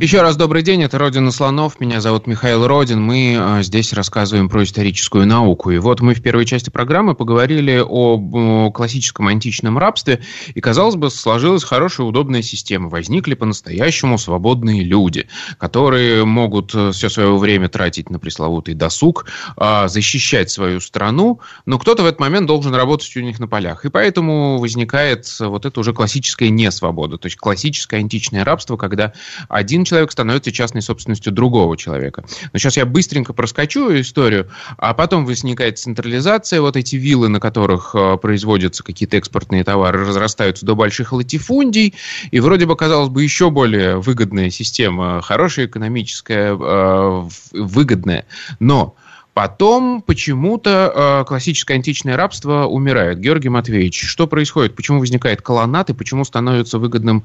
еще 0.00 0.22
раз 0.22 0.36
добрый 0.36 0.62
день, 0.62 0.84
это 0.84 0.96
«Родина 0.96 1.32
слонов», 1.32 1.80
меня 1.80 2.00
зовут 2.00 2.28
Михаил 2.28 2.68
Родин, 2.68 3.02
мы 3.02 3.36
а, 3.36 3.62
здесь 3.64 3.92
рассказываем 3.92 4.48
про 4.48 4.62
историческую 4.62 5.26
науку. 5.26 5.72
И 5.72 5.78
вот 5.78 6.00
мы 6.00 6.14
в 6.14 6.22
первой 6.22 6.46
части 6.46 6.70
программы 6.70 7.16
поговорили 7.16 7.82
о 7.84 8.70
классическом 8.70 9.26
античном 9.26 9.76
рабстве, 9.76 10.20
и, 10.54 10.60
казалось 10.60 10.94
бы, 10.94 11.10
сложилась 11.10 11.64
хорошая 11.64 12.06
удобная 12.06 12.42
система. 12.42 12.88
Возникли 12.88 13.34
по-настоящему 13.34 14.18
свободные 14.18 14.84
люди, 14.84 15.26
которые 15.58 16.24
могут 16.24 16.74
э, 16.76 16.92
все 16.92 17.08
свое 17.08 17.36
время 17.36 17.68
тратить 17.68 18.08
на 18.08 18.20
пресловутый 18.20 18.74
досуг, 18.74 19.26
а, 19.56 19.88
защищать 19.88 20.48
свою 20.48 20.78
страну, 20.78 21.40
но 21.66 21.76
кто-то 21.76 22.04
в 22.04 22.06
этот 22.06 22.20
момент 22.20 22.46
должен 22.46 22.72
работать 22.72 23.16
у 23.16 23.20
них 23.20 23.40
на 23.40 23.48
полях. 23.48 23.84
И 23.84 23.90
поэтому 23.90 24.58
возникает 24.58 25.26
вот 25.40 25.66
это 25.66 25.80
уже 25.80 25.92
классическая 25.92 26.50
несвобода, 26.50 27.18
то 27.18 27.26
есть 27.26 27.36
классическое 27.36 27.98
античное 27.98 28.44
рабство, 28.44 28.76
когда 28.76 29.12
один 29.48 29.87
человек 29.88 30.12
становится 30.12 30.52
частной 30.52 30.82
собственностью 30.82 31.32
другого 31.32 31.76
человека. 31.76 32.24
Но 32.52 32.58
сейчас 32.58 32.76
я 32.76 32.86
быстренько 32.86 33.32
проскочу 33.32 34.00
историю, 34.00 34.50
а 34.76 34.94
потом 34.94 35.24
возникает 35.26 35.78
централизация, 35.78 36.60
вот 36.60 36.76
эти 36.76 36.96
виллы, 36.96 37.28
на 37.28 37.40
которых 37.40 37.94
э, 37.94 38.18
производятся 38.18 38.84
какие-то 38.84 39.16
экспортные 39.16 39.64
товары, 39.64 40.04
разрастаются 40.06 40.66
до 40.66 40.74
больших 40.74 41.12
латифундий, 41.12 41.94
и 42.30 42.40
вроде 42.40 42.66
бы, 42.66 42.76
казалось 42.76 43.08
бы, 43.08 43.22
еще 43.22 43.50
более 43.50 43.96
выгодная 43.96 44.50
система, 44.50 45.22
хорошая 45.22 45.66
экономическая, 45.66 46.56
э, 46.58 47.28
выгодная, 47.52 48.26
но 48.60 48.94
Потом 49.38 50.02
почему-то 50.02 50.92
э, 50.92 51.24
классическое 51.24 51.76
античное 51.76 52.16
рабство 52.16 52.64
умирает. 52.64 53.20
Георгий 53.20 53.50
Матвеевич, 53.50 54.02
что 54.02 54.26
происходит? 54.26 54.74
Почему 54.74 54.98
возникает 54.98 55.42
колоннад 55.42 55.90
и 55.90 55.94
почему 55.94 56.24
становится 56.24 56.80
выгодным 56.80 57.22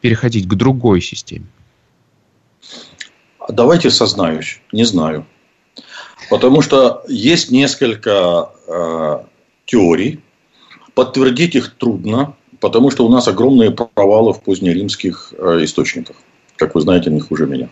переходить 0.00 0.48
к 0.48 0.54
другой 0.54 1.02
системе? 1.02 1.44
Давайте 3.48 3.90
сознаюсь, 3.90 4.60
не 4.72 4.84
знаю. 4.84 5.26
Потому 6.28 6.62
что 6.62 7.02
есть 7.08 7.50
несколько 7.50 8.50
э, 8.66 9.18
теорий, 9.66 10.20
подтвердить 10.94 11.56
их 11.56 11.74
трудно, 11.74 12.34
потому 12.60 12.90
что 12.90 13.06
у 13.06 13.08
нас 13.08 13.26
огромные 13.26 13.70
провалы 13.70 14.32
в 14.32 14.42
позднеримских 14.42 15.32
э, 15.36 15.64
источниках. 15.64 16.16
Как 16.56 16.74
вы 16.74 16.82
знаете, 16.82 17.10
не 17.10 17.20
хуже 17.20 17.46
меня. 17.46 17.68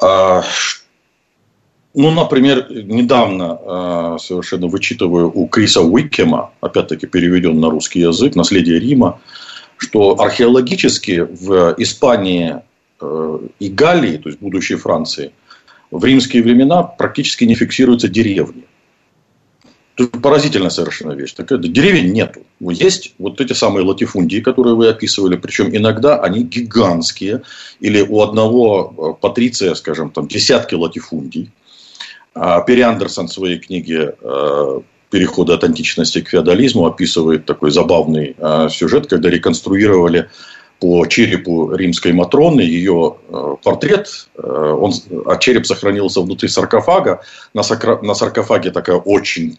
А, 0.00 0.42
ну, 1.94 2.10
например, 2.10 2.66
недавно 2.70 3.58
э, 3.60 4.16
совершенно 4.20 4.66
вычитываю 4.66 5.30
у 5.32 5.46
Криса 5.46 5.80
Уиккема, 5.80 6.50
опять-таки 6.60 7.06
переведен 7.06 7.60
на 7.60 7.70
русский 7.70 8.00
язык, 8.00 8.34
«Наследие 8.34 8.78
Рима», 8.78 9.20
что 9.76 10.20
археологически 10.20 11.20
в 11.20 11.74
Испании 11.78 12.62
и 13.00 13.68
Галлии, 13.68 14.16
то 14.16 14.28
есть 14.28 14.40
будущей 14.40 14.76
Франции, 14.76 15.32
в 15.90 16.04
римские 16.04 16.42
времена 16.42 16.82
практически 16.82 17.44
не 17.44 17.54
фиксируются 17.54 18.08
деревни. 18.08 18.64
Это 19.96 20.20
поразительная 20.20 20.70
совершенно 20.70 21.12
вещь. 21.12 21.32
Так, 21.32 21.48
деревень 21.60 22.12
нету. 22.12 22.42
Есть 22.60 23.14
вот 23.18 23.40
эти 23.40 23.52
самые 23.52 23.84
латифундии, 23.84 24.40
которые 24.40 24.76
вы 24.76 24.88
описывали. 24.88 25.36
Причем 25.36 25.74
иногда 25.74 26.20
они 26.20 26.44
гигантские. 26.44 27.42
Или 27.80 28.00
у 28.02 28.22
одного 28.22 28.94
э, 28.96 29.20
патриция, 29.20 29.74
скажем, 29.74 30.10
там 30.10 30.28
десятки 30.28 30.76
латифундий. 30.76 31.50
А 32.32 32.60
Перри 32.60 32.82
Андерсон 32.82 33.26
в 33.26 33.32
своей 33.32 33.58
книге 33.58 34.14
э, 34.20 34.80
«Переходы 35.10 35.54
от 35.54 35.64
античности 35.64 36.20
к 36.20 36.28
феодализму» 36.28 36.86
описывает 36.86 37.44
такой 37.44 37.72
забавный 37.72 38.36
сюжет, 38.70 39.08
когда 39.08 39.30
реконструировали 39.30 40.28
по 40.80 41.06
черепу 41.06 41.72
римской 41.72 42.12
Матроны, 42.12 42.60
ее 42.60 43.16
э, 43.28 43.56
портрет, 43.62 44.28
э, 44.36 44.40
он, 44.40 44.92
а 45.26 45.36
череп 45.36 45.66
сохранился 45.66 46.20
внутри 46.20 46.48
саркофага. 46.48 47.22
На, 47.52 47.62
сакра, 47.62 48.00
на 48.02 48.14
саркофаге 48.14 48.70
такая 48.70 48.96
очень 48.96 49.58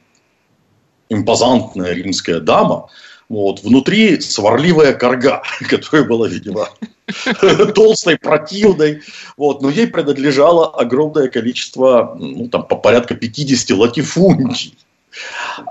импозантная 1.10 1.94
римская 1.94 2.40
дама. 2.40 2.88
Вот, 3.28 3.62
внутри 3.64 4.20
сварливая 4.22 4.94
корга, 4.94 5.44
которая 5.70 6.08
была, 6.08 6.28
видимо, 6.28 6.70
толстой, 7.76 8.18
противной. 8.18 9.02
Вот, 9.38 9.62
но 9.62 9.70
ей 9.70 9.88
принадлежало 9.88 10.70
огромное 10.70 11.28
количество, 11.28 12.16
ну, 12.18 12.48
там, 12.48 12.66
по 12.66 12.76
порядка 12.76 13.16
50 13.16 13.78
латифундий. 13.78 14.78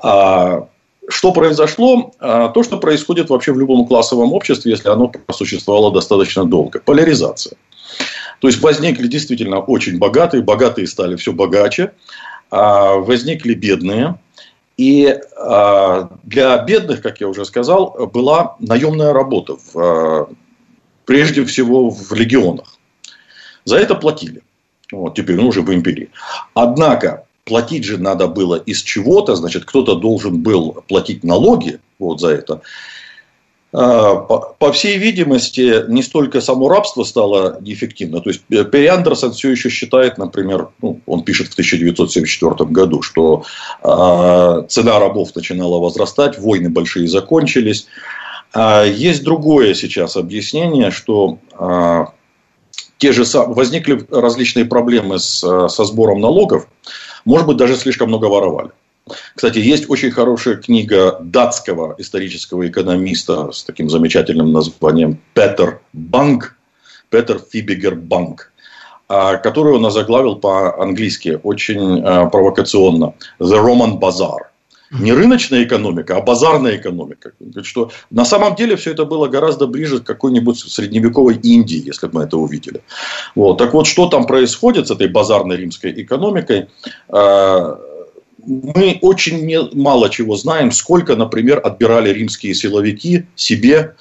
А, 0.02 0.68
что 1.08 1.32
произошло? 1.32 2.12
А, 2.20 2.48
то, 2.48 2.62
что 2.62 2.78
происходит 2.78 3.30
вообще 3.30 3.52
в 3.52 3.58
любом 3.58 3.86
классовом 3.86 4.32
обществе, 4.32 4.70
если 4.70 4.88
оно 4.88 5.10
существовало 5.30 5.92
достаточно 5.92 6.44
долго. 6.44 6.80
Поляризация. 6.80 7.56
То 8.40 8.48
есть, 8.48 8.60
возникли 8.60 9.08
действительно 9.08 9.58
очень 9.58 9.98
богатые, 9.98 10.42
богатые 10.42 10.86
стали 10.86 11.16
все 11.16 11.32
богаче, 11.32 11.92
а, 12.50 12.94
возникли 12.94 13.54
бедные. 13.54 14.18
И 14.76 15.18
а, 15.36 16.10
для 16.22 16.58
бедных, 16.58 17.02
как 17.02 17.20
я 17.20 17.28
уже 17.28 17.44
сказал, 17.44 18.08
была 18.12 18.56
наемная 18.60 19.12
работа, 19.12 19.56
в, 19.72 20.30
прежде 21.04 21.44
всего 21.46 21.90
в 21.90 22.12
легионах. 22.12 22.76
За 23.64 23.76
это 23.76 23.94
платили. 23.94 24.42
Вот, 24.92 25.14
теперь 25.14 25.36
ну, 25.36 25.48
уже 25.48 25.62
в 25.62 25.72
империи. 25.72 26.10
Однако 26.54 27.26
платить 27.48 27.84
же 27.84 27.98
надо 27.98 28.28
было 28.28 28.54
из 28.54 28.82
чего-то, 28.82 29.34
значит, 29.34 29.64
кто-то 29.64 29.96
должен 29.96 30.42
был 30.42 30.84
платить 30.86 31.24
налоги 31.24 31.80
вот 31.98 32.20
за 32.20 32.28
это. 32.28 32.60
А, 33.70 34.14
по 34.16 34.72
всей 34.72 34.96
видимости, 34.96 35.84
не 35.88 36.02
столько 36.02 36.40
само 36.40 36.68
рабство 36.68 37.04
стало 37.04 37.58
неэффективно. 37.60 38.20
То 38.20 38.30
есть, 38.30 38.42
Перри 38.48 38.86
Андерсон 38.86 39.32
все 39.32 39.50
еще 39.50 39.68
считает, 39.68 40.16
например, 40.16 40.68
ну, 40.80 41.00
он 41.06 41.22
пишет 41.22 41.48
в 41.48 41.52
1974 41.52 42.70
году, 42.70 43.02
что 43.02 43.44
э, 43.82 44.66
цена 44.68 44.98
рабов 44.98 45.34
начинала 45.34 45.78
возрастать, 45.78 46.38
войны 46.38 46.70
большие 46.70 47.08
закончились. 47.08 47.86
А 48.54 48.84
есть 48.84 49.22
другое 49.22 49.74
сейчас 49.74 50.16
объяснение, 50.16 50.90
что 50.90 51.38
э, 51.58 52.04
те 52.96 53.12
же 53.12 53.24
возникли 53.34 54.06
различные 54.10 54.64
проблемы 54.64 55.18
с, 55.18 55.40
со 55.68 55.84
сбором 55.84 56.20
налогов. 56.20 56.66
Может 57.24 57.46
быть, 57.46 57.56
даже 57.56 57.76
слишком 57.76 58.08
много 58.08 58.26
воровали. 58.26 58.70
Кстати, 59.34 59.58
есть 59.58 59.88
очень 59.88 60.10
хорошая 60.10 60.56
книга 60.56 61.18
датского 61.20 61.94
исторического 61.98 62.66
экономиста 62.68 63.52
с 63.52 63.64
таким 63.64 63.88
замечательным 63.88 64.52
названием 64.52 65.18
Петер 65.34 65.80
Банк, 65.92 66.56
Петер 67.10 67.38
Фибигер 67.38 67.94
Банк, 67.94 68.52
а, 69.08 69.36
которую 69.36 69.76
он 69.76 69.86
озаглавил 69.86 70.36
по-английски 70.36 71.40
очень 71.42 72.02
а, 72.04 72.26
провокационно 72.26 73.14
«The 73.40 73.58
Roman 73.64 73.98
Bazaar». 73.98 74.48
Не 74.90 75.12
рыночная 75.12 75.64
экономика, 75.64 76.16
а 76.16 76.20
базарная 76.20 76.76
экономика. 76.76 77.32
Что 77.62 77.90
на 78.10 78.24
самом 78.24 78.54
деле 78.54 78.76
все 78.76 78.92
это 78.92 79.04
было 79.04 79.28
гораздо 79.28 79.66
ближе 79.66 80.00
к 80.00 80.04
какой-нибудь 80.04 80.58
средневековой 80.58 81.36
Индии, 81.36 81.82
если 81.84 82.06
бы 82.06 82.18
мы 82.18 82.24
это 82.24 82.38
увидели. 82.38 82.82
Вот. 83.34 83.58
Так 83.58 83.74
вот, 83.74 83.86
что 83.86 84.08
там 84.08 84.26
происходит 84.26 84.88
с 84.88 84.90
этой 84.90 85.08
базарной 85.08 85.56
римской 85.56 85.92
экономикой? 86.02 86.68
А, 87.08 87.78
мы 88.46 88.98
очень 89.02 89.68
мало 89.74 90.08
чего 90.08 90.36
знаем, 90.36 90.72
сколько, 90.72 91.16
например, 91.16 91.60
отбирали 91.62 92.10
римские 92.10 92.54
силовики 92.54 93.26
себе 93.36 93.94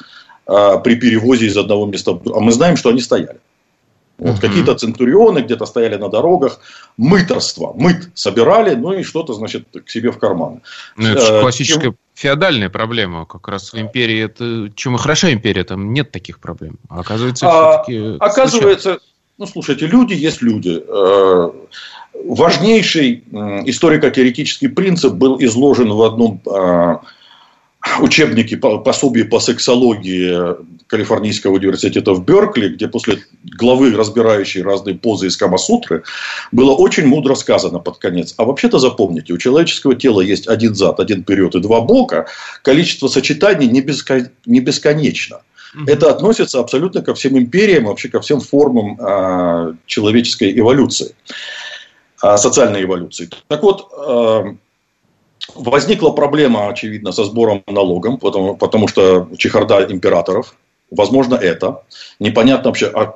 а, 0.45 0.77
при 0.77 0.95
перевозе 0.95 1.47
из 1.47 1.57
одного 1.57 1.85
места. 1.85 2.11
А 2.33 2.39
мы 2.39 2.51
знаем, 2.51 2.77
что 2.77 2.89
они 2.89 3.01
стояли. 3.01 3.39
Вот 4.17 4.33
угу. 4.33 4.41
Какие-то 4.41 4.73
центурионы 4.73 5.39
где-то 5.39 5.65
стояли 5.65 5.95
на 5.95 6.09
дорогах, 6.09 6.59
мыторство, 6.97 7.73
мыт 7.73 8.09
собирали, 8.15 8.73
ну 8.73 8.93
и 8.93 9.03
что-то, 9.03 9.33
значит, 9.33 9.67
к 9.85 9.89
себе 9.89 10.11
в 10.11 10.17
карман. 10.17 10.61
Ну, 10.95 11.07
это 11.07 11.21
же 11.21 11.33
э, 11.33 11.41
классическая 11.41 11.83
Чем... 11.83 11.97
феодальная 12.15 12.69
проблема. 12.69 13.25
Как 13.25 13.47
раз 13.47 13.73
в 13.73 13.79
империи, 13.79 14.23
это, 14.23 14.71
чем 14.75 14.95
и 14.95 14.97
хороша 14.97 15.31
империя, 15.31 15.63
там 15.63 15.93
нет 15.93 16.11
таких 16.11 16.39
проблем. 16.39 16.77
А 16.89 17.01
оказывается, 17.01 17.47
а, 17.47 17.83
все-таки... 17.83 18.17
Оказывается, 18.19 18.99
ну, 19.37 19.45
слушайте, 19.45 19.85
люди 19.85 20.13
есть 20.13 20.41
люди. 20.41 20.83
Э, 20.87 21.51
важнейший 22.25 23.23
историко-теоретический 23.65 24.69
принцип 24.69 25.13
был 25.13 25.37
изложен 25.39 25.91
в 25.91 26.01
одном 26.01 26.41
э, 26.43 26.97
учебники, 27.99 28.55
пособия 28.55 29.25
по 29.25 29.39
сексологии 29.39 30.55
Калифорнийского 30.87 31.55
университета 31.55 32.13
в 32.13 32.23
Беркли, 32.23 32.69
где 32.69 32.87
после 32.87 33.19
главы, 33.43 33.93
разбирающей 33.95 34.61
разные 34.61 34.95
позы 34.95 35.27
из 35.27 35.37
Камасутры, 35.37 36.03
было 36.51 36.71
очень 36.71 37.05
мудро 37.05 37.35
сказано 37.35 37.79
под 37.79 37.97
конец. 37.97 38.33
А 38.37 38.45
вообще-то 38.45 38.79
запомните, 38.79 39.33
у 39.33 39.37
человеческого 39.37 39.95
тела 39.95 40.21
есть 40.21 40.47
один 40.47 40.75
зад, 40.75 40.99
один 40.99 41.23
вперед 41.23 41.55
и 41.55 41.59
два 41.59 41.81
бока. 41.81 42.27
Количество 42.63 43.07
сочетаний 43.07 43.67
не, 43.67 43.81
бескон... 43.81 44.29
не 44.45 44.59
бесконечно. 44.59 45.41
Это 45.85 46.09
относится 46.09 46.59
абсолютно 46.59 47.01
ко 47.01 47.13
всем 47.13 47.37
империям, 47.37 47.85
вообще 47.85 48.09
ко 48.09 48.21
всем 48.21 48.39
формам 48.39 48.97
а, 48.99 49.75
человеческой 49.85 50.57
эволюции, 50.57 51.13
а, 52.21 52.37
социальной 52.37 52.83
эволюции. 52.83 53.29
Так 53.47 53.61
вот, 53.63 53.91
а, 53.95 54.55
возникла 55.55 56.11
проблема, 56.11 56.69
очевидно, 56.69 57.11
со 57.11 57.23
сбором 57.23 57.63
налогом, 57.67 58.17
потому, 58.17 58.55
потому 58.55 58.87
что 58.87 59.27
чехарда 59.37 59.87
императоров, 59.89 60.55
возможно, 60.91 61.35
это. 61.35 61.83
Непонятно 62.19 62.69
вообще, 62.69 62.87
а 62.87 63.15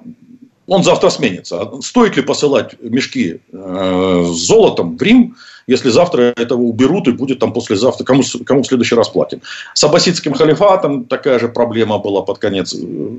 он 0.67 0.83
завтра 0.83 1.09
сменится. 1.09 1.69
Стоит 1.81 2.15
ли 2.15 2.23
посылать 2.23 2.75
мешки 2.81 3.41
э, 3.51 4.23
с 4.25 4.47
золотом 4.47 4.97
в 4.97 5.01
Рим, 5.01 5.35
если 5.67 5.89
завтра 5.89 6.33
этого 6.37 6.61
уберут 6.61 7.07
и 7.07 7.11
будет 7.11 7.39
там 7.39 7.53
послезавтра, 7.53 8.03
кому, 8.03 8.23
кому 8.45 8.61
в 8.63 8.67
следующий 8.67 8.95
раз 8.95 9.09
платим. 9.09 9.41
С 9.73 9.83
аббасидским 9.83 10.33
халифатом 10.33 11.05
такая 11.05 11.39
же 11.39 11.49
проблема 11.49 11.97
была 11.97 12.21
под 12.21 12.39
конец. 12.39 12.75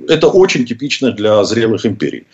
Это 0.08 0.28
очень 0.28 0.64
типично 0.64 1.12
для 1.12 1.44
зрелых 1.44 1.86
империй. 1.86 2.26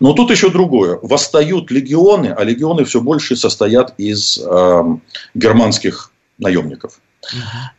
Но 0.00 0.12
тут 0.12 0.30
еще 0.30 0.50
другое. 0.50 0.98
Восстают 1.02 1.70
легионы, 1.70 2.34
а 2.36 2.44
легионы 2.44 2.84
все 2.84 3.00
больше 3.00 3.36
состоят 3.36 3.94
из 3.98 4.38
э, 4.38 4.82
германских 5.34 6.11
наемников. 6.38 7.00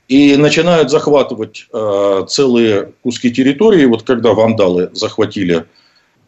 И 0.07 0.37
начинают 0.37 0.89
захватывать 0.89 1.67
э, 1.73 2.25
целые 2.29 2.93
куски 3.03 3.31
территории. 3.31 3.85
Вот 3.85 4.03
когда 4.03 4.33
вандалы 4.33 4.89
захватили 4.93 5.65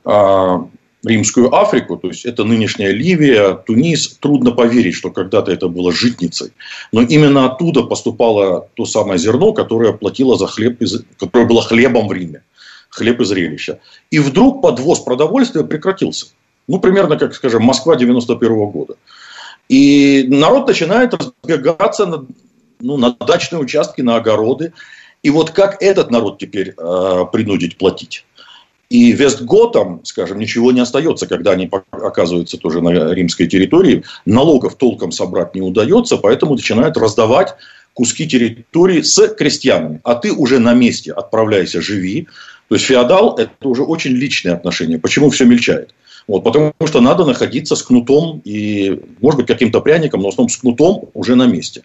э, 0.03 0.57
римскую 1.05 1.55
Африку, 1.55 1.97
то 1.97 2.09
есть 2.09 2.25
это 2.25 2.43
нынешняя 2.43 2.91
Ливия, 2.91 3.53
Тунис, 3.53 4.17
трудно 4.17 4.51
поверить, 4.51 4.95
что 4.95 5.11
когда-то 5.11 5.51
это 5.51 5.69
было 5.69 5.93
житницей. 5.93 6.51
Но 6.91 7.01
именно 7.01 7.45
оттуда 7.45 7.83
поступало 7.83 8.67
то 8.73 8.85
самое 8.85 9.17
зерно, 9.17 9.53
которое 9.53 9.93
платило 9.93 10.37
за 10.37 10.47
хлеб, 10.47 10.81
из, 10.81 11.03
которое 11.17 11.45
было 11.45 11.61
хлебом 11.61 12.07
в 12.07 12.13
Риме. 12.13 12.43
Хлеб 12.89 13.21
и 13.21 13.25
зрелище. 13.25 13.79
И 14.09 14.19
вдруг 14.19 14.61
подвоз 14.61 14.99
продовольствия 14.99 15.63
прекратился. 15.63 16.27
Ну, 16.67 16.79
примерно, 16.79 17.17
как, 17.17 17.35
скажем, 17.35 17.63
Москва 17.63 17.95
91 17.95 18.51
-го 18.51 18.71
года. 18.71 18.95
И 19.69 20.25
народ 20.27 20.67
начинает 20.67 21.13
разбегаться 21.13 22.05
на, 22.05 22.25
ну, 22.79 22.97
на 22.97 23.11
дачные 23.11 23.59
участки, 23.59 24.01
на 24.01 24.15
огороды. 24.17 24.73
И 25.23 25.29
вот 25.29 25.51
как 25.51 25.81
этот 25.81 26.11
народ 26.11 26.37
теперь 26.37 26.73
э, 26.77 27.25
принудить 27.31 27.77
платить? 27.77 28.25
И 28.89 29.11
Вестготам, 29.11 30.01
скажем, 30.03 30.37
ничего 30.37 30.71
не 30.71 30.79
остается, 30.79 31.25
когда 31.25 31.51
они 31.51 31.69
оказываются 31.91 32.57
тоже 32.57 32.81
на 32.81 33.13
римской 33.13 33.47
территории. 33.47 34.03
Налогов 34.25 34.75
толком 34.75 35.11
собрать 35.11 35.55
не 35.55 35.61
удается, 35.61 36.17
поэтому 36.17 36.53
начинают 36.53 36.95
раздавать 36.95 37.55
куски 37.93 38.27
территории 38.27 39.01
с 39.01 39.27
крестьянами. 39.29 40.01
А 40.03 40.15
ты 40.15 40.31
уже 40.31 40.59
на 40.59 40.73
месте 40.73 41.11
отправляйся, 41.11 41.81
живи. 41.81 42.27
То 42.67 42.75
есть 42.75 42.85
феодал– 42.85 43.35
это 43.39 43.67
уже 43.67 43.83
очень 43.83 44.11
личное 44.11 44.53
отношение. 44.53 44.99
Почему 44.99 45.29
все 45.31 45.45
мельчает? 45.45 45.95
Вот, 46.27 46.43
потому 46.43 46.73
что 46.85 47.01
надо 47.01 47.23
находиться 47.25 47.75
с 47.75 47.83
кнутом 47.83 48.41
и, 48.43 48.99
может 49.21 49.39
быть, 49.39 49.47
каким-то 49.47 49.81
пряником, 49.81 50.21
но 50.21 50.29
в 50.29 50.33
основном 50.33 50.49
с 50.49 50.57
кнутом 50.57 51.09
уже 51.13 51.35
на 51.35 51.45
месте. 51.45 51.83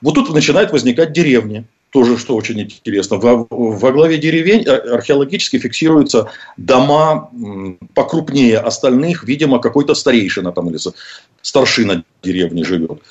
Вот 0.00 0.14
тут 0.14 0.32
начинает 0.32 0.72
возникать 0.72 1.12
деревня. 1.12 1.64
Тоже, 1.90 2.16
что 2.16 2.34
очень 2.34 2.58
интересно. 2.58 3.18
Во, 3.18 3.46
во 3.50 3.92
главе 3.92 4.16
деревень 4.16 4.66
а, 4.66 4.94
археологически 4.94 5.58
фиксируются 5.58 6.30
дома 6.56 7.30
покрупнее 7.94 8.58
остальных. 8.58 9.24
Видимо, 9.24 9.58
какой-то 9.58 9.94
старейшина 9.94 10.52
там 10.52 10.70
или 10.70 10.78
старшина 11.42 12.02
деревни 12.22 12.62
живет. 12.62 13.02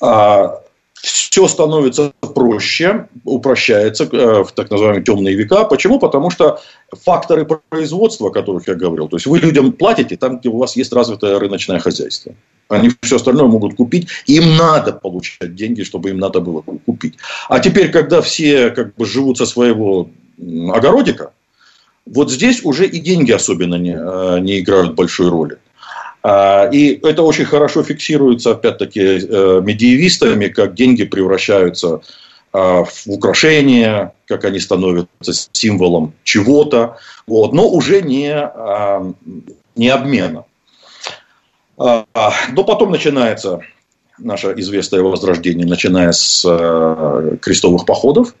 А 0.00 0.60
все 1.04 1.48
становится 1.48 2.12
проще, 2.34 3.08
упрощается 3.24 4.04
э, 4.04 4.42
в 4.42 4.52
так 4.52 4.70
называемые 4.70 5.04
темные 5.04 5.34
века. 5.34 5.64
Почему? 5.64 5.98
Потому 5.98 6.30
что 6.30 6.60
факторы 6.92 7.46
производства, 7.68 8.28
о 8.28 8.30
которых 8.30 8.68
я 8.68 8.74
говорил, 8.74 9.08
то 9.08 9.16
есть 9.16 9.26
вы 9.26 9.38
людям 9.38 9.72
платите 9.72 10.16
там, 10.16 10.38
где 10.38 10.48
у 10.48 10.56
вас 10.56 10.76
есть 10.76 10.92
развитое 10.92 11.38
рыночное 11.38 11.78
хозяйство. 11.78 12.34
Они 12.68 12.90
все 13.02 13.16
остальное 13.16 13.46
могут 13.46 13.74
купить. 13.74 14.08
Им 14.26 14.56
надо 14.56 14.94
получать 14.94 15.54
деньги, 15.54 15.82
чтобы 15.82 16.10
им 16.10 16.18
надо 16.18 16.40
было 16.40 16.62
купить. 16.62 17.14
А 17.48 17.60
теперь, 17.60 17.90
когда 17.90 18.22
все 18.22 18.70
как 18.70 18.94
бы 18.94 19.04
живут 19.04 19.36
со 19.36 19.44
своего 19.44 20.08
огородика, 20.72 21.32
вот 22.06 22.30
здесь 22.30 22.64
уже 22.64 22.86
и 22.86 22.98
деньги 22.98 23.32
особенно 23.32 23.74
не, 23.74 23.96
э, 23.98 24.38
не 24.40 24.60
играют 24.60 24.94
большой 24.94 25.28
роли. 25.28 25.58
А, 26.26 26.70
и 26.72 26.98
это 27.06 27.22
очень 27.22 27.44
хорошо 27.44 27.82
фиксируется, 27.82 28.52
опять-таки, 28.52 29.00
э, 29.00 29.60
медиевистами, 29.62 30.48
как 30.48 30.74
деньги 30.74 31.04
превращаются 31.04 32.00
а, 32.50 32.84
в 32.84 33.06
украшения, 33.08 34.14
как 34.26 34.46
они 34.46 34.58
становятся 34.58 35.32
символом 35.52 36.14
чего-то, 36.24 36.96
вот, 37.26 37.52
но 37.52 37.68
уже 37.68 38.00
не, 38.00 38.32
а, 38.32 39.12
не 39.76 39.88
обмена. 39.90 40.44
Но 41.76 42.64
потом 42.64 42.92
начинается 42.92 43.60
наше 44.16 44.54
известное 44.56 45.02
возрождение, 45.02 45.66
начиная 45.66 46.12
с 46.12 46.44
э, 46.48 47.36
крестовых 47.42 47.84
походов. 47.84 48.32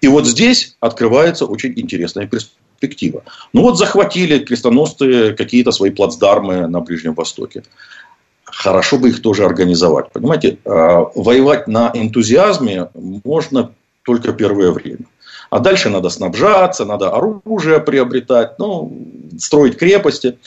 И 0.00 0.08
вот 0.08 0.26
здесь 0.26 0.76
открывается 0.80 1.44
очень 1.44 1.74
интересная 1.78 2.26
перспектива 2.26 2.60
перспектива. 2.80 3.22
Ну 3.52 3.62
вот 3.62 3.78
захватили 3.78 4.38
крестоносцы 4.38 5.34
какие-то 5.34 5.70
свои 5.70 5.90
плацдармы 5.90 6.66
на 6.66 6.80
Ближнем 6.80 7.14
Востоке. 7.14 7.62
Хорошо 8.44 8.98
бы 8.98 9.10
их 9.10 9.22
тоже 9.22 9.44
организовать. 9.44 10.10
Понимаете, 10.12 10.58
а, 10.64 11.06
воевать 11.14 11.68
на 11.68 11.90
энтузиазме 11.94 12.88
можно 13.24 13.70
только 14.02 14.32
первое 14.32 14.72
время. 14.72 15.04
А 15.50 15.58
дальше 15.58 15.90
надо 15.90 16.08
снабжаться, 16.08 16.84
надо 16.84 17.10
оружие 17.10 17.80
приобретать, 17.80 18.58
ну, 18.58 18.92
строить 19.38 19.76
крепости. 19.76 20.38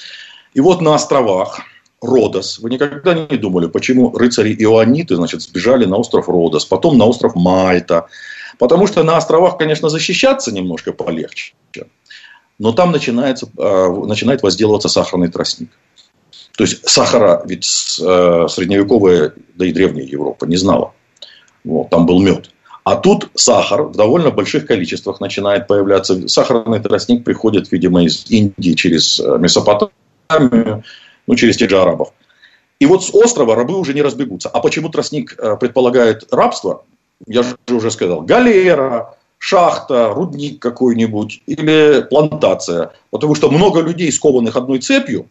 И 0.53 0.61
вот 0.61 0.81
на 0.81 0.95
островах 0.95 1.61
Родос. 2.01 2.59
Вы 2.59 2.69
никогда 2.69 3.13
не 3.13 3.37
думали, 3.37 3.67
почему 3.67 4.11
рыцари 4.11 4.53
Иоанниты 4.59 5.15
значит, 5.15 5.41
сбежали 5.41 5.85
на 5.85 5.97
остров 5.97 6.27
Родос, 6.27 6.65
потом 6.65 6.97
на 6.97 7.05
остров 7.05 7.35
Мальта. 7.35 8.07
Потому 8.59 8.87
что 8.87 9.03
на 9.03 9.17
островах, 9.17 9.57
конечно, 9.57 9.89
защищаться 9.89 10.51
немножко 10.51 10.93
полегче 10.93 11.53
но 12.59 12.71
там 12.71 12.91
начинается, 12.91 13.49
а, 13.57 13.89
начинает 13.89 14.43
возделываться 14.43 14.89
сахарный 14.89 15.29
тростник. 15.29 15.69
То 16.55 16.63
есть 16.63 16.87
сахара 16.87 17.41
ведь 17.45 17.65
э, 17.99 18.47
средневековая, 18.47 19.33
да 19.55 19.65
и 19.65 19.73
древняя 19.73 20.05
Европа 20.05 20.45
не 20.45 20.55
знала. 20.55 20.93
Вот, 21.63 21.89
там 21.89 22.05
был 22.05 22.21
мед. 22.21 22.51
А 22.83 22.95
тут 22.95 23.31
сахар 23.33 23.83
в 23.83 23.95
довольно 23.95 24.29
больших 24.29 24.67
количествах 24.67 25.19
начинает 25.19 25.67
появляться. 25.67 26.27
Сахарный 26.27 26.79
тростник 26.79 27.23
приходит, 27.23 27.71
видимо, 27.71 28.03
из 28.03 28.29
Индии 28.29 28.73
через 28.73 29.19
э, 29.19 29.37
Месопотамию, 29.39 30.83
ну, 31.25 31.35
через 31.35 31.57
тех 31.57 31.71
же 31.71 31.81
арабов. 31.81 32.13
И 32.79 32.85
вот 32.85 33.03
с 33.03 33.09
острова 33.15 33.55
рабы 33.55 33.75
уже 33.75 33.95
не 33.95 34.03
разбегутся. 34.03 34.49
А 34.49 34.59
почему 34.59 34.89
тростник 34.89 35.35
э, 35.39 35.57
предполагает 35.57 36.31
рабство? 36.31 36.85
Я 37.27 37.43
же 37.43 37.55
уже 37.69 37.91
сказал. 37.91 38.21
Галера, 38.21 39.15
шахта, 39.37 40.13
рудник 40.13 40.59
какой-нибудь 40.61 41.41
или 41.45 42.05
плантация. 42.09 42.91
Потому 43.11 43.35
что 43.35 43.51
много 43.51 43.81
людей, 43.81 44.11
скованных 44.11 44.55
одной 44.55 44.79
цепью, 44.79 45.27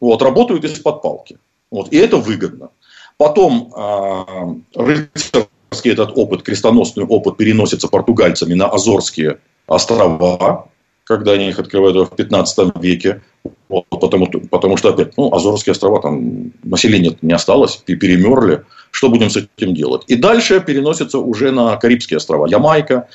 вот, 0.00 0.22
работают 0.22 0.64
из-под 0.64 1.02
палки. 1.02 1.38
Вот, 1.70 1.92
и 1.92 1.96
это 1.96 2.18
выгодно. 2.18 2.68
Потом 3.16 3.72
э, 3.74 4.78
рыцарский 4.78 5.90
этот 5.90 6.12
опыт, 6.16 6.42
крестоносный 6.42 7.04
опыт 7.04 7.38
переносится 7.38 7.88
португальцами 7.88 8.54
на 8.54 8.68
Азорские 8.68 9.38
острова, 9.66 10.68
когда 11.04 11.32
они 11.32 11.48
их 11.48 11.58
открывают 11.58 12.10
в 12.10 12.14
15 12.14 12.76
веке. 12.82 13.22
Вот, 13.68 13.86
потому, 13.88 14.26
потому 14.26 14.76
что, 14.76 14.90
опять, 14.90 15.16
ну, 15.16 15.32
Азорские 15.34 15.72
острова, 15.72 16.02
там 16.02 16.52
населения 16.62 17.16
не 17.22 17.32
осталось, 17.32 17.76
перемерли. 17.76 18.64
Что 18.90 19.08
будем 19.08 19.30
с 19.30 19.36
этим 19.36 19.74
делать? 19.74 20.02
И 20.06 20.16
дальше 20.16 20.60
переносится 20.60 21.18
уже 21.18 21.50
на 21.50 21.76
Карибские 21.76 22.16
острова. 22.16 22.46
Ямайка, 22.46 23.08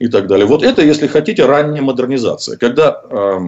и 0.00 0.08
так 0.08 0.26
далее. 0.26 0.46
Вот 0.46 0.62
это, 0.62 0.82
если 0.82 1.06
хотите, 1.06 1.44
ранняя 1.44 1.82
модернизация. 1.82 2.56
Когда 2.56 3.02
э, 3.10 3.38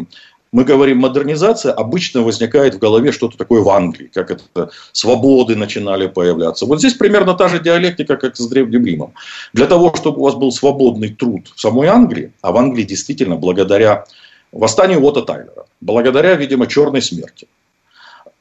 мы 0.52 0.64
говорим 0.64 0.98
модернизация, 0.98 1.72
обычно 1.72 2.20
возникает 2.20 2.74
в 2.74 2.78
голове 2.78 3.11
что-то 3.11 3.38
такое 3.38 3.62
в 3.62 3.70
Англии, 3.70 4.11
как 4.12 4.30
это 4.30 4.70
свободы 4.92 5.57
начинали 5.57 6.07
появляться. 6.07 6.66
Вот 6.66 6.78
здесь 6.78 6.92
примерно 6.92 7.34
та 7.34 7.49
же 7.49 7.59
диалектика, 7.59 8.16
как 8.16 8.36
с 8.36 8.47
Древним 8.47 8.84
Римом. 8.84 9.14
Для 9.55 9.66
того, 9.66 9.94
чтобы 9.97 10.20
у 10.20 10.24
вас 10.24 10.34
был 10.34 10.53
свободный 10.53 11.09
труд 11.09 11.51
в 11.57 11.61
самой 11.61 11.88
Англии, 11.88 12.32
а 12.42 12.53
в 12.53 12.59
Англии 12.59 12.84
действительно 12.84 13.36
благодаря 13.36 14.05
восстанию 14.53 15.01
Уотта 15.01 15.22
Тайлера, 15.22 15.64
благодаря, 15.80 16.34
видимо, 16.34 16.66
черной 16.66 17.01
смерти, 17.01 17.49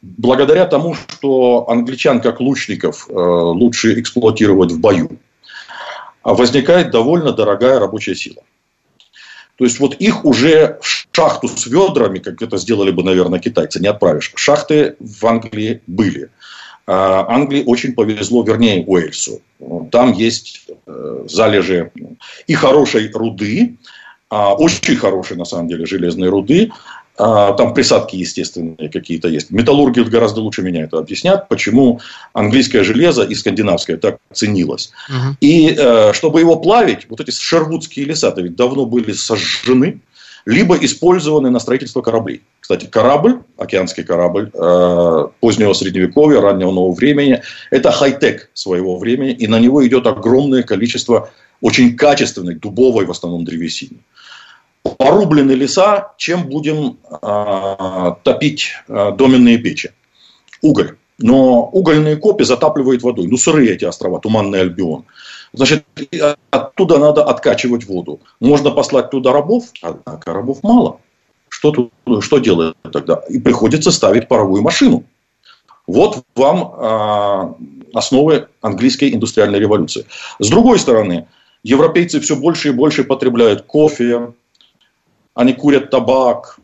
благодаря 0.01 0.65
тому, 0.65 0.95
что 0.95 1.69
англичан 1.69 2.21
как 2.21 2.39
лучников 2.39 3.07
э, 3.09 3.13
лучше 3.13 3.99
эксплуатировать 3.99 4.71
в 4.71 4.79
бою, 4.79 5.19
а 6.23 6.33
возникает 6.33 6.91
довольно 6.91 7.31
дорогая 7.31 7.79
рабочая 7.79 8.15
сила. 8.15 8.41
То 9.57 9.65
есть 9.65 9.79
вот 9.79 9.95
их 9.95 10.25
уже 10.25 10.79
в 10.81 11.07
шахту 11.11 11.47
с 11.47 11.67
ведрами, 11.67 12.19
как 12.19 12.41
это 12.41 12.57
сделали 12.57 12.91
бы, 12.91 13.03
наверное, 13.03 13.39
китайцы, 13.39 13.79
не 13.79 13.87
отправишь. 13.87 14.31
Шахты 14.35 14.95
в 14.99 15.23
Англии 15.25 15.81
были. 15.85 16.29
А 16.87 17.27
Англии 17.29 17.63
очень 17.65 17.93
повезло, 17.93 18.43
вернее, 18.43 18.83
Уэльсу. 18.85 19.41
Там 19.91 20.13
есть 20.13 20.67
э, 20.87 21.25
залежи 21.27 21.91
и 22.47 22.55
хорошей 22.55 23.11
руды, 23.11 23.77
а, 24.31 24.53
очень 24.53 24.95
хорошей, 24.95 25.37
на 25.37 25.45
самом 25.45 25.67
деле, 25.67 25.85
железной 25.85 26.29
руды, 26.29 26.71
там 27.17 27.73
присадки 27.73 28.15
естественные 28.15 28.89
какие-то 28.89 29.27
есть. 29.27 29.51
Металлурги 29.51 29.99
гораздо 30.01 30.41
лучше 30.41 30.61
меня 30.61 30.83
это 30.83 30.97
объяснят, 30.97 31.47
почему 31.49 31.99
английское 32.33 32.83
железо 32.83 33.23
и 33.23 33.35
скандинавское 33.35 33.97
так 33.97 34.17
ценилось. 34.33 34.91
Угу. 35.09 35.35
И 35.41 35.75
э, 35.77 36.13
чтобы 36.13 36.39
его 36.39 36.55
плавить, 36.55 37.07
вот 37.09 37.19
эти 37.19 37.31
шервудские 37.31 38.05
леса-то 38.05 38.41
ведь 38.41 38.55
давно 38.55 38.85
были 38.85 39.11
сожжены, 39.11 40.01
либо 40.45 40.75
использованы 40.77 41.49
на 41.49 41.59
строительство 41.59 42.01
кораблей. 42.01 42.41
Кстати, 42.59 42.85
корабль, 42.85 43.39
океанский 43.57 44.03
корабль 44.03 44.49
э, 44.53 45.27
позднего 45.39 45.73
средневековья, 45.73 46.41
раннего 46.41 46.71
нового 46.71 46.93
времени, 46.93 47.41
это 47.69 47.91
хай-тек 47.91 48.49
своего 48.53 48.97
времени, 48.97 49.33
и 49.33 49.47
на 49.47 49.59
него 49.59 49.85
идет 49.85 50.07
огромное 50.07 50.63
количество 50.63 51.29
очень 51.61 51.95
качественной, 51.95 52.55
дубовой 52.55 53.05
в 53.05 53.11
основном 53.11 53.45
древесины 53.45 53.97
порублены 54.83 55.51
леса, 55.51 56.13
чем 56.17 56.47
будем 56.49 56.97
э, 57.21 58.15
топить 58.23 58.71
э, 58.87 59.11
доменные 59.17 59.57
печи? 59.57 59.91
Уголь. 60.61 60.97
Но 61.19 61.65
угольные 61.65 62.15
копи 62.15 62.43
затапливают 62.43 63.03
водой. 63.03 63.27
Ну, 63.27 63.37
сырые 63.37 63.73
эти 63.73 63.85
острова, 63.85 64.19
Туманный 64.19 64.61
Альбион. 64.61 65.05
Значит, 65.53 65.83
оттуда 66.49 66.97
надо 66.97 67.23
откачивать 67.23 67.85
воду. 67.85 68.19
Можно 68.39 68.71
послать 68.71 69.11
туда 69.11 69.31
рабов, 69.33 69.65
однако 69.81 70.33
рабов 70.33 70.63
мало. 70.63 70.99
Что, 71.49 71.71
тут, 71.71 71.91
что 72.23 72.39
делать 72.39 72.75
тогда? 72.91 73.21
И 73.29 73.39
приходится 73.39 73.91
ставить 73.91 74.27
паровую 74.27 74.63
машину. 74.63 75.03
Вот 75.85 76.23
вам 76.35 76.73
э, 76.77 77.97
основы 77.97 78.47
английской 78.61 79.13
индустриальной 79.13 79.59
революции. 79.59 80.05
С 80.39 80.49
другой 80.49 80.79
стороны, 80.79 81.27
европейцы 81.63 82.19
все 82.21 82.35
больше 82.35 82.69
и 82.69 82.71
больше 82.71 83.03
потребляют 83.03 83.63
кофе, 83.63 84.33
они 85.33 85.53
курят 85.53 85.89
табак, 85.89 86.57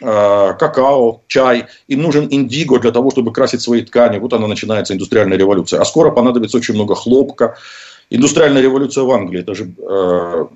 э, 0.00 0.54
какао, 0.58 1.20
чай. 1.26 1.66
Им 1.88 2.02
нужен 2.02 2.28
индиго 2.30 2.78
для 2.78 2.90
того, 2.90 3.10
чтобы 3.10 3.32
красить 3.32 3.62
свои 3.62 3.82
ткани. 3.82 4.18
Вот 4.18 4.32
она 4.32 4.46
начинается, 4.46 4.94
индустриальная 4.94 5.38
революция. 5.38 5.80
А 5.80 5.84
скоро 5.84 6.10
понадобится 6.10 6.56
очень 6.56 6.74
много 6.74 6.94
хлопка. 6.94 7.56
Индустриальная 8.10 8.62
революция 8.62 9.04
в 9.04 9.10
Англии, 9.10 9.40
это 9.40 9.54
же 9.54 9.72
э, 9.78 10.46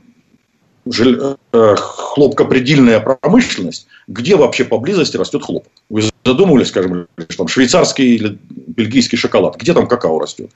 э, 1.52 1.76
хлопкопредельная 1.76 3.00
промышленность, 3.00 3.86
где 4.06 4.36
вообще 4.36 4.64
поблизости 4.64 5.16
растет 5.16 5.42
хлопок? 5.42 5.72
Задумывались, 6.28 6.68
скажем, 6.68 7.08
что 7.28 7.38
там 7.38 7.48
швейцарский 7.48 8.14
или 8.14 8.38
бельгийский 8.48 9.18
шоколад, 9.18 9.56
где 9.56 9.74
там 9.74 9.86
какао 9.86 10.18
растет? 10.18 10.50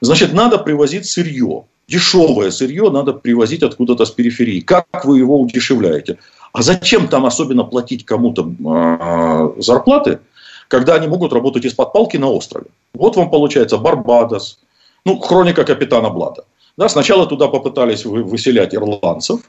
Значит, 0.00 0.32
надо 0.32 0.58
привозить 0.58 1.06
сырье 1.06 1.64
дешевое 1.88 2.50
сырье 2.50 2.90
надо 2.90 3.14
привозить 3.14 3.62
откуда-то 3.62 4.04
с 4.04 4.10
периферии. 4.10 4.60
Как 4.60 5.04
вы 5.04 5.18
его 5.18 5.40
удешевляете? 5.40 6.18
А 6.52 6.62
зачем 6.62 7.08
там 7.08 7.26
особенно 7.26 7.64
платить 7.64 8.04
кому-то 8.04 8.42
э, 8.48 9.60
зарплаты, 9.60 10.20
когда 10.68 10.94
они 10.94 11.08
могут 11.08 11.32
работать 11.32 11.64
из-под 11.64 11.92
палки 11.92 12.16
на 12.18 12.28
острове? 12.28 12.66
Вот 12.94 13.16
вам 13.16 13.30
получается 13.30 13.78
Барбадос, 13.78 14.60
ну, 15.04 15.18
хроника 15.18 15.64
капитана 15.64 16.10
Блада. 16.10 16.44
Да, 16.76 16.88
сначала 16.88 17.26
туда 17.26 17.48
попытались 17.48 18.04
выселять 18.04 18.74
ирландцев. 18.74 19.40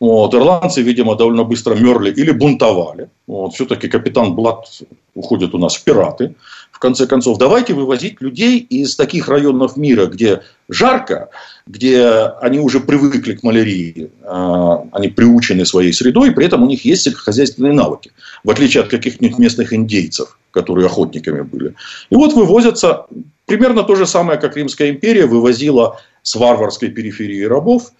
Вот, 0.00 0.34
ирландцы, 0.34 0.82
видимо, 0.82 1.14
довольно 1.16 1.44
быстро 1.44 1.74
мерли 1.74 2.10
или 2.10 2.32
бунтовали. 2.32 3.08
Вот, 3.26 3.54
все-таки 3.54 3.88
капитан 3.88 4.34
Блад 4.34 4.66
уходит 5.14 5.54
у 5.54 5.58
нас 5.58 5.76
в 5.76 5.84
пираты 5.84 6.34
в 6.74 6.80
конце 6.80 7.06
концов, 7.06 7.38
давайте 7.38 7.72
вывозить 7.72 8.20
людей 8.20 8.58
из 8.58 8.96
таких 8.96 9.28
районов 9.28 9.76
мира, 9.76 10.06
где 10.06 10.42
жарко, 10.68 11.30
где 11.68 12.04
они 12.40 12.58
уже 12.58 12.80
привыкли 12.80 13.34
к 13.34 13.44
малярии, 13.44 14.10
а, 14.24 14.84
они 14.90 15.08
приучены 15.08 15.64
своей 15.66 15.92
средой, 15.92 16.32
при 16.32 16.46
этом 16.46 16.64
у 16.64 16.66
них 16.66 16.84
есть 16.84 17.02
сельскохозяйственные 17.02 17.72
навыки, 17.72 18.10
в 18.42 18.50
отличие 18.50 18.82
от 18.82 18.88
каких-нибудь 18.88 19.38
местных 19.38 19.72
индейцев, 19.72 20.36
которые 20.50 20.86
охотниками 20.86 21.42
были. 21.42 21.74
И 22.10 22.16
вот 22.16 22.32
вывозятся 22.32 23.06
примерно 23.46 23.84
то 23.84 23.94
же 23.94 24.04
самое, 24.04 24.38
как 24.38 24.56
Римская 24.56 24.90
империя 24.90 25.26
вывозила 25.26 26.00
с 26.22 26.34
варварской 26.34 26.88
периферии 26.88 27.44
рабов, 27.44 27.92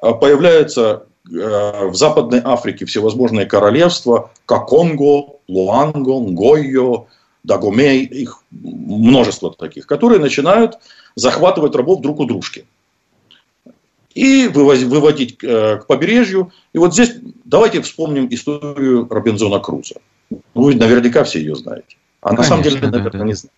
а, 0.00 0.14
появляются 0.14 0.82
а, 0.90 1.06
в 1.24 1.94
Западной 1.94 2.40
Африке 2.44 2.84
всевозможные 2.84 3.46
королевства, 3.46 4.30
как 4.46 4.66
Конго, 4.66 5.36
Луанго, 5.48 6.18
Нгойо, 6.18 7.06
Дагомей, 7.44 8.04
их 8.04 8.42
множество 8.50 9.52
таких, 9.52 9.86
которые 9.86 10.20
начинают 10.20 10.78
захватывать 11.14 11.74
рабов 11.74 12.00
друг 12.00 12.20
у 12.20 12.24
дружки. 12.24 12.64
И 14.14 14.46
выводить 14.48 15.42
э, 15.42 15.78
к 15.78 15.86
побережью. 15.86 16.52
И 16.74 16.78
вот 16.78 16.92
здесь 16.92 17.14
давайте 17.44 17.80
вспомним 17.80 18.28
историю 18.30 19.06
Робинзона 19.08 19.58
Круза. 19.58 19.96
Вы 20.54 20.74
наверняка 20.74 21.24
все 21.24 21.38
ее 21.38 21.54
знаете. 21.54 21.96
А 22.20 22.28
Конечно, 22.28 22.42
на 22.42 22.48
самом 22.48 22.62
деле, 22.62 22.76
наверное, 22.76 23.10
да, 23.10 23.18
да. 23.18 23.24
не 23.24 23.32
знаете. 23.32 23.56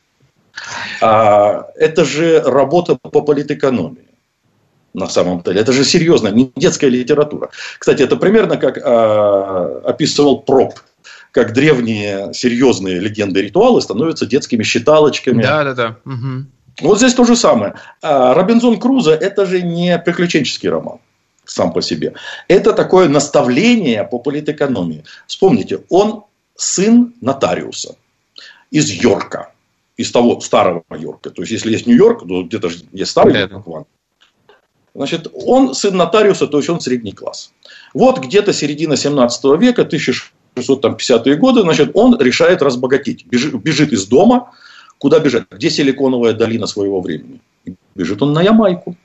А, 1.00 1.66
это 1.74 2.04
же 2.04 2.40
работа 2.40 2.96
по 2.96 3.20
политэкономии 3.20 4.06
на 4.94 5.08
самом 5.08 5.42
деле. 5.42 5.60
Это 5.60 5.72
же 5.72 5.84
серьезно, 5.84 6.28
не 6.28 6.52
детская 6.56 6.88
литература. 6.88 7.50
Кстати, 7.78 8.02
это 8.02 8.16
примерно 8.16 8.56
как 8.56 8.78
а, 8.82 9.82
описывал 9.84 10.40
Проб 10.40 10.74
как 11.32 11.52
древние 11.52 12.32
серьезные 12.32 13.00
легенды 13.00 13.40
и 13.40 13.42
ритуалы 13.42 13.82
становятся 13.82 14.24
детскими 14.24 14.62
считалочками. 14.62 15.42
Да, 15.42 15.64
да, 15.64 15.74
да. 15.74 15.96
Угу. 16.04 16.46
Вот 16.82 16.98
здесь 16.98 17.12
то 17.12 17.24
же 17.24 17.34
самое. 17.34 17.74
А 18.02 18.34
Робинзон 18.34 18.78
Крузо– 18.78 19.12
это 19.20 19.44
же 19.44 19.60
не 19.60 19.98
приключенческий 19.98 20.68
роман 20.68 20.98
сам 21.44 21.72
по 21.72 21.82
себе. 21.82 22.14
Это 22.46 22.72
такое 22.72 23.08
наставление 23.08 24.04
по 24.04 24.18
политэкономии. 24.18 25.04
Вспомните, 25.26 25.80
он 25.88 26.22
сын 26.56 27.14
нотариуса 27.20 27.96
из 28.70 28.90
Йорка, 28.90 29.50
из 29.96 30.10
того 30.10 30.40
старого 30.40 30.84
Йорка. 30.96 31.30
То 31.30 31.42
есть, 31.42 31.52
если 31.52 31.72
есть 31.72 31.86
Нью-Йорк, 31.86 32.26
то 32.26 32.42
где-то 32.44 32.70
есть 32.92 33.10
старый 33.10 33.40
Йорк. 33.40 33.86
Значит, 34.94 35.28
он 35.32 35.74
сын 35.74 35.96
нотариуса, 35.96 36.46
то 36.46 36.58
есть 36.58 36.70
он 36.70 36.80
средний 36.80 37.12
класс. 37.12 37.52
Вот 37.94 38.20
где-то 38.20 38.52
середина 38.52 38.96
17 38.96 39.44
века, 39.58 39.82
1600 39.82 40.34
650-е 40.56 41.36
годы, 41.36 41.62
значит, 41.62 41.90
он 41.94 42.18
решает 42.20 42.62
разбогатеть. 42.62 43.26
Бежит, 43.26 43.54
бежит 43.54 43.92
из 43.92 44.06
дома. 44.06 44.52
Куда 44.98 45.18
бежать? 45.18 45.44
Где 45.50 45.70
силиконовая 45.70 46.32
долина 46.32 46.66
своего 46.66 47.00
времени? 47.00 47.40
Бежит 47.94 48.22
он 48.22 48.32
на 48.32 48.42
Ямайку. 48.42 48.96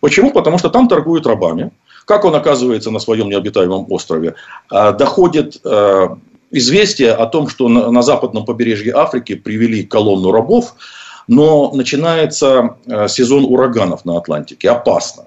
Почему? 0.00 0.32
Потому 0.32 0.58
что 0.58 0.68
там 0.68 0.88
торгуют 0.88 1.26
рабами. 1.26 1.70
Как 2.04 2.24
он 2.24 2.34
оказывается 2.34 2.90
на 2.90 2.98
своем 2.98 3.28
необитаемом 3.28 3.86
острове? 3.90 4.34
А, 4.68 4.92
доходит 4.92 5.60
а, 5.64 6.18
известие 6.50 7.12
о 7.12 7.26
том, 7.26 7.48
что 7.48 7.68
на 7.68 8.02
западном 8.02 8.44
побережье 8.44 8.92
Африки 8.94 9.34
привели 9.34 9.84
колонну 9.84 10.32
рабов, 10.32 10.74
но 11.30 11.70
начинается 11.72 12.76
а, 12.86 13.06
сезон 13.06 13.44
ураганов 13.44 14.04
на 14.04 14.18
Атлантике. 14.18 14.68
Опасно. 14.68 15.26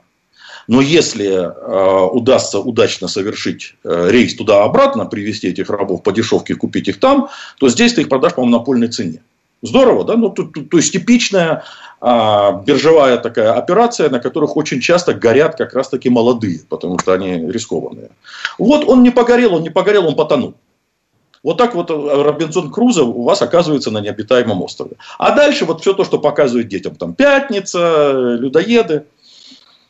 Но 0.68 0.82
если 0.82 1.28
э, 1.28 2.06
удастся 2.12 2.60
удачно 2.60 3.10
совершить 3.10 3.76
э, 3.84 4.08
рейс 4.10 4.36
туда-обратно, 4.36 5.06
привезти 5.06 5.50
этих 5.50 5.70
рабов 5.70 6.04
по 6.04 6.12
дешевке, 6.12 6.56
купить 6.56 6.88
их 6.88 7.00
там, 7.00 7.30
то 7.60 7.68
здесь 7.68 7.94
ты 7.94 8.02
их 8.02 8.10
продашь 8.10 8.36
по 8.36 8.46
монопольной 8.46 8.88
цене. 8.88 9.22
Здорово, 9.62 10.06
да? 10.06 10.16
Ну, 10.16 10.30
то, 10.30 10.44
то, 10.44 10.62
то 10.62 10.78
есть 10.78 10.94
типичная 10.94 11.64
а, 12.02 12.64
биржевая 12.66 13.18
такая 13.18 13.54
операция, 13.54 14.10
на 14.10 14.20
которых 14.20 14.58
очень 14.58 14.82
часто 14.82 15.14
горят 15.14 15.56
как 15.58 15.74
раз-таки 15.74 16.10
молодые, 16.10 16.62
потому 16.68 17.00
что 17.00 17.14
они 17.14 17.50
рискованные. 17.50 18.10
Вот 18.58 18.86
он 18.86 19.04
не 19.04 19.10
погорел, 19.10 19.56
он 19.56 19.64
не 19.64 19.70
погорел, 19.70 20.08
он 20.08 20.16
потонул. 20.16 20.56
Вот 21.44 21.58
так 21.58 21.76
вот 21.76 21.90
Робинзон 21.90 22.72
Крузо 22.72 23.04
у 23.04 23.24
вас 23.24 23.42
оказывается 23.42 23.92
на 23.92 24.00
необитаемом 24.00 24.62
острове. 24.62 24.96
А 25.18 25.36
дальше 25.36 25.66
вот 25.66 25.82
все 25.82 25.94
то, 25.94 26.06
что 26.06 26.18
показывают 26.18 26.70
детям, 26.70 26.96
там 26.96 27.14
пятница, 27.14 28.12
людоеды. 28.14 29.06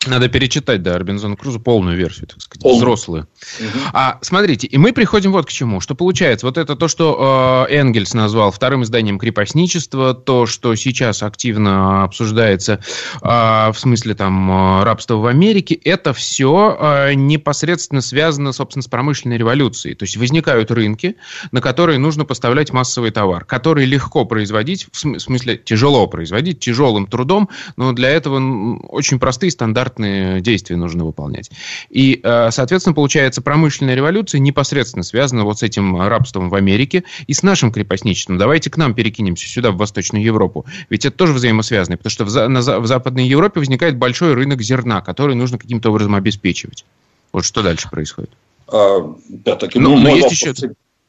Надо 0.08 0.28
перечитать, 0.28 0.82
да, 0.84 0.98
Робинзон 0.98 1.38
Крузо 1.38 1.60
полную 1.60 1.98
версию, 1.98 2.28
так 2.28 2.42
сказать, 2.42 2.62
Полный. 2.62 2.78
взрослую. 2.78 3.28
Угу. 3.60 3.80
А 3.94 4.20
смотрите, 4.22 4.68
и 4.68 4.78
мы 4.78 4.92
приходим 4.92 5.32
вот 5.32 5.46
к 5.46 5.50
чему, 5.50 5.80
что 5.80 5.96
получается, 5.96 6.46
вот 6.46 6.58
это 6.58 6.76
то, 6.76 6.88
что 6.88 7.68
э, 7.70 7.74
Энгельс 7.74 8.14
назвал 8.14 8.52
вторым 8.52 8.84
изданием 8.84 9.20
крепостничества, 9.20 10.14
то, 10.14 10.46
что 10.46 10.76
сейчас 10.76 11.24
активно 11.24 12.04
обсуждается 12.04 12.80
э, 13.22 13.28
в 13.28 13.76
смысле 13.76 14.16
там 14.16 14.52
э, 14.52 14.84
рабства 14.84 15.16
в 15.16 15.26
Америке, 15.26 15.76
это 15.76 16.14
все 16.14 16.78
э, 16.80 17.14
непосредственно 17.14 18.02
связано, 18.02 18.52
собственно, 18.52 18.84
с 18.84 18.88
промышленной 18.88 19.38
революцией. 19.38 19.96
То 19.96 20.04
есть 20.04 20.18
возникают 20.18 20.72
рынки, 20.72 21.16
на 21.52 21.62
которые 21.62 22.00
нужно 22.00 22.26
поставлять 22.26 22.72
массовый 22.72 23.12
товар, 23.12 23.46
который 23.46 23.86
легко 23.86 24.26
производить, 24.26 24.88
в 24.92 25.20
смысле 25.20 25.58
тяжело 25.58 26.08
производить, 26.08 26.60
тяжелым 26.60 27.08
трудом, 27.08 27.50
но 27.78 27.94
для 27.94 28.10
этого 28.10 28.78
очень 28.88 29.20
простые 29.20 29.52
стандарты 29.52 29.93
стандартные 29.94 30.42
действия 30.42 30.76
нужно 30.76 31.06
выполнять. 31.06 31.52
И, 31.90 32.20
э, 32.24 32.52
соответственно, 32.52 32.94
получается, 32.94 33.42
промышленная 33.42 33.96
революция 33.96 34.40
непосредственно 34.40 35.04
связана 35.04 35.44
вот 35.44 35.60
с 35.60 35.64
этим 35.64 36.00
рабством 36.02 36.50
в 36.50 36.56
Америке 36.56 37.04
и 37.28 37.34
с 37.34 37.44
нашим 37.44 37.72
крепостничеством. 37.72 38.38
Давайте 38.38 38.70
к 38.70 38.78
нам 38.78 38.94
перекинемся 38.94 39.48
сюда, 39.48 39.72
в 39.72 39.78
Восточную 39.78 40.24
Европу. 40.24 40.66
Ведь 40.90 41.06
это 41.06 41.16
тоже 41.16 41.34
взаимосвязано, 41.34 41.98
потому 41.98 42.12
что 42.12 42.26
в, 42.26 42.48
на, 42.48 42.80
в 42.80 42.88
Западной 42.88 43.28
Европе 43.28 43.60
возникает 43.60 43.98
большой 43.98 44.34
рынок 44.34 44.62
зерна, 44.62 45.02
который 45.02 45.36
нужно 45.36 45.58
каким-то 45.58 45.90
образом 45.90 46.16
обеспечивать. 46.16 46.86
Вот 47.32 47.46
что 47.46 47.62
дальше 47.62 47.90
происходит? 47.90 48.32
А, 48.68 49.16
да, 49.30 49.56
так, 49.56 49.76
ну, 49.76 49.96
но, 49.96 50.04
но 50.04 50.10
есть 50.16 50.32
еще... 50.32 50.54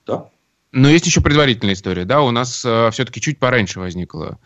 Да? 0.06 0.26
Но 0.74 0.88
есть 0.88 1.06
еще 1.06 1.20
предварительная 1.20 1.74
история, 1.74 2.04
да, 2.04 2.20
у 2.20 2.32
нас 2.32 2.64
э, 2.64 2.90
все-таки 2.90 3.20
чуть 3.20 3.38
пораньше 3.38 3.78
возникло 3.78 4.38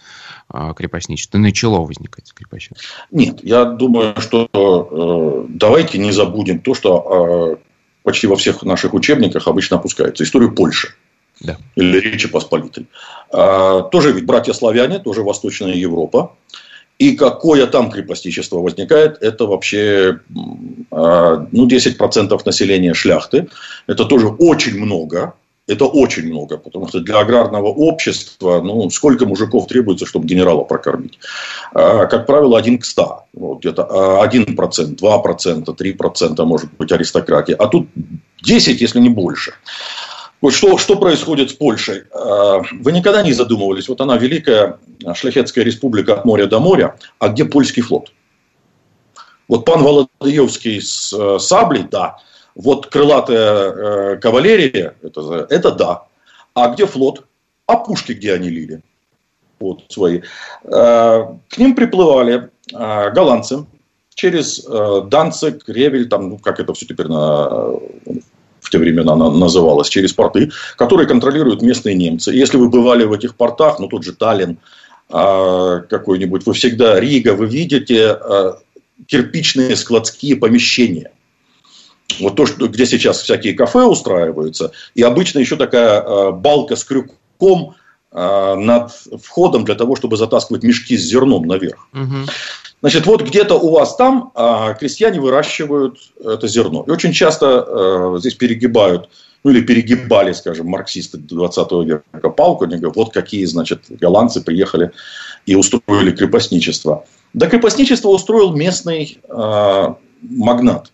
э, 0.52 0.74
крепостничество, 0.76 1.38
начало 1.38 1.78
возникать 1.78 2.34
крепостничество. 2.34 3.06
Нет, 3.10 3.42
я 3.42 3.64
думаю, 3.64 4.14
что 4.20 4.46
э, 4.52 5.46
давайте 5.48 5.96
не 5.96 6.12
забудем 6.12 6.60
то, 6.60 6.74
что 6.74 7.56
э, 7.58 7.64
почти 8.02 8.26
во 8.26 8.36
всех 8.36 8.62
наших 8.62 8.92
учебниках 8.92 9.48
обычно 9.48 9.78
опускается. 9.78 10.22
Историю 10.22 10.54
Польши. 10.54 10.94
Да. 11.40 11.56
Или 11.76 11.98
Речи 11.98 12.28
Посполитой. 12.28 12.88
Э, 13.32 13.84
тоже 13.90 14.12
ведь 14.12 14.26
братья-славяне, 14.26 14.98
тоже 14.98 15.22
Восточная 15.22 15.72
Европа. 15.72 16.36
И 16.98 17.16
какое 17.16 17.66
там 17.66 17.90
крепостничество 17.90 18.58
возникает, 18.58 19.22
это 19.22 19.46
вообще 19.46 20.20
э, 20.28 21.46
ну, 21.52 21.68
10% 21.68 22.40
населения 22.44 22.92
шляхты. 22.92 23.48
Это 23.86 24.04
тоже 24.04 24.26
очень 24.28 24.78
много. 24.78 25.32
Это 25.68 25.84
очень 25.84 26.28
много, 26.28 26.56
потому 26.56 26.88
что 26.88 27.00
для 27.00 27.18
аграрного 27.18 27.66
общества, 27.66 28.62
ну, 28.62 28.88
сколько 28.88 29.26
мужиков 29.26 29.66
требуется, 29.66 30.06
чтобы 30.06 30.26
генерала 30.26 30.64
прокормить? 30.64 31.18
А, 31.74 32.06
как 32.06 32.26
правило, 32.26 32.58
один 32.58 32.78
к 32.78 32.86
ста. 32.86 33.26
Вот, 33.34 33.58
где-то 33.58 33.82
1%, 34.24 34.96
2%, 34.96 35.64
3% 35.64 36.44
может 36.46 36.72
быть 36.78 36.90
аристократия. 36.90 37.54
А 37.54 37.68
тут 37.68 37.86
10, 38.42 38.80
если 38.80 38.98
не 38.98 39.10
больше. 39.10 39.52
Вот 40.40 40.54
что, 40.54 40.78
что 40.78 40.96
происходит 40.96 41.50
с 41.50 41.52
Польшей? 41.52 42.04
А, 42.14 42.62
вы 42.72 42.92
никогда 42.92 43.22
не 43.22 43.34
задумывались, 43.34 43.90
вот 43.90 44.00
она 44.00 44.16
великая 44.16 44.78
шляхетская 45.14 45.64
республика 45.64 46.14
от 46.14 46.24
моря 46.24 46.46
до 46.46 46.60
моря, 46.60 46.96
а 47.18 47.28
где 47.28 47.44
польский 47.44 47.82
флот? 47.82 48.10
Вот 49.48 49.66
пан 49.66 49.82
Володаевский 49.82 50.80
с 50.80 51.12
э, 51.12 51.38
саблей, 51.38 51.84
да, 51.90 52.18
вот 52.58 52.88
крылатая 52.88 53.70
э, 53.70 54.16
кавалерия, 54.16 54.94
это, 55.00 55.46
это 55.48 55.70
да. 55.70 56.02
А 56.54 56.68
где 56.74 56.86
флот? 56.86 57.24
А 57.66 57.76
пушки 57.76 58.12
где 58.12 58.34
они 58.34 58.50
лили? 58.50 58.82
Вот 59.60 59.84
свои. 59.88 60.22
Э, 60.64 61.24
к 61.48 61.56
ним 61.56 61.74
приплывали 61.76 62.50
э, 62.74 63.10
голландцы 63.12 63.64
через 64.14 64.66
э, 64.66 65.02
Данцик, 65.08 65.68
Ревель, 65.68 66.08
там, 66.08 66.30
ну, 66.30 66.38
как 66.38 66.58
это 66.58 66.74
все 66.74 66.84
теперь 66.84 67.06
на, 67.06 67.48
в 67.48 68.70
те 68.70 68.78
времена 68.78 69.14
называлось, 69.14 69.88
через 69.88 70.12
порты, 70.12 70.50
которые 70.76 71.06
контролируют 71.06 71.62
местные 71.62 71.94
немцы. 71.94 72.32
Если 72.32 72.56
вы 72.56 72.68
бывали 72.68 73.04
в 73.04 73.12
этих 73.12 73.36
портах, 73.36 73.78
ну, 73.78 73.86
тот 73.86 74.02
же 74.02 74.12
Таллин, 74.14 74.58
э, 75.10 75.82
какой-нибудь, 75.88 76.44
вы 76.44 76.54
всегда, 76.54 76.98
Рига, 76.98 77.34
вы 77.34 77.46
видите 77.46 78.18
э, 78.20 78.54
кирпичные 79.06 79.76
складские 79.76 80.34
помещения 80.34 81.12
вот 82.20 82.36
то, 82.36 82.46
что, 82.46 82.68
где 82.68 82.86
сейчас 82.86 83.20
всякие 83.22 83.54
кафе 83.54 83.84
устраиваются, 83.84 84.72
и 84.94 85.02
обычно 85.02 85.38
еще 85.38 85.56
такая 85.56 86.00
э, 86.00 86.30
балка 86.32 86.76
с 86.76 86.84
крюком 86.84 87.74
э, 88.12 88.54
над 88.54 88.92
входом 89.22 89.64
для 89.64 89.74
того, 89.74 89.96
чтобы 89.96 90.16
затаскивать 90.16 90.62
мешки 90.62 90.96
с 90.96 91.02
зерном 91.02 91.46
наверх. 91.46 91.88
Угу. 91.92 92.30
Значит, 92.80 93.06
вот 93.06 93.22
где-то 93.22 93.56
у 93.56 93.70
вас 93.70 93.96
там 93.96 94.32
э, 94.34 94.74
крестьяне 94.78 95.20
выращивают 95.20 95.98
это 96.24 96.46
зерно. 96.46 96.84
И 96.86 96.90
очень 96.90 97.12
часто 97.12 97.66
э, 97.66 98.16
здесь 98.20 98.34
перегибают, 98.34 99.08
ну 99.42 99.50
или 99.50 99.60
перегибали, 99.60 100.32
скажем, 100.32 100.68
марксисты 100.68 101.18
20 101.18 101.72
века 101.84 102.30
палку, 102.30 102.64
они 102.64 102.76
говорят, 102.76 102.96
вот 102.96 103.12
какие, 103.12 103.44
значит, 103.44 103.82
голландцы 103.88 104.40
приехали 104.40 104.92
и 105.46 105.56
устроили 105.56 106.12
крепостничество. 106.12 107.04
Да 107.34 107.48
крепостничество 107.48 108.08
устроил 108.08 108.54
местный 108.54 109.18
э, 109.28 109.94
магнат. 110.22 110.92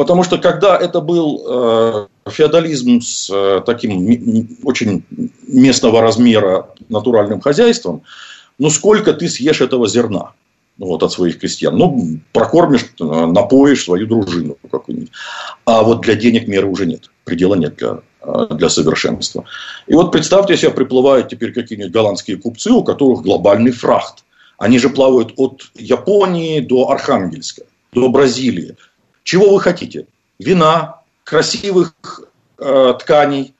Потому 0.00 0.24
что 0.24 0.38
когда 0.38 0.78
это 0.78 1.02
был 1.02 1.44
э, 1.46 2.06
феодализм 2.30 3.02
с 3.02 3.28
э, 3.30 3.60
таким 3.66 4.56
очень 4.62 5.04
местного 5.46 6.00
размера 6.00 6.70
натуральным 6.88 7.42
хозяйством, 7.42 8.00
ну 8.58 8.70
сколько 8.70 9.12
ты 9.12 9.28
съешь 9.28 9.60
этого 9.60 9.86
зерна? 9.86 10.32
вот, 10.78 11.02
от 11.02 11.12
своих 11.12 11.38
крестьян. 11.38 11.76
Ну, 11.76 12.18
прокормишь, 12.32 12.86
э, 12.98 13.04
напоишь 13.04 13.84
свою 13.84 14.06
дружину 14.06 14.56
какую-нибудь. 14.70 15.10
А 15.66 15.82
вот 15.82 16.00
для 16.00 16.14
денег 16.14 16.48
меры 16.48 16.66
уже 16.66 16.86
нет. 16.86 17.10
Предела 17.24 17.54
нет 17.54 17.76
для, 17.76 17.98
для 18.46 18.70
совершенства. 18.70 19.44
И 19.86 19.92
вот 19.92 20.12
представьте 20.12 20.56
себе, 20.56 20.70
приплывают 20.70 21.28
теперь 21.28 21.52
какие-нибудь 21.52 21.92
голландские 21.92 22.38
купцы, 22.38 22.70
у 22.70 22.82
которых 22.82 23.20
глобальный 23.20 23.72
фрахт. 23.72 24.24
Они 24.56 24.78
же 24.78 24.88
плавают 24.88 25.34
от 25.36 25.70
Японии 25.74 26.60
до 26.60 26.88
Архангельска, 26.88 27.64
до 27.92 28.08
Бразилии. 28.08 28.76
Чего 29.30 29.54
вы 29.54 29.60
хотите? 29.60 30.08
Вина, 30.40 31.02
красивых 31.22 31.94
э, 32.58 32.94
тканей, 32.98 33.54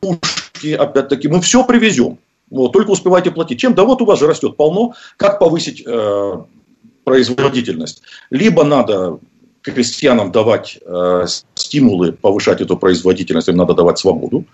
пушки, 0.00 0.74
опять-таки, 0.74 1.28
мы 1.28 1.40
все 1.40 1.64
привезем. 1.64 2.18
Вот, 2.50 2.72
только 2.72 2.90
успевайте 2.90 3.30
платить. 3.30 3.58
Чем? 3.58 3.72
Да 3.72 3.84
вот 3.84 4.02
у 4.02 4.04
вас 4.04 4.18
же 4.18 4.26
растет 4.26 4.58
полно. 4.58 4.92
Как 5.16 5.38
повысить 5.38 5.82
э, 5.86 6.32
производительность? 7.04 8.02
Либо 8.28 8.64
надо 8.64 9.18
крестьянам 9.62 10.30
давать 10.30 10.78
э, 10.84 11.24
стимулы 11.54 12.12
повышать 12.12 12.60
эту 12.60 12.76
производительность, 12.76 13.48
им 13.48 13.56
надо 13.56 13.72
давать 13.72 13.98
свободу. 13.98 14.44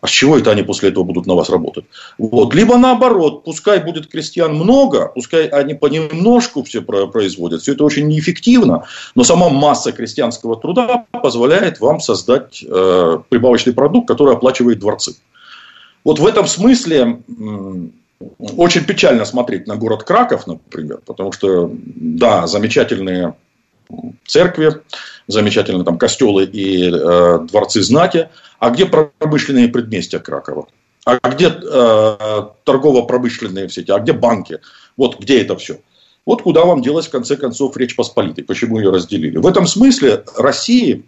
А 0.00 0.06
с 0.06 0.10
чего 0.10 0.38
это 0.38 0.52
они 0.52 0.62
после 0.62 0.90
этого 0.90 1.02
будут 1.02 1.26
на 1.26 1.34
вас 1.34 1.50
работать? 1.50 1.84
Вот. 2.18 2.54
Либо 2.54 2.78
наоборот, 2.78 3.42
пускай 3.44 3.82
будет 3.82 4.06
крестьян 4.06 4.54
много, 4.54 5.10
пускай 5.12 5.46
они 5.48 5.74
понемножку 5.74 6.62
все 6.62 6.82
производят. 6.82 7.62
Все 7.62 7.72
это 7.72 7.84
очень 7.84 8.06
неэффективно, 8.06 8.84
но 9.16 9.24
сама 9.24 9.48
масса 9.48 9.90
крестьянского 9.90 10.56
труда 10.56 11.06
позволяет 11.10 11.80
вам 11.80 11.98
создать 12.00 12.64
э, 12.64 13.18
прибавочный 13.28 13.72
продукт, 13.72 14.06
который 14.06 14.34
оплачивает 14.34 14.78
дворцы. 14.78 15.16
Вот 16.04 16.20
в 16.20 16.26
этом 16.26 16.46
смысле 16.46 17.20
очень 18.38 18.84
печально 18.84 19.24
смотреть 19.24 19.66
на 19.66 19.76
город 19.76 20.04
Краков, 20.04 20.46
например, 20.46 21.00
потому 21.04 21.32
что, 21.32 21.70
да, 21.72 22.46
замечательные 22.46 23.34
церкви, 24.26 24.80
замечательные 25.26 25.84
там 25.84 25.98
костелы 25.98 26.44
и 26.44 26.90
э, 26.90 27.38
дворцы 27.50 27.82
знати. 27.82 28.28
А 28.58 28.70
где 28.70 28.86
промышленные 28.86 29.68
предместья 29.68 30.18
Кракова? 30.18 30.68
А 31.04 31.30
где 31.30 31.46
э, 31.46 32.40
торгово-промышленные 32.64 33.68
все 33.68 33.80
эти? 33.80 33.90
А 33.90 33.98
где 33.98 34.12
банки? 34.12 34.60
Вот 34.96 35.18
где 35.18 35.40
это 35.40 35.56
все? 35.56 35.80
Вот 36.26 36.42
куда 36.42 36.64
вам 36.66 36.82
делать, 36.82 37.06
в 37.06 37.10
конце 37.10 37.36
концов, 37.36 37.76
Речь 37.78 37.96
Посполитой. 37.96 38.44
Почему 38.44 38.78
ее 38.78 38.90
разделили? 38.90 39.38
В 39.38 39.46
этом 39.46 39.66
смысле 39.66 40.24
России, 40.36 41.06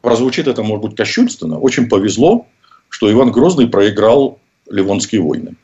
прозвучит 0.00 0.48
это, 0.48 0.64
может 0.64 0.84
быть, 0.84 0.96
кощунственно, 0.96 1.60
очень 1.60 1.88
повезло, 1.88 2.46
что 2.88 3.10
Иван 3.10 3.30
Грозный 3.30 3.68
проиграл 3.68 4.40
Ливонские 4.68 5.20
войны. 5.20 5.54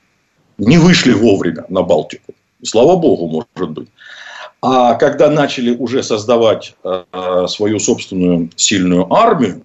Не 0.59 0.78
вышли 0.78 1.12
вовремя 1.12 1.64
на 1.68 1.82
Балтику. 1.82 2.34
Слава 2.62 2.96
богу, 2.96 3.26
может 3.26 3.70
быть. 3.70 3.88
А 4.68 4.94
когда 4.94 5.30
начали 5.30 5.70
уже 5.70 6.02
создавать 6.02 6.74
э, 6.82 7.46
свою 7.48 7.78
собственную 7.78 8.50
сильную 8.56 9.12
армию, 9.12 9.62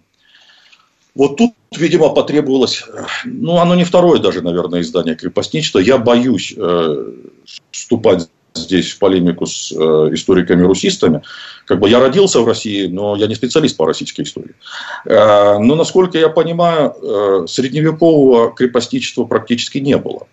вот 1.15 1.37
тут, 1.37 1.53
видимо, 1.75 2.09
потребовалось, 2.09 2.83
э, 2.87 3.05
ну, 3.25 3.57
оно 3.57 3.73
не 3.73 3.83
второе 3.83 4.19
даже, 4.19 4.41
наверное, 4.41 4.81
издание 4.81 5.15
крепостничества. 5.15 5.79
Я 5.79 5.97
боюсь 5.97 6.53
э, 6.55 7.13
вступать 7.71 8.29
здесь 8.53 8.91
в 8.91 8.99
полемику 8.99 9.47
с 9.47 9.71
э, 9.71 9.75
историками-русистами. 10.13 11.23
Как 11.65 11.79
бы 11.79 11.89
я 11.89 11.99
родился 11.99 12.41
в 12.41 12.47
России, 12.47 12.85
но 12.85 13.15
я 13.15 13.25
не 13.25 13.33
специалист 13.33 13.75
по 13.77 13.87
российской 13.87 14.21
истории. 14.21 14.53
Э, 15.05 15.57
но, 15.57 15.73
насколько 15.73 16.19
я 16.19 16.29
понимаю, 16.29 16.93
э, 17.01 17.47
средневекового 17.47 18.53
крепостничества 18.53 19.23
практически 19.23 19.79
не 19.79 19.97
было. 19.97 20.27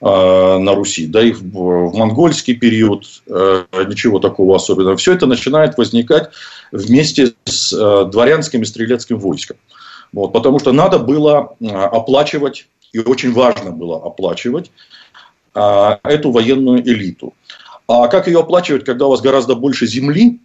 На 0.00 0.74
Руси, 0.74 1.06
да 1.06 1.22
и 1.22 1.32
в, 1.32 1.42
в 1.42 1.94
монгольский 1.94 2.54
период 2.54 3.04
ничего 3.26 4.18
такого 4.18 4.56
особенного. 4.56 4.96
Все 4.96 5.12
это 5.12 5.26
начинает 5.26 5.76
возникать 5.76 6.30
вместе 6.72 7.34
с 7.44 7.70
дворянским 8.06 8.62
и 8.62 8.64
стрелецким 8.64 9.18
войском. 9.18 9.58
Вот, 10.12 10.32
потому 10.32 10.58
что 10.58 10.72
надо 10.72 10.98
было 10.98 11.54
оплачивать, 11.60 12.66
и 12.92 12.98
очень 12.98 13.32
важно 13.32 13.72
было 13.72 13.96
оплачивать 13.96 14.70
эту 15.52 16.30
военную 16.30 16.80
элиту. 16.82 17.34
А 17.86 18.08
как 18.08 18.26
ее 18.26 18.40
оплачивать, 18.40 18.84
когда 18.84 19.06
у 19.06 19.10
вас 19.10 19.20
гораздо 19.20 19.54
больше 19.54 19.86
земли, 19.86 20.40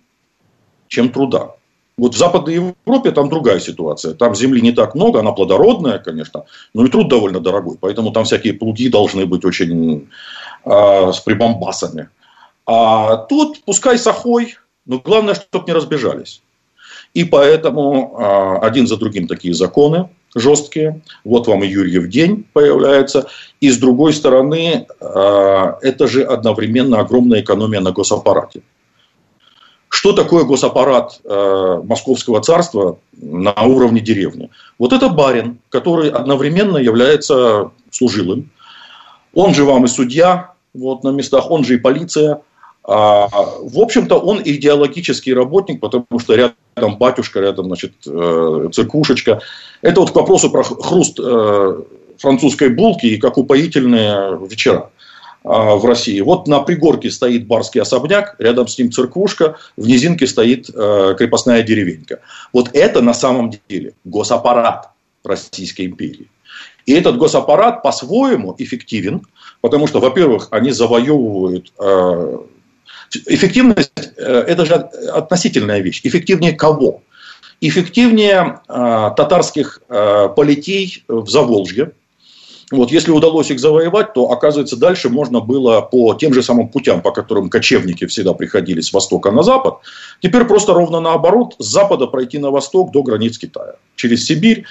чем 0.87 1.09
труда? 1.09 1.55
Вот 1.97 2.13
в 2.13 2.17
Западной 2.17 2.55
Европе 2.55 3.11
там 3.11 3.29
другая 3.29 3.59
ситуация. 3.59 4.13
Там 4.13 4.35
земли 4.35 4.61
не 4.61 4.71
так 4.71 4.95
много, 4.95 5.19
она 5.19 5.31
плодородная, 5.31 5.99
конечно, 5.99 6.45
но 6.73 6.85
и 6.85 6.89
труд 6.89 7.07
довольно 7.07 7.39
дорогой. 7.39 7.77
Поэтому 7.79 8.11
там 8.11 8.25
всякие 8.25 8.53
плуги 8.53 8.89
должны 8.89 9.25
быть 9.25 9.45
очень 9.45 10.09
э, 10.65 11.11
с 11.13 11.19
прибамбасами. 11.19 12.09
А 12.65 13.17
тут 13.17 13.63
пускай 13.63 13.97
сахой, 13.97 14.57
но 14.85 14.99
главное, 14.99 15.35
чтобы 15.35 15.65
не 15.67 15.73
разбежались. 15.73 16.41
И 17.13 17.23
поэтому 17.23 18.17
э, 18.17 18.65
один 18.65 18.87
за 18.87 18.97
другим 18.97 19.27
такие 19.27 19.53
законы 19.53 20.09
жесткие. 20.35 21.01
Вот 21.23 21.47
вам 21.47 21.63
и 21.63 21.67
Юрьев 21.67 22.09
день 22.09 22.45
появляется. 22.53 23.27
И 23.61 23.71
с 23.71 23.77
другой 23.77 24.13
стороны, 24.13 24.85
а, 24.99 25.79
это 25.81 26.07
же 26.07 26.23
одновременно 26.23 26.99
огромная 26.99 27.41
экономия 27.41 27.79
на 27.79 27.91
госаппарате. 27.91 28.61
Что 29.95 30.11
такое 30.11 30.43
госаппарат 30.43 31.21
а, 31.23 31.81
Московского 31.81 32.41
царства 32.41 32.97
на 33.13 33.53
уровне 33.63 34.01
деревни? 34.01 34.49
Вот 34.77 34.91
это 34.91 35.07
барин, 35.07 35.59
который 35.69 36.09
одновременно 36.09 36.77
является 36.77 37.71
служилым. 37.91 38.51
Он 39.33 39.53
же 39.53 39.63
вам 39.63 39.85
и 39.85 39.87
судья 39.87 40.51
вот, 40.73 41.03
на 41.03 41.09
местах, 41.09 41.49
он 41.49 41.63
же 41.63 41.75
и 41.75 41.77
полиция– 41.77 42.41
а, 42.87 43.27
в 43.61 43.79
общем-то, 43.79 44.17
он 44.19 44.41
идеологический 44.45 45.33
работник, 45.33 45.79
потому 45.79 46.19
что 46.19 46.35
рядом 46.35 46.97
батюшка, 46.97 47.39
рядом, 47.39 47.65
значит, 47.65 47.93
э, 48.05 48.69
церквушечка. 48.71 49.41
Это 49.81 50.01
вот 50.01 50.11
к 50.11 50.15
вопросу 50.15 50.51
про 50.51 50.61
хруст 50.63 51.19
э, 51.19 51.81
французской 52.19 52.69
булки 52.69 53.07
и 53.07 53.17
как 53.17 53.39
упоительные 53.39 54.37
вечера 54.47 54.77
а, 54.77 54.89
в 55.45 55.85
России. 55.85 56.19
Вот 56.21 56.47
на 56.47 56.59
пригорке 56.61 57.11
стоит 57.11 57.45
барский 57.45 57.81
особняк, 57.81 58.35
рядом 58.39 58.67
с 58.67 58.79
ним 58.79 58.91
церквушка, 58.91 59.57
в 59.77 59.85
низинке 59.85 60.25
стоит 60.25 60.69
э, 60.73 61.15
крепостная 61.17 61.61
деревенька. 61.61 62.21
Вот 62.51 62.69
это 62.73 63.01
на 63.01 63.13
самом 63.13 63.51
деле 63.69 63.93
госаппарат 64.05 64.89
Российской 65.23 65.85
империи. 65.85 66.27
И 66.87 66.93
этот 66.93 67.17
госаппарат 67.17 67.83
по-своему 67.83 68.55
эффективен, 68.57 69.21
потому 69.61 69.87
что, 69.87 69.99
во-первых, 69.99 70.47
они 70.51 70.71
завоевывают 70.71 71.71
Эффективность– 73.27 73.91
это 74.17 74.65
же 74.65 74.73
относительная 74.73 75.79
вещь. 75.79 76.01
Эффективнее 76.03 76.53
кого? 76.53 77.01
Эффективнее 77.61 78.59
э, 78.67 79.11
татарских 79.15 79.81
э, 79.87 80.29
политей 80.35 81.03
в 81.07 81.29
Заволжье. 81.29 81.91
Вот, 82.71 82.91
если 82.91 83.11
удалось 83.11 83.51
их 83.51 83.59
завоевать, 83.59 84.13
то, 84.13 84.31
оказывается, 84.31 84.75
дальше 84.75 85.09
можно 85.09 85.39
было 85.39 85.81
по 85.81 86.15
тем 86.15 86.33
же 86.33 86.41
самым 86.41 86.69
путям, 86.69 87.01
по 87.01 87.11
которым 87.11 87.49
кочевники 87.49 88.07
всегда 88.07 88.33
приходили 88.33 88.81
с 88.81 88.91
востока 88.91 89.31
на 89.31 89.43
запад, 89.43 89.75
теперь 90.19 90.45
просто 90.45 90.73
ровно 90.73 90.99
наоборот, 90.99 91.55
с 91.59 91.65
запада 91.65 92.07
пройти 92.07 92.39
на 92.39 92.49
восток 92.49 92.91
до 92.91 93.03
границ 93.03 93.37
Китая, 93.37 93.75
через 93.95 94.25
Сибирь. 94.25 94.65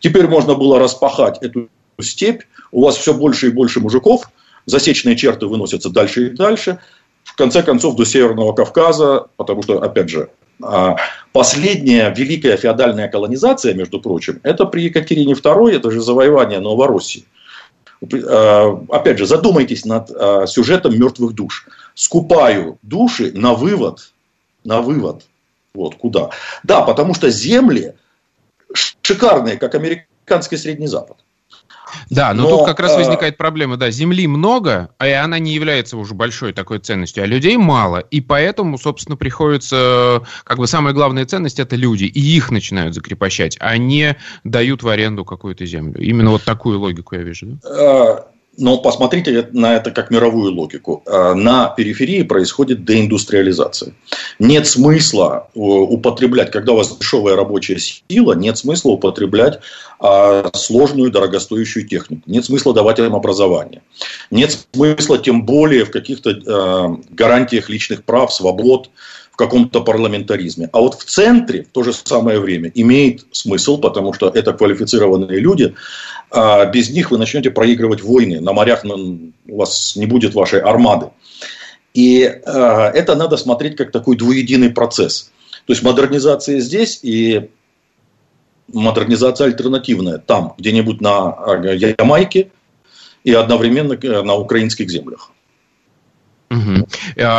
Теперь 0.00 0.26
можно 0.26 0.54
было 0.54 0.78
распахать 0.78 1.38
эту 1.40 1.68
степь, 2.00 2.42
у 2.72 2.84
вас 2.84 2.96
все 2.96 3.14
больше 3.14 3.48
и 3.48 3.50
больше 3.50 3.80
мужиков, 3.80 4.30
засечные 4.66 5.16
черты 5.16 5.46
выносятся 5.46 5.90
дальше 5.90 6.26
и 6.26 6.30
дальше– 6.30 6.78
в 7.28 7.36
конце 7.36 7.62
концов 7.62 7.94
до 7.96 8.04
Северного 8.04 8.52
Кавказа, 8.52 9.26
потому 9.36 9.62
что, 9.62 9.82
опять 9.82 10.08
же, 10.08 10.30
последняя 11.32 12.12
великая 12.14 12.56
феодальная 12.56 13.08
колонизация, 13.08 13.74
между 13.74 14.00
прочим, 14.00 14.40
это 14.42 14.64
при 14.64 14.82
Екатерине 14.82 15.34
II, 15.34 15.76
это 15.76 15.90
же 15.90 16.00
завоевание 16.00 16.60
Новороссии. 16.60 17.24
А, 18.02 18.84
опять 18.90 19.18
же, 19.18 19.26
задумайтесь 19.26 19.84
над 19.84 20.10
а, 20.10 20.46
сюжетом 20.46 20.98
мертвых 20.98 21.34
душ. 21.34 21.66
Скупаю 21.94 22.78
души 22.82 23.32
на 23.34 23.54
вывод, 23.54 24.12
на 24.64 24.80
вывод. 24.80 25.24
Вот 25.74 25.96
куда. 25.96 26.30
Да, 26.62 26.82
потому 26.82 27.14
что 27.14 27.30
земли 27.30 27.94
шикарные, 28.72 29.56
как 29.56 29.74
американский 29.74 30.56
Средний 30.56 30.86
Запад. 30.86 31.16
Да, 32.10 32.34
но, 32.34 32.42
но 32.44 32.56
тут 32.56 32.66
как 32.66 32.80
раз 32.80 32.92
э, 32.92 32.96
возникает 32.96 33.36
проблема, 33.36 33.76
да, 33.76 33.90
земли 33.90 34.26
много, 34.26 34.90
а 34.98 35.06
она 35.24 35.38
не 35.38 35.52
является 35.52 35.96
уже 35.96 36.14
большой 36.14 36.52
такой 36.52 36.78
ценностью, 36.78 37.22
а 37.22 37.26
людей 37.26 37.56
мало, 37.56 37.98
и 37.98 38.20
поэтому, 38.20 38.78
собственно, 38.78 39.16
приходится, 39.16 40.22
как 40.44 40.58
бы 40.58 40.66
самая 40.66 40.94
главная 40.94 41.26
ценность 41.26 41.60
это 41.60 41.76
люди, 41.76 42.04
и 42.04 42.20
их 42.20 42.50
начинают 42.50 42.94
закрепощать, 42.94 43.56
а 43.60 43.76
не 43.76 44.16
дают 44.44 44.82
в 44.82 44.88
аренду 44.88 45.24
какую-то 45.24 45.66
землю. 45.66 46.00
Именно 46.00 46.30
вот 46.30 46.44
такую 46.44 46.78
логику 46.78 47.14
я 47.14 47.22
вижу. 47.22 47.58
Да? 47.62 48.26
Э, 48.58 48.62
но 48.62 48.78
посмотрите 48.78 49.48
на 49.52 49.76
это 49.76 49.90
как 49.90 50.10
мировую 50.10 50.52
логику. 50.52 51.02
Э, 51.06 51.34
на 51.34 51.68
периферии 51.68 52.22
происходит 52.22 52.84
деиндустриализация. 52.84 53.92
Нет 54.38 54.66
смысла 54.66 55.48
э, 55.54 55.58
употреблять, 55.58 56.50
когда 56.50 56.72
у 56.72 56.76
вас 56.76 56.96
дешевая 56.96 57.36
рабочая 57.36 57.78
сила, 57.78 58.32
нет 58.34 58.58
смысла 58.58 58.90
употреблять 58.90 59.60
э, 60.00 60.50
сложную 60.54 61.10
дорогостоящую 61.10 61.86
технику. 61.86 62.22
Нет 62.26 62.44
смысла 62.44 62.74
давать 62.74 62.98
им 62.98 63.14
образование. 63.14 63.82
Нет 64.30 64.66
смысла 64.74 65.18
тем 65.18 65.44
более 65.44 65.84
в 65.84 65.90
каких-то 65.90 66.98
гарантиях 67.10 67.68
личных 67.68 68.04
прав, 68.04 68.32
свобод, 68.32 68.90
в 69.32 69.36
каком-то 69.36 69.82
парламентаризме. 69.82 70.68
А 70.72 70.80
вот 70.80 70.94
в 70.94 71.04
центре 71.04 71.62
в 71.62 71.68
то 71.68 71.84
же 71.84 71.92
самое 71.92 72.40
время 72.40 72.72
имеет 72.74 73.24
смысл, 73.30 73.78
потому 73.78 74.12
что 74.12 74.28
это 74.28 74.52
квалифицированные 74.52 75.38
люди, 75.38 75.74
а 76.30 76.66
без 76.66 76.90
них 76.90 77.10
вы 77.10 77.18
начнете 77.18 77.50
проигрывать 77.50 78.02
войны. 78.02 78.40
На 78.40 78.52
морях 78.52 78.84
у 78.84 79.56
вас 79.56 79.96
не 79.96 80.06
будет 80.06 80.34
вашей 80.34 80.60
армады. 80.60 81.10
И 81.94 82.22
э, 82.22 82.40
это 82.44 83.14
надо 83.14 83.36
смотреть 83.36 83.76
как 83.76 83.90
такой 83.90 84.16
двуединый 84.16 84.70
процесс. 84.70 85.30
То 85.66 85.72
есть 85.72 85.82
модернизация 85.82 86.60
здесь 86.60 87.00
и 87.02 87.50
модернизация 88.72 89.46
альтернативная 89.46 90.18
там, 90.18 90.54
где-нибудь 90.58 91.00
на 91.00 91.34
Ямайке 91.64 92.50
и 93.24 93.32
одновременно 93.32 93.94
э, 93.94 94.22
на 94.22 94.34
украинских 94.34 94.90
землях. 94.90 95.30
Угу. 96.50 96.88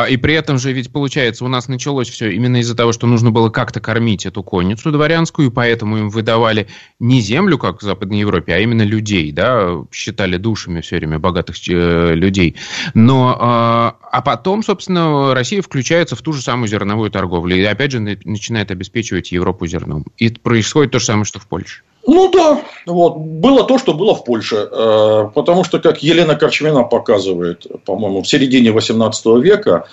И 0.09 0.17
при 0.17 0.33
этом 0.33 0.59
же 0.59 0.71
ведь 0.71 0.91
получается 0.91 1.45
у 1.45 1.47
нас 1.47 1.67
началось 1.67 2.09
все 2.09 2.29
именно 2.31 2.57
из-за 2.57 2.75
того, 2.75 2.91
что 2.91 3.07
нужно 3.07 3.31
было 3.31 3.49
как-то 3.49 3.79
кормить 3.79 4.25
эту 4.25 4.43
конницу 4.43 4.91
дворянскую, 4.91 5.51
поэтому 5.51 5.97
им 5.97 6.09
выдавали 6.09 6.67
не 6.99 7.21
землю, 7.21 7.57
как 7.57 7.81
в 7.81 7.83
Западной 7.83 8.19
Европе, 8.19 8.53
а 8.53 8.59
именно 8.59 8.83
людей, 8.83 9.31
да, 9.31 9.83
считали 9.91 10.37
душами 10.37 10.81
все 10.81 10.97
время 10.97 11.19
богатых 11.19 11.55
э, 11.69 12.13
людей. 12.13 12.55
Но, 12.93 13.35
а, 13.39 13.95
а 14.11 14.21
потом, 14.21 14.63
собственно, 14.63 15.33
Россия 15.33 15.61
включается 15.61 16.15
в 16.15 16.21
ту 16.21 16.33
же 16.33 16.41
самую 16.41 16.67
зерновую 16.67 17.09
торговлю 17.09 17.55
и 17.55 17.63
опять 17.63 17.91
же 17.91 17.99
начинает 17.99 18.71
обеспечивать 18.71 19.31
Европу 19.31 19.65
зерном. 19.65 20.05
И 20.17 20.29
происходит 20.29 20.91
то 20.91 20.99
же 20.99 21.05
самое, 21.05 21.25
что 21.25 21.39
в 21.39 21.47
Польше. 21.47 21.81
Ну 22.07 22.31
да, 22.31 22.61
вот. 22.85 23.17
было 23.17 23.63
то, 23.65 23.77
что 23.77 23.93
было 23.93 24.15
в 24.15 24.23
Польше. 24.23 24.67
Э, 24.71 25.29
потому 25.33 25.63
что, 25.63 25.79
как 25.79 26.01
Елена 26.01 26.35
Корчмина 26.35 26.83
показывает, 26.83 27.67
по-моему, 27.85 28.23
в 28.23 28.27
середине 28.27 28.71
18 28.71 29.25
века 29.43 29.85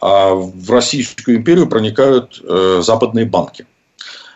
а 0.00 0.34
в 0.34 0.70
Российскую 0.70 1.38
империю 1.38 1.68
проникают 1.68 2.40
э, 2.42 2.80
западные 2.82 3.26
банки. 3.26 3.66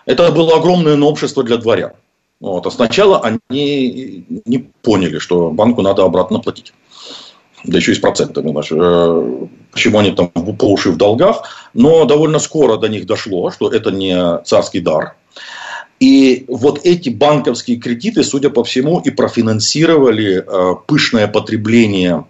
Это 0.06 0.32
было 0.32 0.56
огромное 0.56 0.96
новшество 0.96 1.44
для 1.44 1.56
дворян. 1.56 1.92
Вот. 2.40 2.66
А 2.66 2.70
сначала 2.70 3.20
они 3.20 4.26
не 4.44 4.58
поняли, 4.82 5.18
что 5.18 5.50
банку 5.50 5.82
надо 5.82 6.02
обратно 6.02 6.40
платить. 6.40 6.72
Да 7.64 7.78
еще 7.78 7.92
и 7.92 7.94
с 7.94 8.00
процентами. 8.00 8.50
Э, 8.50 9.46
почему 9.70 9.98
они 9.98 10.10
там 10.10 10.28
по 10.28 10.64
уши 10.64 10.90
в 10.90 10.96
долгах. 10.96 11.44
Но 11.74 12.04
довольно 12.04 12.40
скоро 12.40 12.76
до 12.76 12.88
них 12.88 13.06
дошло, 13.06 13.52
что 13.52 13.68
это 13.68 13.92
не 13.92 14.42
царский 14.44 14.80
дар, 14.80 15.14
и 16.02 16.46
вот 16.48 16.80
эти 16.82 17.10
банковские 17.10 17.76
кредиты, 17.76 18.24
судя 18.24 18.50
по 18.50 18.64
всему, 18.64 18.98
и 18.98 19.10
профинансировали 19.10 20.44
э, 20.44 20.74
пышное 20.88 21.28
потребление 21.28 22.24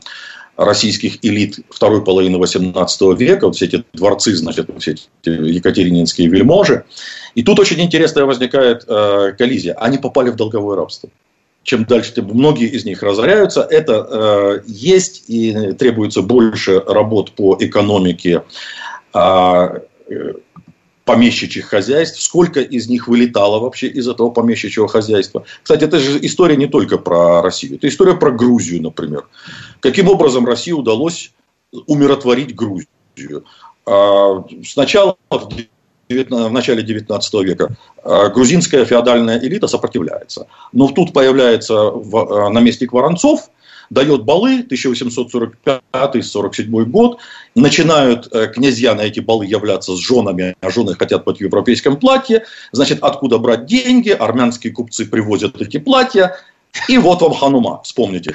российских 0.58 1.24
элит 1.24 1.60
второй 1.70 2.04
половины 2.04 2.36
XVIII 2.36 3.16
века, 3.16 3.46
вот 3.46 3.56
все 3.56 3.64
эти 3.64 3.82
дворцы, 3.94 4.36
значит, 4.36 4.68
все 4.78 4.90
эти 4.90 5.30
екатерининские 5.30 6.28
вельможи. 6.28 6.84
И 7.34 7.42
тут 7.42 7.58
очень 7.60 7.80
интересная 7.80 8.26
возникает 8.26 8.84
э, 8.86 9.32
коллизия. 9.38 9.72
Они 9.80 9.96
попали 9.96 10.28
в 10.28 10.36
долговое 10.36 10.76
рабство. 10.76 11.08
Чем 11.62 11.86
дальше, 11.86 12.12
тем 12.12 12.26
многие 12.26 12.68
из 12.68 12.84
них 12.84 13.02
разоряются. 13.02 13.62
Это 13.62 14.06
э, 14.10 14.60
есть 14.66 15.24
и 15.28 15.72
требуется 15.72 16.20
больше 16.20 16.78
работ 16.80 17.32
по 17.32 17.56
экономике. 17.58 18.42
Э, 19.14 19.78
помещичьих 21.05 21.66
хозяйств, 21.66 22.20
сколько 22.20 22.61
из 22.61 22.88
них 22.88 23.09
вылетало 23.09 23.59
вообще 23.59 23.88
из 23.88 24.09
этого 24.09 24.30
помещичьего 24.30 24.88
хозяйства. 24.88 25.44
Кстати, 25.62 25.84
это 25.84 25.98
же 25.98 26.18
история 26.24 26.57
не 26.57 26.66
только 26.66 26.98
про 26.98 27.42
Россию, 27.42 27.76
это 27.76 27.88
история 27.88 28.14
про 28.14 28.30
Грузию, 28.30 28.82
например. 28.82 29.26
Каким 29.80 30.09
образом 30.09 30.46
России 30.46 30.72
удалось 30.72 31.32
умиротворить 31.86 32.55
Грузию? 32.55 33.44
А, 33.84 34.44
сначала 34.64 35.16
в 36.09 36.50
начале 36.50 36.82
19 36.82 37.34
века 37.44 37.76
а, 38.05 38.28
грузинская 38.28 38.84
феодальная 38.84 39.38
элита 39.38 39.66
сопротивляется. 39.66 40.46
Но 40.72 40.88
тут 40.88 41.12
появляется 41.12 41.88
а, 41.88 42.48
наместник 42.50 42.92
Воронцов, 42.92 43.50
дает 43.91 44.24
балы, 44.24 44.64
1845-47 44.70 46.85
год, 46.85 47.18
начинают 47.55 48.28
э, 48.33 48.49
князья 48.49 48.95
на 48.95 49.03
эти 49.03 49.20
балы 49.20 49.47
являться 49.47 49.97
с 49.97 49.99
женами, 49.99 50.55
а 50.61 50.70
жены 50.70 50.95
хотят 50.95 51.24
быть 51.24 51.39
в 51.39 51.41
европейском 51.41 51.97
платье, 51.97 52.45
значит, 52.72 52.99
откуда 53.03 53.39
брать 53.39 53.66
деньги, 53.66 54.11
армянские 54.11 54.72
купцы 54.72 55.07
привозят 55.07 55.61
эти 55.61 55.78
платья, 55.78 56.37
и 56.89 56.99
вот 56.99 57.20
вам 57.20 57.35
Ханума, 57.35 57.83
вспомните, 57.83 58.33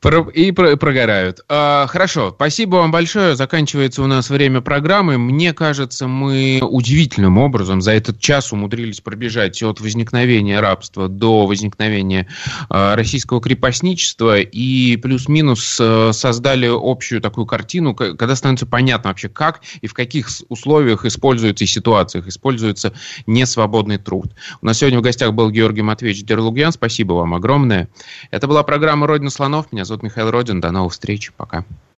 Товстоноговская. 0.00 0.32
И 0.32 0.52
прогорают. 0.52 1.40
А, 1.48 1.86
хорошо, 1.86 2.32
спасибо 2.34 2.76
вам 2.76 2.90
большое. 2.90 3.36
Заканчивается 3.36 4.02
у 4.02 4.06
нас 4.06 4.30
время 4.30 4.62
программы. 4.62 5.18
Мне 5.18 5.52
кажется, 5.52 6.08
мы 6.08 6.60
удивительным 6.62 7.36
образом 7.36 7.82
за 7.82 7.92
этот 7.92 8.18
час 8.18 8.52
умудрились 8.52 9.00
пробежать 9.00 9.62
от 9.62 9.80
возникновения 9.80 10.60
рабства 10.60 11.08
до 11.08 11.46
возникновения 11.46 12.28
а, 12.70 12.96
российского 12.96 13.40
крепостничества 13.42 14.40
и 14.40 14.96
плюс-минус 14.96 15.78
а, 15.80 16.12
создали 16.12 16.70
общую 16.72 17.20
такую 17.20 17.46
картину, 17.46 17.94
когда 17.94 18.34
становится 18.34 18.66
понятно 18.66 19.10
вообще, 19.10 19.28
как 19.28 19.60
и 19.82 19.86
в 19.86 19.92
каких 19.92 20.28
условиях 20.48 21.04
используется 21.04 21.64
и 21.64 21.66
ситуациях 21.66 22.26
используется 22.26 22.94
несвободный 23.26 23.98
труд. 23.98 24.32
У 24.62 24.66
нас 24.66 24.78
сегодня 24.78 24.98
в 24.98 25.02
гостях 25.02 25.34
был 25.34 25.50
Георгий 25.50 25.82
Матвеевич 25.82 26.24
Дерлугьян. 26.24 26.72
Спасибо 26.72 27.12
вам 27.12 27.34
огромное. 27.34 27.88
Это 28.30 28.46
была 28.46 28.62
программа 28.62 29.06
«Родина 29.06 29.30
слонов». 29.30 29.70
Меня 29.72 29.84
зовут 29.90 30.04
Михаил 30.04 30.30
Родин. 30.30 30.60
До 30.60 30.70
новых 30.70 30.92
встреч. 30.92 31.32
Пока. 31.36 31.64